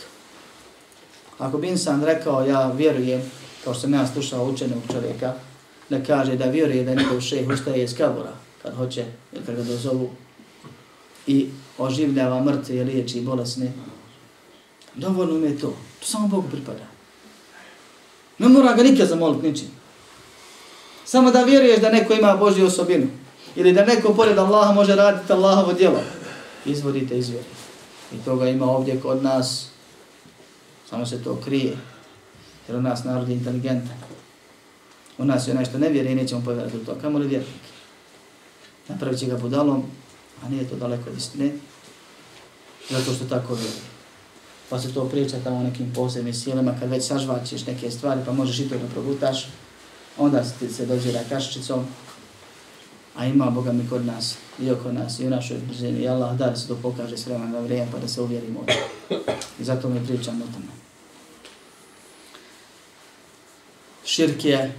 Ako 1.38 1.58
bi 1.58 1.68
insan 1.68 2.04
rekao, 2.04 2.46
ja 2.46 2.72
vjerujem, 2.72 3.30
kao 3.66 3.74
što 3.74 3.80
sam 3.80 3.94
ja 3.94 4.06
slušao 4.06 4.44
učenog 4.44 4.78
čovjeka, 4.92 5.32
da 5.90 6.04
kaže 6.04 6.36
da 6.36 6.44
vjeruje 6.44 6.84
da 6.84 6.94
njegov 6.94 7.20
šeh 7.20 7.48
ustaje 7.48 7.84
iz 7.84 7.96
kabura, 7.96 8.32
kad 8.62 8.76
hoće, 8.76 9.04
ili 9.32 9.44
kad 9.46 9.56
ga 9.56 9.62
dozovu, 9.62 10.10
i 11.26 11.48
oživljava 11.78 12.44
mrtve 12.44 12.76
i 12.76 12.84
liječi 12.84 13.20
bolesne, 13.20 13.72
dovoljno 14.94 15.38
mi 15.38 15.46
je 15.46 15.58
to. 15.58 15.74
To 16.00 16.06
samo 16.06 16.28
Bogu 16.28 16.48
pripada. 16.52 16.86
Ne 18.38 18.48
mora 18.48 18.72
ga 18.72 18.82
nikad 18.82 19.08
zamoliti 19.08 19.48
ničim. 19.48 19.68
Samo 21.04 21.30
da 21.30 21.42
vjeruješ 21.42 21.80
da 21.80 21.90
neko 21.90 22.14
ima 22.14 22.36
Božju 22.36 22.66
osobinu. 22.66 23.06
Ili 23.56 23.72
da 23.72 23.84
neko 23.84 24.14
pored 24.14 24.38
Allaha 24.38 24.72
može 24.72 24.96
raditi 24.96 25.32
Allahovo 25.32 25.72
djelo. 25.72 26.00
Izvodite 26.64 27.18
izvjeri. 27.18 27.44
I 28.12 28.24
toga 28.24 28.48
ima 28.48 28.70
ovdje 28.70 29.00
kod 29.00 29.22
nas. 29.22 29.68
Samo 30.90 31.06
se 31.06 31.24
to 31.24 31.38
krije. 31.44 31.76
Jer 32.68 32.76
u 32.76 32.82
nas 32.82 33.04
narod 33.04 33.28
je 33.28 33.34
inteligentan. 33.34 33.96
U 35.18 35.24
nas 35.24 35.48
je 35.48 35.54
nešto 35.54 35.78
ne 35.78 35.88
vjeruje 35.88 36.12
i 36.12 36.16
nećemo 36.16 36.42
povjerati 36.44 36.76
u 36.76 36.84
to. 36.84 36.94
Kamo 37.00 37.18
li 37.18 37.28
vjernike? 37.28 37.68
Napravit 38.88 39.18
će 39.18 39.26
ga 39.26 39.36
budalom, 39.36 39.84
a 40.42 40.48
nije 40.48 40.68
to 40.68 40.76
daleko 40.76 41.10
od 41.10 41.16
istine. 41.16 41.52
Zato 42.90 43.12
što 43.12 43.24
tako 43.24 43.54
vjeruje. 43.54 43.96
Pa 44.70 44.80
se 44.80 44.94
to 44.94 45.08
priča 45.08 45.36
tamo 45.44 45.62
nekim 45.62 45.92
posebnim 45.94 46.34
silama, 46.34 46.74
kad 46.80 46.90
već 46.90 47.06
sažvaćeš 47.06 47.66
neke 47.66 47.90
stvari, 47.90 48.20
pa 48.26 48.32
možeš 48.32 48.58
i 48.58 48.68
to 48.68 48.78
da 48.78 48.86
progutaš, 48.86 49.48
onda 50.18 50.44
se 50.44 50.54
ti 50.58 50.68
se 50.68 50.86
dođe 50.86 51.24
kaščicom, 51.28 51.86
a 53.16 53.26
ima 53.26 53.50
Boga 53.50 53.72
mi 53.72 53.88
kod 53.88 54.06
nas, 54.06 54.36
i 54.60 54.70
oko 54.70 54.92
nas, 54.92 55.20
i 55.20 55.26
u 55.26 55.30
našoj 55.30 55.58
brzini, 55.68 56.00
i 56.00 56.08
Allah 56.08 56.36
da 56.36 56.56
se 56.56 56.68
to 56.68 56.76
pokaže 56.82 57.16
s 57.16 57.26
vremena 57.26 57.60
vrijeme, 57.60 57.92
pa 57.92 57.98
da 57.98 58.08
se 58.08 58.20
uvjerimo 58.20 58.64
I 59.60 59.64
zato 59.64 59.88
mi 59.88 60.06
pričam 60.06 60.42
o 60.42 60.44
tome. 60.44 60.85
Širk 64.16 64.44
je 64.44 64.72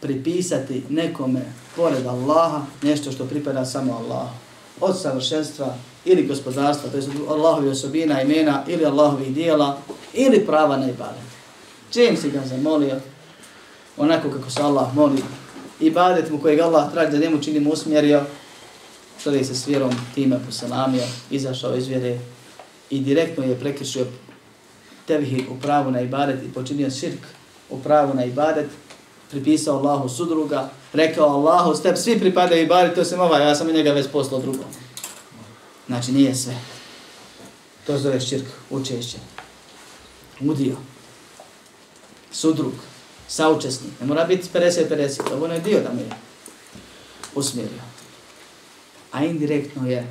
pripisati 0.00 0.82
nekome 0.88 1.40
pored 1.76 2.06
Allaha 2.06 2.66
nešto 2.82 3.12
što 3.12 3.24
pripada 3.24 3.64
samo 3.64 3.92
Allahu. 3.92 4.36
Od 4.80 5.00
savršenstva 5.00 5.74
ili 6.04 6.26
gospodarstva, 6.26 6.90
to 6.90 6.96
je 6.96 7.02
Allahovi 7.28 7.68
osobina, 7.68 8.22
imena, 8.22 8.64
ili 8.68 8.84
Allahovi 8.84 9.30
dijela, 9.30 9.78
ili 10.14 10.46
prava 10.46 10.76
na 10.76 10.88
ibadet. 10.88 11.22
Čim 11.90 12.16
si 12.16 12.30
ga 12.30 12.40
zamolio, 12.46 13.00
onako 13.96 14.30
kako 14.30 14.50
se 14.50 14.62
Allah 14.62 14.94
moli, 14.94 15.22
ibadet 15.80 16.30
mu 16.30 16.38
kojeg 16.38 16.60
Allah 16.60 16.92
traži 16.92 17.12
da 17.12 17.18
njemu 17.18 17.42
činimo 17.42 17.70
usmjerio, 17.70 18.22
čovjek 19.22 19.46
se 19.46 19.54
s 19.54 19.66
vjerom 19.66 19.90
time 20.14 20.38
poselamio, 20.46 21.04
izašao 21.30 21.76
iz 21.76 21.86
vjere 21.86 22.18
i 22.90 23.00
direktno 23.00 23.44
je 23.44 23.60
prekršio 23.60 24.06
tevhid 25.06 25.44
u 25.50 25.60
pravu 25.60 25.90
na 25.90 26.00
ibadet 26.00 26.42
i 26.42 26.52
počinio 26.52 26.90
širk 26.90 27.20
u 27.72 27.82
pravu 27.82 28.14
na 28.14 28.24
ibadet, 28.24 28.70
pripisao 29.30 29.76
Allahu 29.78 30.08
sudruga, 30.08 30.70
rekao 30.92 31.28
Allahu, 31.28 31.74
step 31.74 31.96
svi 31.96 32.20
pripadaju 32.20 32.62
ibadet, 32.62 32.94
to 32.94 33.04
sam 33.04 33.20
ovaj, 33.20 33.42
ja 33.42 33.54
sam 33.54 33.70
i 33.70 33.72
njega 33.72 33.92
već 33.92 34.06
poslao 34.12 34.40
drugom. 34.40 34.64
Znači 35.86 36.12
nije 36.12 36.34
sve. 36.34 36.56
To 37.86 37.98
zove 37.98 38.20
širk, 38.20 38.46
učešće. 38.70 39.18
Udio. 40.40 40.76
Sudrug. 42.30 42.72
Saučesnik. 43.28 43.92
Ne 44.00 44.06
mora 44.06 44.24
biti 44.24 44.48
50-50. 44.54 45.20
Ovo 45.34 45.46
je 45.46 45.60
dio 45.60 45.80
da 45.80 45.92
me 45.92 46.02
usmjerio. 47.34 47.82
A 49.12 49.24
indirektno 49.24 49.90
je 49.90 50.10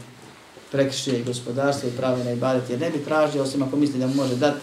prekrišio 0.71 1.17
i 1.17 1.23
gospodarstvo 1.23 1.89
i 1.89 1.97
pravo 1.97 2.23
na 2.23 2.31
ibadet. 2.31 2.69
Jer 2.69 2.79
ne 2.79 2.89
bi 2.89 3.05
tražio 3.05 3.43
osim 3.43 3.63
ako 3.63 3.75
misli 3.75 3.99
da 3.99 4.07
mu 4.07 4.13
može 4.13 4.35
dati. 4.35 4.59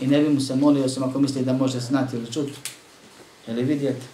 I 0.00 0.06
ne 0.06 0.20
bi 0.20 0.28
mu 0.28 0.40
se 0.40 0.56
molio 0.56 0.84
osim 0.84 1.02
ako 1.02 1.18
misli 1.18 1.44
da 1.44 1.52
može 1.52 1.80
znati 1.80 2.16
ili 2.16 2.32
čuti. 2.32 2.52
Ili 3.48 3.62
vidjeti. 3.62 4.06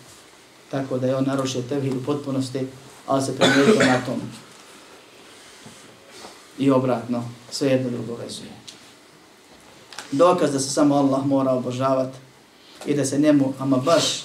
Tako 0.71 0.99
da 0.99 1.07
je 1.07 1.17
on 1.17 1.25
narušio 1.25 1.63
tevhid 1.63 1.93
u 1.93 2.05
potpunosti, 2.05 2.67
ali 3.07 3.23
se 3.23 3.37
primijetio 3.37 3.87
na 3.87 4.01
tom 4.07 4.21
i 6.59 6.71
obratno, 6.71 7.25
sve 7.51 7.69
jedno 7.69 7.91
drugo 7.91 8.15
vezuje. 8.15 8.51
Dokaz 10.13 10.53
da 10.53 10.59
se 10.59 10.71
samo 10.71 10.95
Allah 10.95 11.27
mora 11.27 11.53
obožavati 11.53 12.19
i 12.87 12.95
da 12.95 13.05
se 13.05 13.19
njemu, 13.19 13.53
ama 13.59 13.77
baš 13.77 14.23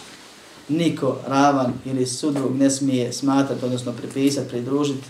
niko 0.70 1.18
ravan 1.28 1.74
ili 1.86 2.08
sudrug 2.08 2.56
ne 2.56 2.70
smije 2.70 3.14
smatrati, 3.14 3.66
odnosno 3.66 3.92
pripisati, 3.92 4.50
pridružiti, 4.50 5.08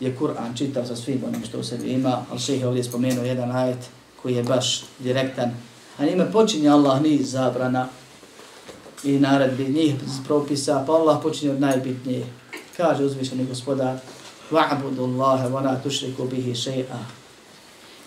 je 0.00 0.16
Kur'an 0.16 0.58
čitao 0.58 0.86
sa 0.86 0.96
svim 0.96 1.22
onim 1.26 1.44
što 1.44 1.58
u 1.58 1.64
sebi 1.64 1.88
ima, 1.88 2.24
ali 2.30 2.40
šehe 2.40 2.66
ovdje 2.66 2.84
spomenuo 2.84 3.24
jedan 3.24 3.50
ajet 3.50 3.78
koji 4.22 4.34
je 4.34 4.42
baš 4.42 4.82
direktan. 4.98 5.50
A 5.98 6.04
njime 6.04 6.32
počinje 6.32 6.68
Allah 6.68 7.02
niz 7.02 7.30
zabrana 7.30 7.88
i 9.04 9.18
naredbi 9.18 9.64
njih 9.64 9.94
propisa, 10.26 10.84
pa 10.86 10.92
Allah 10.92 11.18
počinje 11.22 11.52
od 11.52 11.60
najbitnije. 11.60 12.26
Kaže 12.76 13.04
uzvišeni 13.04 13.46
gospodar, 13.46 13.96
Va'budu 14.50 15.02
Allahe 15.02 15.48
wa 15.48 15.64
la 15.64 15.80
tušriku 15.82 16.24
bihi 16.24 16.54
še'a. 16.54 16.98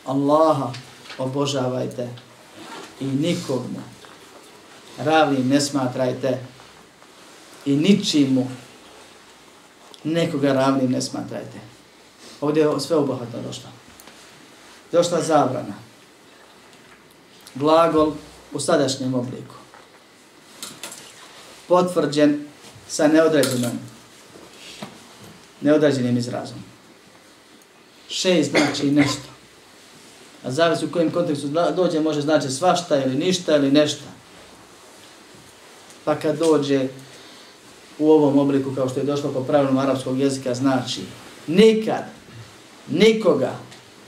Allaha 0.05 0.71
obožavajte 1.17 2.09
i 2.99 3.05
nikog 3.05 3.61
ravnim 4.97 5.47
ne 5.47 5.61
smatrajte 5.61 6.39
i 7.65 7.75
ničimu 7.75 8.47
nekoga 10.03 10.53
ravnim 10.53 10.91
ne 10.91 11.01
smatrajte. 11.01 11.59
Ovdje 12.41 12.63
je 12.63 12.79
sve 12.79 12.95
obohatno 12.95 13.41
došlo. 13.47 13.69
Došla 14.91 15.21
zabrana. 15.21 15.82
Glagol 17.55 18.13
u 18.53 18.59
sadašnjem 18.59 19.13
obliku. 19.13 19.55
Potvrđen 21.67 22.45
sa 22.87 23.07
neodređenom 23.07 23.71
neodređenim 25.63 26.17
izrazom. 26.17 26.57
Šest 28.09 28.51
znači 28.51 28.91
nešto. 28.91 29.29
A 30.43 30.51
zavis 30.51 30.83
u 30.83 30.91
kojem 30.91 31.11
kontekstu 31.11 31.47
dođe 31.75 31.99
može 31.99 32.21
znači 32.21 32.49
svašta 32.49 33.03
ili 33.03 33.15
ništa 33.15 33.55
ili 33.55 33.71
nešto. 33.71 34.03
Pa 36.05 36.15
kad 36.15 36.37
dođe 36.37 36.87
u 37.99 38.11
ovom 38.11 38.39
obliku 38.39 38.75
kao 38.75 38.89
što 38.89 38.99
je 38.99 39.05
došlo 39.05 39.31
po 39.31 39.43
pravilnom 39.43 39.77
arapskog 39.77 40.19
jezika 40.19 40.53
znači 40.53 41.01
nikad, 41.47 42.03
nikoga, 42.89 43.55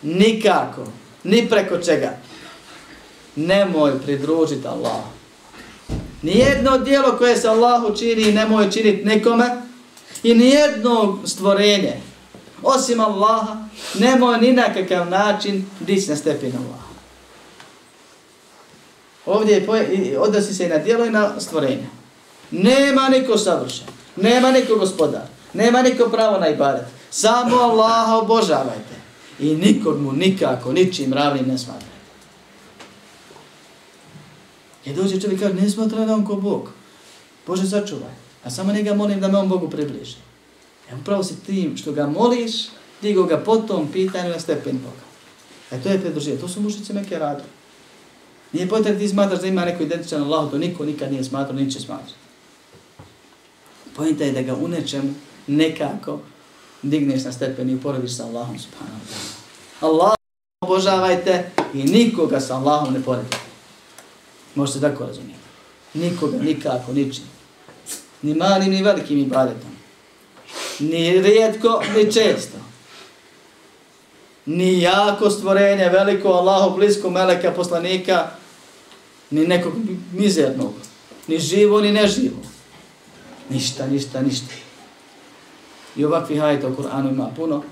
nikako, 0.01 0.87
ni 1.23 1.49
preko 1.49 1.77
čega 1.77 2.17
nemoj 3.35 3.99
pridružiti 4.05 4.67
Allah. 4.67 5.03
Nijedno 6.21 6.77
dijelo 6.77 7.17
koje 7.17 7.37
se 7.37 7.47
Allahu 7.47 7.95
čini 7.97 8.31
nemoj 8.31 8.71
činiti 8.71 9.05
nikome, 9.05 9.65
i 10.25 10.33
nijedno 10.33 11.19
stvorenje 11.25 11.93
osim 12.63 12.99
Allaha 12.99 13.57
nemoj 13.99 14.37
ni 14.37 14.53
na 14.53 14.73
kakav 14.73 15.09
način 15.09 15.65
dići 15.79 16.09
na 16.09 16.15
stepen 16.15 16.51
Allaha. 16.51 16.85
Ovdje 19.25 19.55
je 19.55 20.19
odnosi 20.19 20.53
se 20.53 20.65
i 20.65 20.69
na 20.69 20.77
dijelo 20.77 21.05
i 21.05 21.09
na 21.09 21.39
stvorenje. 21.39 21.87
Nema 22.51 23.09
niko 23.09 23.37
savršen, 23.37 23.87
nema 24.15 24.51
niko 24.51 24.75
gospodar, 24.75 25.27
nema 25.53 25.81
niko 25.81 26.09
pravo 26.09 26.39
na 26.39 26.47
ibadet. 26.47 26.85
Samo 27.11 27.55
Allaha 27.55 28.15
obožavajte 28.15 28.95
i 29.39 29.55
nikog 29.55 30.01
mu 30.01 30.11
nikako, 30.11 30.73
ničim 30.73 31.13
ravnim 31.13 31.45
ne 31.47 31.57
smatrajte. 31.57 31.94
I 34.85 34.93
dođe 34.93 35.21
čovjek 35.21 35.39
kaže, 35.39 35.53
ne 35.53 35.69
smatra 35.69 36.05
da 36.05 36.13
on 36.13 36.25
ko 36.25 36.35
Bog. 36.35 36.69
Bože, 37.47 37.69
sačuvaj. 37.69 38.13
A 38.43 38.49
samo 38.49 38.73
njega 38.73 38.93
molim 38.93 39.19
da 39.19 39.27
me 39.27 39.37
on 39.37 39.49
Bogu 39.49 39.69
približi. 39.69 40.15
E 40.91 40.95
upravo 40.95 41.23
si 41.23 41.43
tim 41.45 41.77
što 41.77 41.91
ga 41.91 42.07
moliš, 42.07 42.51
digo 43.01 43.23
ga 43.23 43.37
po 43.37 43.57
tom 43.57 43.87
pitanju 43.91 44.29
na 44.29 44.39
stepen 44.39 44.77
Boga. 44.77 45.05
E 45.71 45.83
to 45.83 45.89
je 45.89 46.01
predružije. 46.01 46.39
To 46.39 46.47
su 46.47 46.61
mušice 46.61 46.93
meke 46.93 47.19
radili. 47.19 47.47
Nije 48.53 48.69
potrebno 48.69 48.99
ti 48.99 49.07
smatraš 49.07 49.41
da 49.41 49.47
ima 49.47 49.65
neko 49.65 49.83
identičan 49.83 50.21
Allah, 50.21 50.51
to 50.51 50.57
niko 50.57 50.85
nikad 50.85 51.11
nije 51.11 51.23
smatrao, 51.23 51.55
niće 51.55 51.79
smatrati. 51.79 52.13
Pojenta 53.95 54.23
je 54.23 54.31
da 54.31 54.41
ga 54.41 54.55
u 54.55 54.67
nečem 54.67 55.15
nekako 55.47 56.19
digneš 56.81 57.23
na 57.23 57.31
stepen 57.31 57.69
i 57.69 57.75
uporediš 57.75 58.11
sa 58.11 58.25
Allahom 58.25 58.59
subhanahu 58.59 58.99
wa 58.99 59.13
ta'ala. 59.13 59.91
Allah 59.91 60.13
obožavajte 60.61 61.51
i 61.73 61.83
nikoga 61.83 62.39
sa 62.39 62.55
Allahom 62.55 62.93
ne 62.93 63.01
poredite. 63.03 63.44
Možete 64.55 64.81
tako 64.81 65.05
razumijeti. 65.05 65.39
Nikoga, 65.93 66.37
nikako, 66.37 66.93
ničim 66.93 67.35
ni 68.25 68.33
malim 68.33 68.71
ni 68.71 68.83
velikim 68.83 69.17
ibadetom. 69.17 69.69
Ni 70.79 71.21
rijetko, 71.21 71.81
ni 71.95 72.11
često. 72.11 72.57
Ni 74.45 74.81
jako 74.81 75.29
stvorenje, 75.29 75.89
veliko, 75.89 76.29
Allahu, 76.29 76.75
blisko, 76.77 77.09
meleka, 77.09 77.51
poslanika, 77.51 78.31
ni 79.31 79.47
nekog 79.47 79.73
mizernog. 80.13 80.73
Ni 81.27 81.39
živo, 81.39 81.81
ni 81.81 81.91
neživo. 81.91 82.41
Ništa, 83.49 83.87
ništa, 83.87 84.21
ništa. 84.21 84.53
I 85.95 86.05
ovakvi 86.05 86.37
hajta 86.37 86.67
u 86.67 86.75
Kur'anu 86.75 87.09
ima 87.09 87.29
puno. 87.35 87.63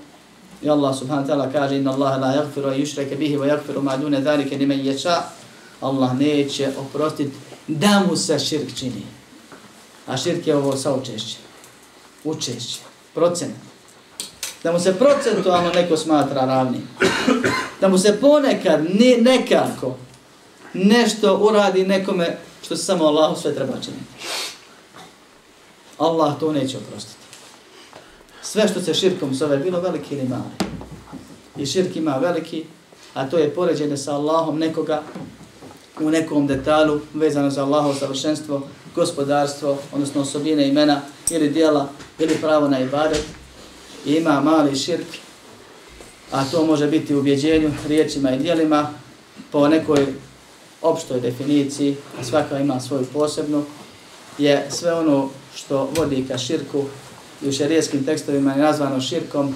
I 0.62 0.70
Allah 0.70 0.96
subhanahu 0.96 1.26
wa 1.26 1.28
ta'ala 1.28 1.52
kaže 1.52 1.76
inna 1.76 1.92
Allah 1.92 2.20
la 2.20 2.32
yaghfiru 2.34 2.68
an 2.68 2.80
yushraka 2.80 3.16
bihi 3.16 3.36
wa 3.36 3.46
yaghfiru 3.46 3.82
ma 3.82 3.96
duna 3.96 4.20
zalika 4.20 4.56
liman 4.56 4.84
yasha. 4.84 5.22
Allah 5.84 6.18
neće 6.18 6.70
oprostiti 6.78 7.36
da 7.66 8.04
mu 8.08 8.16
se 8.16 8.38
širk 8.38 8.76
čini. 8.78 9.02
A 10.06 10.16
širk 10.16 10.46
je 10.46 10.56
ovo 10.56 10.76
saučešće, 10.76 11.36
učešće, 12.24 12.80
procenat. 13.14 13.56
Da 14.62 14.72
mu 14.72 14.80
se 14.80 14.98
procentualno 14.98 15.70
neko 15.70 15.96
smatra 15.96 16.44
ravni. 16.44 16.80
Da 17.80 17.88
mu 17.88 17.98
se 17.98 18.18
ponekad, 18.20 18.84
ne, 18.84 19.16
nekako, 19.20 19.96
nešto 20.74 21.36
uradi 21.36 21.86
nekome 21.86 22.38
što 22.62 22.76
se 22.76 22.84
samo 22.84 23.04
Allahu 23.04 23.40
sve 23.40 23.54
treba 23.54 23.72
činiti. 23.72 24.04
Allah 25.98 26.40
to 26.40 26.52
neće 26.52 26.78
oprostiti. 26.78 27.16
Sve 28.42 28.68
što 28.68 28.80
se 28.80 28.94
širkom 28.94 29.34
zove, 29.34 29.56
bilo 29.56 29.80
veliki 29.80 30.14
ili 30.14 30.28
mali. 30.28 30.72
I 31.56 31.66
širk 31.66 31.96
ima 31.96 32.16
veliki, 32.16 32.64
a 33.14 33.28
to 33.28 33.38
je 33.38 33.54
poređenje 33.54 33.96
sa 33.96 34.14
Allahom 34.14 34.58
nekoga 34.58 35.02
u 36.00 36.10
nekom 36.10 36.46
detalu 36.46 37.00
vezano 37.14 37.50
za 37.50 37.64
Allahovo 37.64 37.94
savršenstvo, 37.94 38.62
gospodarstvo, 38.94 39.78
odnosno 39.92 40.20
osobine 40.20 40.68
imena 40.68 41.00
ili 41.30 41.48
dijela 41.48 41.88
ili 42.18 42.36
pravo 42.40 42.68
na 42.68 42.80
ibadet. 42.80 43.24
Ima 44.06 44.40
mali 44.40 44.76
širk, 44.76 45.06
a 46.32 46.44
to 46.44 46.66
može 46.66 46.86
biti 46.86 47.14
u 47.14 47.18
ubjeđenju, 47.18 47.70
riječima 47.88 48.30
i 48.30 48.38
dijelima 48.38 48.90
po 49.50 49.68
nekoj 49.68 50.06
opštoj 50.82 51.20
definiciji, 51.20 51.96
a 52.20 52.24
svaka 52.24 52.58
ima 52.58 52.80
svoju 52.80 53.06
posebnu, 53.12 53.64
je 54.38 54.66
sve 54.70 54.92
ono 54.92 55.28
što 55.54 55.90
vodi 55.96 56.24
ka 56.28 56.38
širku 56.38 56.84
i 57.42 57.48
u 57.48 57.52
šarijetskim 57.52 58.04
tekstovima 58.04 58.52
je 58.52 58.58
nazvano 58.58 59.00
širkom, 59.00 59.54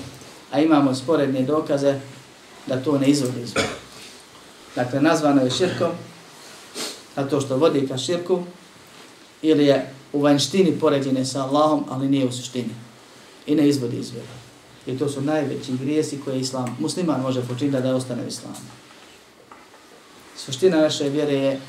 a 0.53 0.61
imamo 0.61 0.95
sporedne 0.95 1.43
dokaze 1.43 2.01
da 2.67 2.83
to 2.83 2.99
ne 2.99 3.07
izvodi 3.07 3.41
izvodi. 3.43 3.67
Dakle, 4.77 5.01
nazvano 5.01 5.43
je 5.43 5.51
širkom, 5.51 5.91
a 7.19 7.25
to 7.29 7.41
što 7.41 7.57
vodi 7.57 7.87
ka 7.89 7.99
širku, 7.99 8.43
ili 9.43 9.67
je 9.67 9.95
u 10.13 10.21
vanštini 10.23 10.79
poređene 10.81 11.25
sa 11.25 11.43
Allahom, 11.43 11.85
ali 11.91 12.09
nije 12.09 12.27
u 12.27 12.33
suštini. 12.33 12.75
I 13.47 13.55
ne 13.55 13.69
izvodi 13.69 13.97
izvodi. 13.97 14.27
I 14.87 14.99
to 14.99 15.09
su 15.09 15.21
najveći 15.21 15.73
grijesi 15.73 16.21
koje 16.25 16.41
islam, 16.41 16.77
musliman 16.81 17.21
može 17.21 17.43
počiniti 17.43 17.83
da 17.83 17.97
ostane 17.97 18.25
u 18.25 18.29
islamu. 18.29 18.57
Suština 20.37 20.81
naše 20.81 21.09
vjere 21.09 21.35
je 21.35 21.61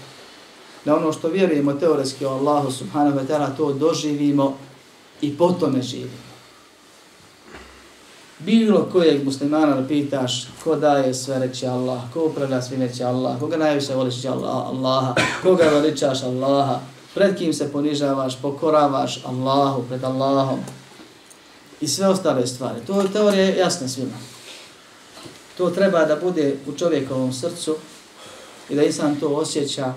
da 0.85 0.95
ono 0.95 1.13
što 1.13 1.27
vjerujemo 1.27 1.73
teoretski 1.73 2.25
o 2.25 2.29
Allahu 2.29 2.71
subhanahu 2.71 3.17
wa 3.17 3.27
ta'ala 3.27 3.57
to 3.57 3.73
doživimo 3.73 4.57
i 5.21 5.37
potom 5.37 5.73
ne 5.73 5.81
živimo. 5.81 6.28
Bilo 8.39 8.89
kojeg 8.91 9.25
muslimana 9.25 9.75
da 9.75 9.87
pitaš 9.87 10.47
ko 10.63 10.75
daje 10.75 11.13
sve 11.13 11.39
reći 11.39 11.67
Allah, 11.67 12.01
ko 12.13 12.25
upravlja 12.25 12.61
sve 12.61 12.77
reći 12.77 13.03
Allah, 13.03 13.39
koga 13.39 13.57
najviše 13.57 13.95
voliš 13.95 14.25
Allah, 14.25 14.67
Allaha, 14.67 15.15
koga 15.43 15.63
veličaš 15.63 16.23
Allaha, 16.23 16.79
pred 17.13 17.37
kim 17.37 17.53
se 17.53 17.71
ponižavaš, 17.71 18.41
pokoravaš 18.41 19.19
Allahu, 19.25 19.83
pred 19.89 20.03
Allahom 20.03 20.59
i 21.81 21.87
sve 21.87 22.07
ostale 22.07 22.47
stvari. 22.47 22.79
To 22.87 23.01
je 23.01 23.11
teorija 23.11 23.55
jasna 23.55 23.87
svima. 23.87 24.17
To 25.57 25.69
treba 25.69 26.05
da 26.05 26.15
bude 26.15 26.55
u 26.67 26.71
čovjekovom 26.71 27.33
srcu 27.33 27.75
i 28.69 28.75
da 28.75 28.83
insan 28.83 29.15
to 29.15 29.27
osjeća 29.27 29.93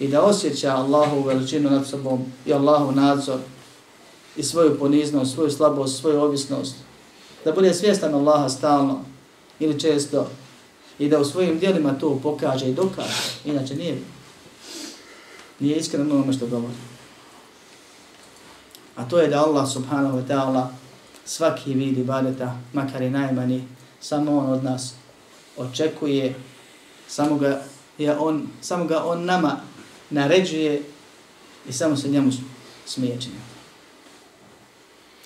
i 0.00 0.08
da 0.08 0.22
osjeća 0.22 0.76
Allahu 0.76 1.22
veličinu 1.22 1.70
nad 1.70 1.86
sobom 1.86 2.24
i 2.46 2.52
Allahu 2.52 2.92
nadzor 2.92 3.38
i 4.36 4.42
svoju 4.42 4.78
poniznost, 4.78 5.34
svoju 5.34 5.50
slabost, 5.50 6.00
svoju 6.00 6.20
ovisnost. 6.20 6.74
Da 7.44 7.52
bude 7.52 7.74
svjestan 7.74 8.14
Allaha 8.14 8.48
stalno 8.48 9.00
ili 9.58 9.80
često 9.80 10.30
i 10.98 11.08
da 11.08 11.20
u 11.20 11.24
svojim 11.24 11.58
dijelima 11.58 11.98
to 11.98 12.20
pokaže 12.22 12.68
i 12.68 12.74
dokaže. 12.74 13.22
Inače 13.44 13.74
nije, 13.74 13.98
nije 15.60 15.76
iskreno 15.76 16.14
ono 16.14 16.32
što 16.32 16.46
govori. 16.46 16.74
A 18.96 19.08
to 19.08 19.18
je 19.18 19.28
da 19.28 19.44
Allah 19.44 19.72
subhanahu 19.72 20.18
wa 20.18 20.26
ta'ala 20.26 20.66
svaki 21.24 21.74
vid 21.74 21.98
ibadeta, 21.98 22.56
makar 22.72 23.02
i 23.02 23.10
najmanji, 23.10 23.64
samo 24.00 24.38
on 24.38 24.52
od 24.52 24.64
nas 24.64 24.94
očekuje, 25.56 26.34
samo 27.08 27.36
ga 27.36 27.62
je 27.98 28.18
on, 28.18 28.48
samo 28.60 28.84
ga 28.84 29.04
on 29.04 29.24
nama 29.24 29.60
naređuje 30.10 30.82
i 31.68 31.72
samo 31.72 31.96
se 31.96 32.08
njemu 32.08 32.32
smije 32.86 33.20
činiti. 33.20 33.54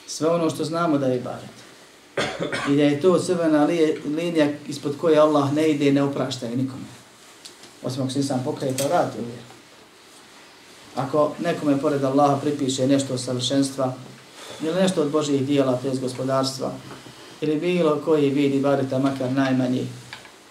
Sve 0.07 0.29
ono 0.29 0.51
što 0.51 0.65
znamo 0.65 0.99
da 0.99 1.07
je 1.07 1.19
ibadet. 1.19 1.68
I 2.71 2.77
da 2.77 2.83
je 2.83 3.01
to 3.01 3.19
crvena 3.19 3.65
linija 4.17 4.49
ispod 4.69 4.97
koje 5.01 5.19
Allah 5.19 5.53
ne 5.53 5.71
ide 5.71 5.89
i 5.89 5.93
ne 5.93 6.03
oprašta 6.03 6.49
nikome. 6.49 6.85
Osim 7.83 8.03
ako 8.03 8.11
se 8.13 8.19
nisam 8.19 8.43
pokaje, 8.45 8.73
pa 8.73 8.83
to 8.83 8.89
radi 8.89 9.19
uvijek. 9.19 9.41
Ako 10.97 11.33
nekome 11.39 11.81
pored 11.81 12.05
Allaha 12.05 12.37
pripiše 12.37 12.87
nešto 12.87 13.15
od 13.15 13.21
savršenstva, 13.21 13.95
ili 14.63 14.83
nešto 14.83 15.03
od 15.03 15.11
Božijih 15.11 15.47
dijela, 15.47 15.77
to 15.77 15.89
je 15.89 15.97
gospodarstva, 15.97 16.73
ili 17.41 17.61
bilo 17.61 18.01
koji 18.05 18.31
vid 18.31 18.55
ibadeta, 18.55 18.99
makar 18.99 19.33
najmanji, 19.33 19.87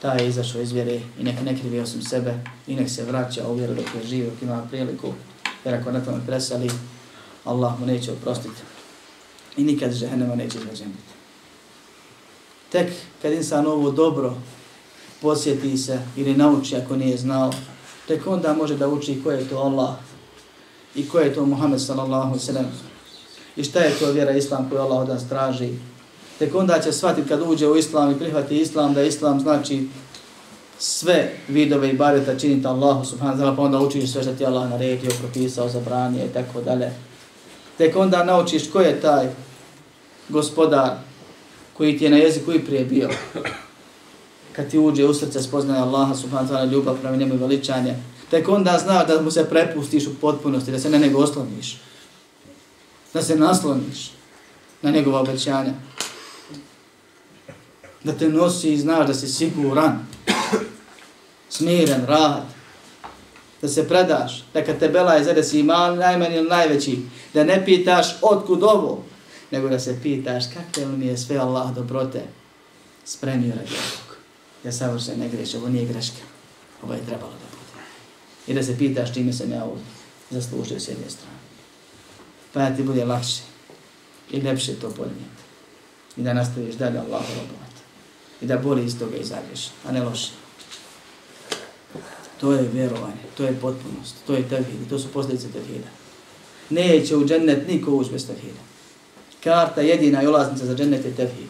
taj 0.01 0.19
je 0.19 0.27
izašao 0.27 0.61
iz 0.61 0.71
vjere 0.71 1.01
i 1.19 1.23
nek 1.23 1.35
ne 1.45 1.59
krivi 1.59 1.79
osim 1.79 2.01
sebe 2.01 2.39
i 2.67 2.75
nek 2.75 2.89
se 2.89 3.03
vraća 3.03 3.47
u 3.47 3.55
vjeru 3.55 3.73
dok 3.73 3.85
je 3.85 4.07
živ, 4.07 4.25
dok 4.25 4.41
ima 4.41 4.67
priliku, 4.69 5.13
jer 5.65 5.75
ako 5.75 5.91
na 5.91 6.05
tome 6.05 6.25
presali, 6.25 6.71
Allah 7.45 7.79
mu 7.79 7.85
neće 7.85 8.11
oprostiti 8.11 8.61
i 9.57 9.63
nikad 9.63 9.93
žehenema 9.93 10.35
neće 10.35 10.57
izrađeniti. 10.57 11.06
Tek 12.71 12.91
kad 13.21 13.33
insan 13.33 13.67
ovo 13.67 13.91
dobro 13.91 14.33
posjeti 15.21 15.77
se 15.77 15.99
ili 16.15 16.33
nauči 16.33 16.75
ako 16.75 16.95
nije 16.95 17.17
znao, 17.17 17.53
tek 18.07 18.27
onda 18.27 18.53
može 18.53 18.77
da 18.77 18.87
uči 18.87 19.21
ko 19.23 19.31
je 19.31 19.49
to 19.49 19.57
Allah 19.57 19.95
i 20.95 21.09
ko 21.09 21.19
je 21.19 21.33
to 21.33 21.45
Muhammed 21.45 21.81
sallallahu 21.81 22.39
sallam 22.39 22.65
i 23.55 23.63
šta 23.63 23.79
je 23.79 23.99
to 23.99 24.11
vjera 24.11 24.31
Islam 24.31 24.69
koju 24.69 24.81
Allah 24.81 25.01
od 25.01 25.07
nas 25.07 25.29
traži 25.29 25.73
tek 26.39 26.55
onda 26.55 26.79
će 26.79 26.91
shvatiti 26.91 27.29
kad 27.29 27.41
uđe 27.41 27.67
u 27.67 27.77
islam 27.77 28.11
i 28.11 28.19
prihvati 28.19 28.57
islam, 28.57 28.93
da 28.93 29.03
islam 29.03 29.39
znači 29.39 29.87
sve 30.79 31.31
vidove 31.47 31.89
i 31.89 31.93
bareta 31.93 32.39
činiti 32.39 32.67
Allahu 32.67 33.05
subhanahu 33.05 33.37
wa 33.37 33.43
ta'ala, 33.43 33.55
pa 33.55 33.61
onda 33.61 33.79
učiš 33.79 34.11
sve 34.11 34.23
što 34.23 34.33
ti 34.33 34.45
Allah 34.45 34.69
naredio, 34.69 35.11
propisao, 35.19 35.69
zabranio 35.69 36.25
i 36.25 36.33
tako 36.33 36.61
dalje. 36.61 36.91
Tek 37.77 37.95
onda 37.95 38.23
naučiš 38.23 38.71
ko 38.71 38.81
je 38.81 39.01
taj 39.01 39.27
gospodar 40.29 40.97
koji 41.77 41.97
ti 41.97 42.03
je 42.03 42.09
na 42.09 42.17
jeziku 42.17 42.53
i 42.53 42.65
prije 42.65 42.85
bio. 42.85 43.09
Kad 44.55 44.69
ti 44.69 44.79
uđe 44.79 45.05
u 45.05 45.13
srce 45.13 45.41
spoznaje 45.41 45.81
Allaha 45.81 46.15
subhanahu 46.15 46.53
wa 46.53 46.57
ta'ala, 46.57 46.71
ljubav 46.71 46.97
prema 47.01 47.17
njemu 47.17 47.33
i 47.33 47.37
veličanje. 47.37 47.95
Tek 48.29 48.49
onda 48.49 48.77
znaš 48.83 49.07
da 49.07 49.21
mu 49.21 49.31
se 49.31 49.49
prepustiš 49.49 50.07
u 50.07 50.15
potpunosti, 50.21 50.71
da 50.71 50.79
se 50.79 50.89
na 50.89 50.97
njega 50.97 51.17
osloniš. 51.17 51.77
Da 53.13 53.21
se 53.21 53.35
nasloniš 53.35 54.11
na 54.81 54.91
njegova 54.91 55.19
obećanja 55.19 55.73
da 58.07 58.13
te 58.13 58.29
nosi 58.29 58.73
i 58.73 58.77
znaš 58.77 59.07
da 59.07 59.13
si 59.13 59.27
siguran, 59.27 60.05
smiren, 61.49 62.05
rahat, 62.05 62.43
da 63.61 63.67
se 63.67 63.87
predaš, 63.87 64.43
da 64.53 64.63
kad 64.63 64.79
te 64.79 64.89
bela 64.89 65.13
je 65.13 65.23
zade 65.23 65.43
si 65.43 65.63
mal, 65.63 65.95
najmanji 65.95 66.35
ili 66.35 66.49
najveći, 66.49 66.99
da 67.33 67.43
ne 67.43 67.65
pitaš 67.65 68.07
otkud 68.21 68.63
ovo, 68.63 69.03
nego 69.51 69.69
da 69.69 69.79
se 69.79 69.99
pitaš 70.03 70.43
kakve 70.53 70.85
li 70.85 70.97
mi 70.97 71.05
je 71.05 71.17
sve 71.17 71.37
Allah 71.37 71.75
dobrote 71.75 72.23
spremio 73.05 73.55
radi 73.55 73.73
ovog. 73.73 74.17
Ja 74.63 74.71
savršen 74.71 75.19
ne 75.19 75.29
greš, 75.29 75.53
ovo 75.53 75.69
nije 75.69 75.85
greška, 75.85 76.23
ovo 76.83 76.93
je 76.93 77.05
trebalo 77.05 77.31
da 77.31 77.47
bude. 77.51 77.83
I 78.47 78.53
da 78.53 78.63
se 78.63 78.77
pitaš 78.77 79.13
čime 79.13 79.33
sam 79.33 79.51
ja 79.51 79.63
ovdje 79.63 79.85
zaslužio 80.29 80.79
s 80.79 80.87
jedne 80.87 81.09
strane. 81.09 81.37
Pa 82.53 82.61
ja 82.61 82.75
ti 82.75 82.83
bude 82.83 83.05
lakše 83.05 83.41
i 84.31 84.41
lepše 84.41 84.73
to 84.73 84.89
podnijeti. 84.89 85.43
I 86.17 86.21
da 86.21 86.33
nastaviš 86.33 86.75
dalje 86.75 86.99
Allah 86.99 87.25
robovati. 87.29 87.67
i 88.41 88.45
da 88.45 88.57
boli 88.57 88.85
iz 88.85 88.99
toga 88.99 89.17
izađeš, 89.17 89.69
a 89.85 89.91
ne 89.91 90.03
loše. 90.03 90.31
To 92.39 92.51
je 92.51 92.69
vjerovanje, 92.73 93.23
to 93.37 93.43
je 93.43 93.59
potpunost, 93.61 94.15
to 94.27 94.33
je 94.33 94.49
tevhid, 94.49 94.89
to 94.89 94.99
su 94.99 95.07
posljedice 95.07 95.47
tevhida. 95.51 95.87
Neće 96.69 97.15
u 97.15 97.25
džennet 97.27 97.67
niko 97.67 97.91
ući 97.91 98.11
bez 98.11 98.27
tevhida. 98.27 98.59
Karta 99.43 99.81
jedina 99.81 100.23
i 100.23 100.27
ulaznica 100.27 100.65
za 100.65 100.75
džennet 100.75 101.05
je 101.05 101.15
tevhid. 101.15 101.49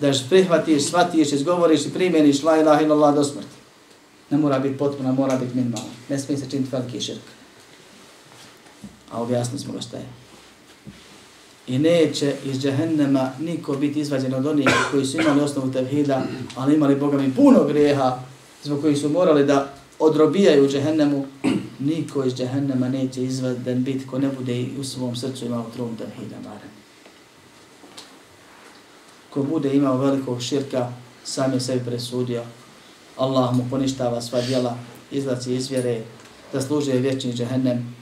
Da 0.00 0.12
prihvatiš, 0.28 0.86
shvatiš, 0.86 1.32
izgovoriš 1.32 1.86
i 1.86 1.92
primjeniš 1.92 2.42
la 2.42 2.60
ilaha 2.60 2.82
illallah 2.82 3.14
do 3.14 3.24
smrti. 3.24 3.56
Ne 4.30 4.38
mora 4.38 4.58
biti 4.58 4.78
potpuno, 4.78 5.12
mora 5.12 5.36
biti 5.36 5.56
minimalno. 5.56 5.88
Ne 6.08 6.18
smije 6.18 6.38
se 6.38 6.50
činiti 6.50 6.70
veliki 6.72 7.00
širk. 7.00 7.22
A 9.12 9.22
objasnili 9.22 9.58
smo 9.58 9.72
ga 9.72 9.80
šta 9.80 9.96
je 9.96 10.06
i 11.66 11.78
neće 11.78 12.34
iz 12.44 12.60
džehennema 12.60 13.30
niko 13.40 13.74
biti 13.74 14.00
izvađen 14.00 14.34
od 14.34 14.46
onih 14.46 14.68
koji 14.90 15.04
su 15.06 15.20
imali 15.20 15.40
osnovu 15.40 15.72
tevhida, 15.72 16.22
ali 16.56 16.74
imali 16.74 16.96
Boga 16.96 17.18
mi 17.18 17.34
puno 17.34 17.64
grijeha 17.64 18.18
zbog 18.64 18.80
koji 18.80 18.96
su 18.96 19.08
morali 19.08 19.44
da 19.44 19.72
odrobijaju 19.98 20.64
u 20.64 20.68
džehennemu, 20.68 21.26
niko 21.78 22.24
iz 22.24 22.34
džahennama 22.34 22.88
neće 22.88 23.24
izvaden 23.24 23.84
bit 23.84 24.10
ko 24.10 24.18
ne 24.18 24.28
bude 24.28 24.60
i 24.60 24.78
u 24.80 24.84
svom 24.84 25.16
srcu 25.16 25.44
imao 25.44 25.70
trun 25.74 25.96
tevhida 25.96 26.36
barem. 26.44 26.70
Ko 29.30 29.42
bude 29.42 29.74
imao 29.74 29.98
velikog 29.98 30.42
širka, 30.42 30.92
sam 31.24 31.52
je 31.52 31.60
sebi 31.60 31.84
presudio. 31.84 32.42
Allah 33.16 33.56
mu 33.56 33.66
poništava 33.70 34.20
sva 34.22 34.40
djela, 34.40 34.78
izlaci 35.10 35.54
iz 35.54 35.70
vjere, 35.70 36.02
da 36.52 36.60
služe 36.60 36.92
vječni 36.92 37.32
džahennem 37.32 37.96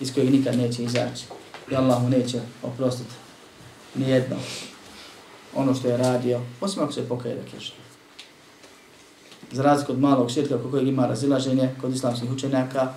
iz 0.00 0.14
kojeg 0.14 0.30
nikad 0.30 0.56
neće 0.56 0.84
izaći. 0.84 1.24
I 1.70 1.76
Allah 1.76 2.02
mu 2.02 2.08
neće 2.08 2.40
oprostiti 2.62 3.14
nijedno 3.94 4.36
ono 5.54 5.74
što 5.74 5.88
je 5.88 5.96
radio, 5.96 6.40
osim 6.60 6.82
ako 6.82 6.92
se 6.92 7.08
pokaje 7.08 7.34
da 7.34 7.50
keša. 7.50 7.72
Za 9.52 9.62
razliku 9.62 9.92
od 9.92 10.00
malog 10.00 10.30
širka 10.30 10.58
kod 10.58 10.70
kojeg 10.70 10.88
ima 10.88 11.06
razilaženje 11.06 11.70
kod 11.80 11.94
islamskih 11.94 12.32
učenjaka, 12.32 12.92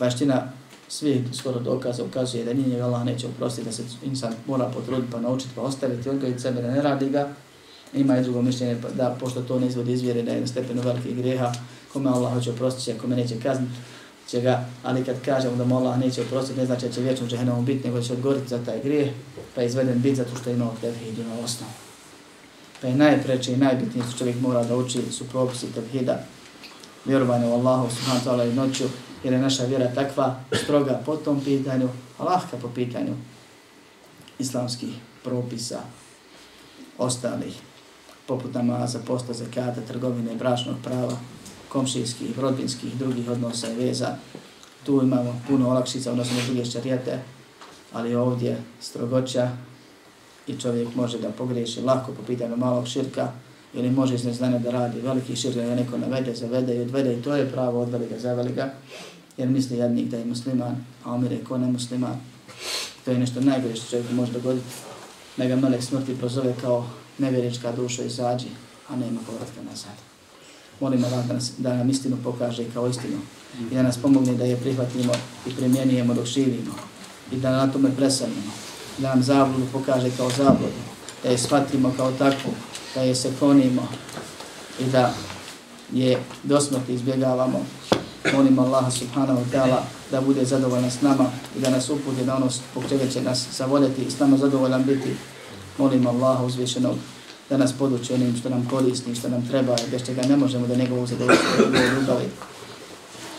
baština 0.00 0.52
svih 0.88 1.20
skoro 1.32 1.60
dokaza 1.60 2.04
ukazuje 2.04 2.44
da 2.44 2.54
nije 2.54 2.82
Allah 2.82 3.04
neće 3.04 3.26
oprostiti, 3.26 3.66
da 3.66 3.72
se 3.72 3.82
insan 4.02 4.32
mora 4.46 4.64
potruditi 4.64 5.12
pa 5.12 5.20
naučiti 5.20 5.50
pa 5.54 5.60
ostaviti, 5.60 6.08
i 6.36 6.38
sebe 6.38 6.62
da 6.62 6.70
ne 6.70 6.82
radi 6.82 7.10
ga. 7.10 7.28
Ima 7.94 8.18
i 8.18 8.22
drugo 8.22 8.42
mišljenje 8.42 8.78
pa 8.82 8.88
da 8.88 9.16
pošto 9.20 9.42
to 9.42 9.58
ne 9.58 9.66
izvodi 9.66 9.92
izvjere 9.92 10.22
da 10.22 10.32
je 10.32 10.40
na 10.40 10.46
stepenu 10.46 10.82
velikih 10.82 11.16
greha, 11.16 11.52
kome 11.92 12.10
Allah 12.10 12.34
hoće 12.34 12.50
oprostiti, 12.50 12.98
kome 12.98 13.16
neće 13.16 13.40
kazniti, 13.40 13.72
će 14.28 14.40
ga, 14.40 14.64
ali 14.82 15.04
kad 15.04 15.24
kažemo 15.24 15.56
da 15.56 15.64
mu 15.64 15.76
Allah 15.76 15.98
neće 15.98 16.22
oprostiti, 16.22 16.60
ne 16.60 16.66
znači 16.66 16.86
da 16.86 16.92
će 16.92 17.00
vječno 17.00 17.26
džahenom 17.26 17.64
biti, 17.64 17.88
nego 17.88 18.02
će 18.02 18.12
odgovoriti 18.12 18.48
za 18.48 18.64
taj 18.64 18.80
grijeh, 18.80 19.10
pa 19.54 19.60
je 19.60 19.66
izveden 19.66 20.02
bit 20.02 20.16
zato 20.16 20.36
što 20.40 20.50
je 20.50 20.56
imao 20.56 20.74
tevhid, 20.80 21.18
na 21.18 21.44
osnovu. 21.44 21.72
Pa 22.80 22.86
je 22.88 22.94
najpreće 22.94 23.52
i 23.52 23.56
najbitnije 23.56 24.04
što 24.08 24.18
čovjek 24.18 24.40
mora 24.40 24.64
da 24.64 24.76
uči 24.76 25.02
su 25.12 25.24
propisi 25.24 25.72
tevhida, 25.74 26.24
vjerovanje 27.04 27.46
u 27.46 27.52
Allahu 27.52 27.90
subhanahu 27.90 28.26
wa 28.26 28.30
ta'ala 28.30 28.50
i 28.50 28.54
noću, 28.54 28.84
jer 29.24 29.32
je 29.32 29.38
naša 29.38 29.64
vjera 29.64 29.94
takva 29.94 30.40
stroga 30.52 31.00
po 31.06 31.16
tom 31.16 31.40
pitanju, 31.40 31.88
a 32.18 32.24
lahka 32.24 32.56
po 32.56 32.68
pitanju 32.68 33.14
islamskih 34.38 34.94
propisa, 35.24 35.80
ostalih, 36.98 37.54
poput 38.26 38.54
namaza, 38.54 38.98
posta, 39.06 39.32
zekata, 39.32 39.80
trgovine, 39.80 40.34
bračnog 40.34 40.76
prava, 40.84 41.16
komšijskih, 41.68 42.38
rodbinskih, 42.38 42.94
drugih 42.98 43.30
odnosa 43.30 43.72
i 43.72 43.74
veza. 43.74 44.16
Tu 44.84 45.02
imamo 45.02 45.40
puno 45.48 45.70
olakšica, 45.70 46.10
odnosno 46.10 46.36
druge 46.46 46.64
šarijete, 46.64 47.18
ali 47.92 48.14
ovdje 48.14 48.62
strogoća 48.80 49.50
i 50.46 50.60
čovjek 50.60 50.94
može 50.94 51.18
da 51.18 51.30
pogriješi 51.30 51.80
lako 51.80 52.12
po 52.12 52.22
pitanju 52.22 52.56
malog 52.56 52.88
širka 52.88 53.32
ili 53.74 53.90
može 53.90 54.14
iz 54.14 54.24
neznanja 54.24 54.58
da 54.58 54.70
radi 54.70 55.00
veliki 55.00 55.36
širk 55.36 55.54
da 55.54 55.74
neko 55.74 55.98
navede, 55.98 56.34
zavede 56.34 56.76
i 56.76 56.80
odvede 56.80 57.14
i 57.14 57.22
to 57.22 57.36
je 57.36 57.50
pravo 57.50 57.80
odveli 57.82 58.06
ga, 58.08 58.18
zaveli 58.18 58.52
ga 58.52 58.72
jer 59.40 59.48
misli 59.48 59.76
jednik 59.76 60.08
da 60.08 60.16
je 60.16 60.24
musliman, 60.24 60.84
a 61.04 61.14
umire 61.14 61.44
ko 61.44 61.58
ne 61.58 61.66
musliman. 61.66 62.20
To 63.04 63.10
je 63.10 63.18
nešto 63.18 63.40
najgore 63.40 63.76
što 63.76 63.90
čovjek 63.90 64.10
može 64.10 64.32
dogoditi. 64.32 64.66
Da 65.36 65.46
ga 65.46 65.56
melek 65.56 65.82
smrti 65.82 66.18
prozove 66.18 66.54
kao 66.60 66.86
nevjerička 67.18 67.72
duša 67.72 68.02
izađi, 68.02 68.48
a 68.88 68.96
nema 68.96 69.20
povratka 69.26 69.62
nazad. 69.70 69.96
Molimo 70.80 71.06
Allah 71.06 71.26
da, 71.26 71.34
nas, 71.34 71.52
da 71.58 71.76
nam 71.76 71.90
istinu 71.90 72.16
pokaže 72.24 72.64
kao 72.74 72.88
istinu 72.88 73.18
i 73.70 73.74
da 73.74 73.82
nas 73.82 73.98
pomogne 73.98 74.34
da 74.34 74.44
je 74.44 74.56
prihvatimo 74.56 75.12
i 75.46 75.56
primjenijemo 75.56 76.14
dok 76.14 76.26
živimo 76.26 76.74
i 77.32 77.36
da 77.36 77.50
na 77.50 77.72
tome 77.72 77.90
presanimo 77.96 78.52
da 78.98 79.08
nam 79.08 79.22
zabludu 79.22 79.66
pokaže 79.72 80.10
kao 80.16 80.30
zabludu, 80.30 80.80
da 81.22 81.28
je 81.28 81.38
shvatimo 81.38 81.92
kao 81.96 82.12
takvu, 82.12 82.52
da 82.94 83.00
je 83.00 83.14
se 83.14 83.30
klonimo 83.38 83.88
i 84.80 84.84
da 84.84 85.14
je 85.92 86.18
do 86.42 86.60
smrti 86.60 86.94
izbjegavamo. 86.94 87.66
Molim 88.32 88.58
Allah 88.58 88.92
subhanahu 88.92 89.40
wa 89.40 89.44
ta'ala 89.52 89.82
da 90.10 90.20
bude 90.20 90.44
zadovoljan 90.44 90.90
s 90.90 91.00
nama 91.00 91.24
i 91.56 91.60
da 91.60 91.70
nas 91.70 91.90
uputi 91.90 92.24
na 92.24 92.36
ono 92.36 92.48
zbog 92.50 92.84
čega 92.88 93.08
će 93.08 93.22
nas 93.22 93.46
zavoljeti 93.52 94.02
i 94.02 94.10
s 94.10 94.18
nama 94.18 94.36
zadovoljan 94.36 94.84
biti. 94.84 95.16
Molim 95.78 96.06
Allaha 96.06 96.44
uzvišenog 96.44 96.96
da 97.50 97.56
nas 97.56 97.72
poduči 97.72 98.14
onim 98.14 98.36
što 98.36 98.48
nam 98.48 98.68
koristi, 98.70 99.14
što 99.14 99.28
nam 99.28 99.48
treba 99.48 99.72
i 99.86 99.90
bez 99.90 100.06
čega 100.06 100.22
ne 100.22 100.36
možemo 100.36 100.66
da 100.66 100.74
njegovu 100.74 101.06
zadovoljstvo 101.06 101.64
u 101.64 102.00
ljubavi 102.00 102.28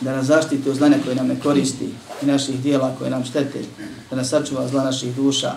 da 0.02 0.16
nas 0.16 0.26
zaštiti 0.26 0.70
od 0.70 0.76
znanja 0.76 0.98
koje 1.04 1.16
nam 1.16 1.28
ne 1.28 1.40
koristi 1.40 1.90
i 2.22 2.26
naših 2.26 2.60
dijela 2.60 2.96
koje 2.98 3.10
nam 3.10 3.26
štete, 3.26 3.60
da 4.10 4.16
nas 4.16 4.30
sačuva 4.30 4.68
zla 4.68 4.84
naših 4.84 5.16
duša 5.16 5.54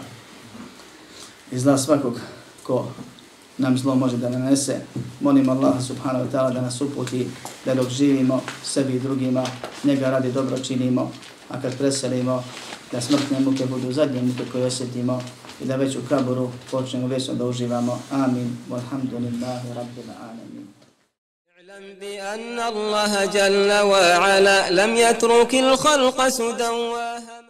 i 1.53 1.59
zla 1.59 1.79
svakog 1.79 2.21
ko 2.63 2.89
nam 3.58 3.78
zlo 3.78 3.96
može 3.96 4.18
da 4.18 4.30
nanese. 4.30 4.82
Molim 5.20 5.50
Allah 5.50 5.84
subhanahu 5.88 6.26
wa 6.26 6.32
ta'ala 6.32 6.54
da 6.54 6.62
nas 6.62 6.82
uputi 6.82 7.28
da 7.66 7.76
dok 7.76 7.90
živimo 7.90 8.42
sebi 8.64 8.96
i 8.96 9.00
drugima, 9.00 9.44
njega 9.84 10.10
radi 10.10 10.32
dobro 10.32 10.58
činimo, 10.58 11.12
a 11.50 11.62
kad 11.62 11.78
preselimo 11.78 12.44
da 12.92 13.02
smrtne 13.02 13.40
muke 13.40 13.66
budu 13.66 13.94
zadnje 13.94 14.22
muke 14.22 14.44
koje 14.52 14.66
osjetimo 14.66 15.22
i 15.62 15.66
da 15.66 15.76
već 15.76 15.96
u 15.96 16.00
kaburu 16.10 16.52
počnemo 16.72 17.08
vječno 17.08 17.34
da 17.34 17.46
uživamo. 17.46 18.00
Amin. 18.12 18.58
Walhamdulillahi 18.70 19.68
rabbil 19.76 20.12
alamin. 20.22 20.70
اعلم 21.80 22.00
بأن 22.00 22.60
الله 22.60 23.26
جل 23.26 23.72
وعلا 23.72 24.70
لم 24.70 24.96
يترك 24.96 25.54
الخلق 25.54 26.28
سدى 26.28 26.70
وهدى 26.70 27.40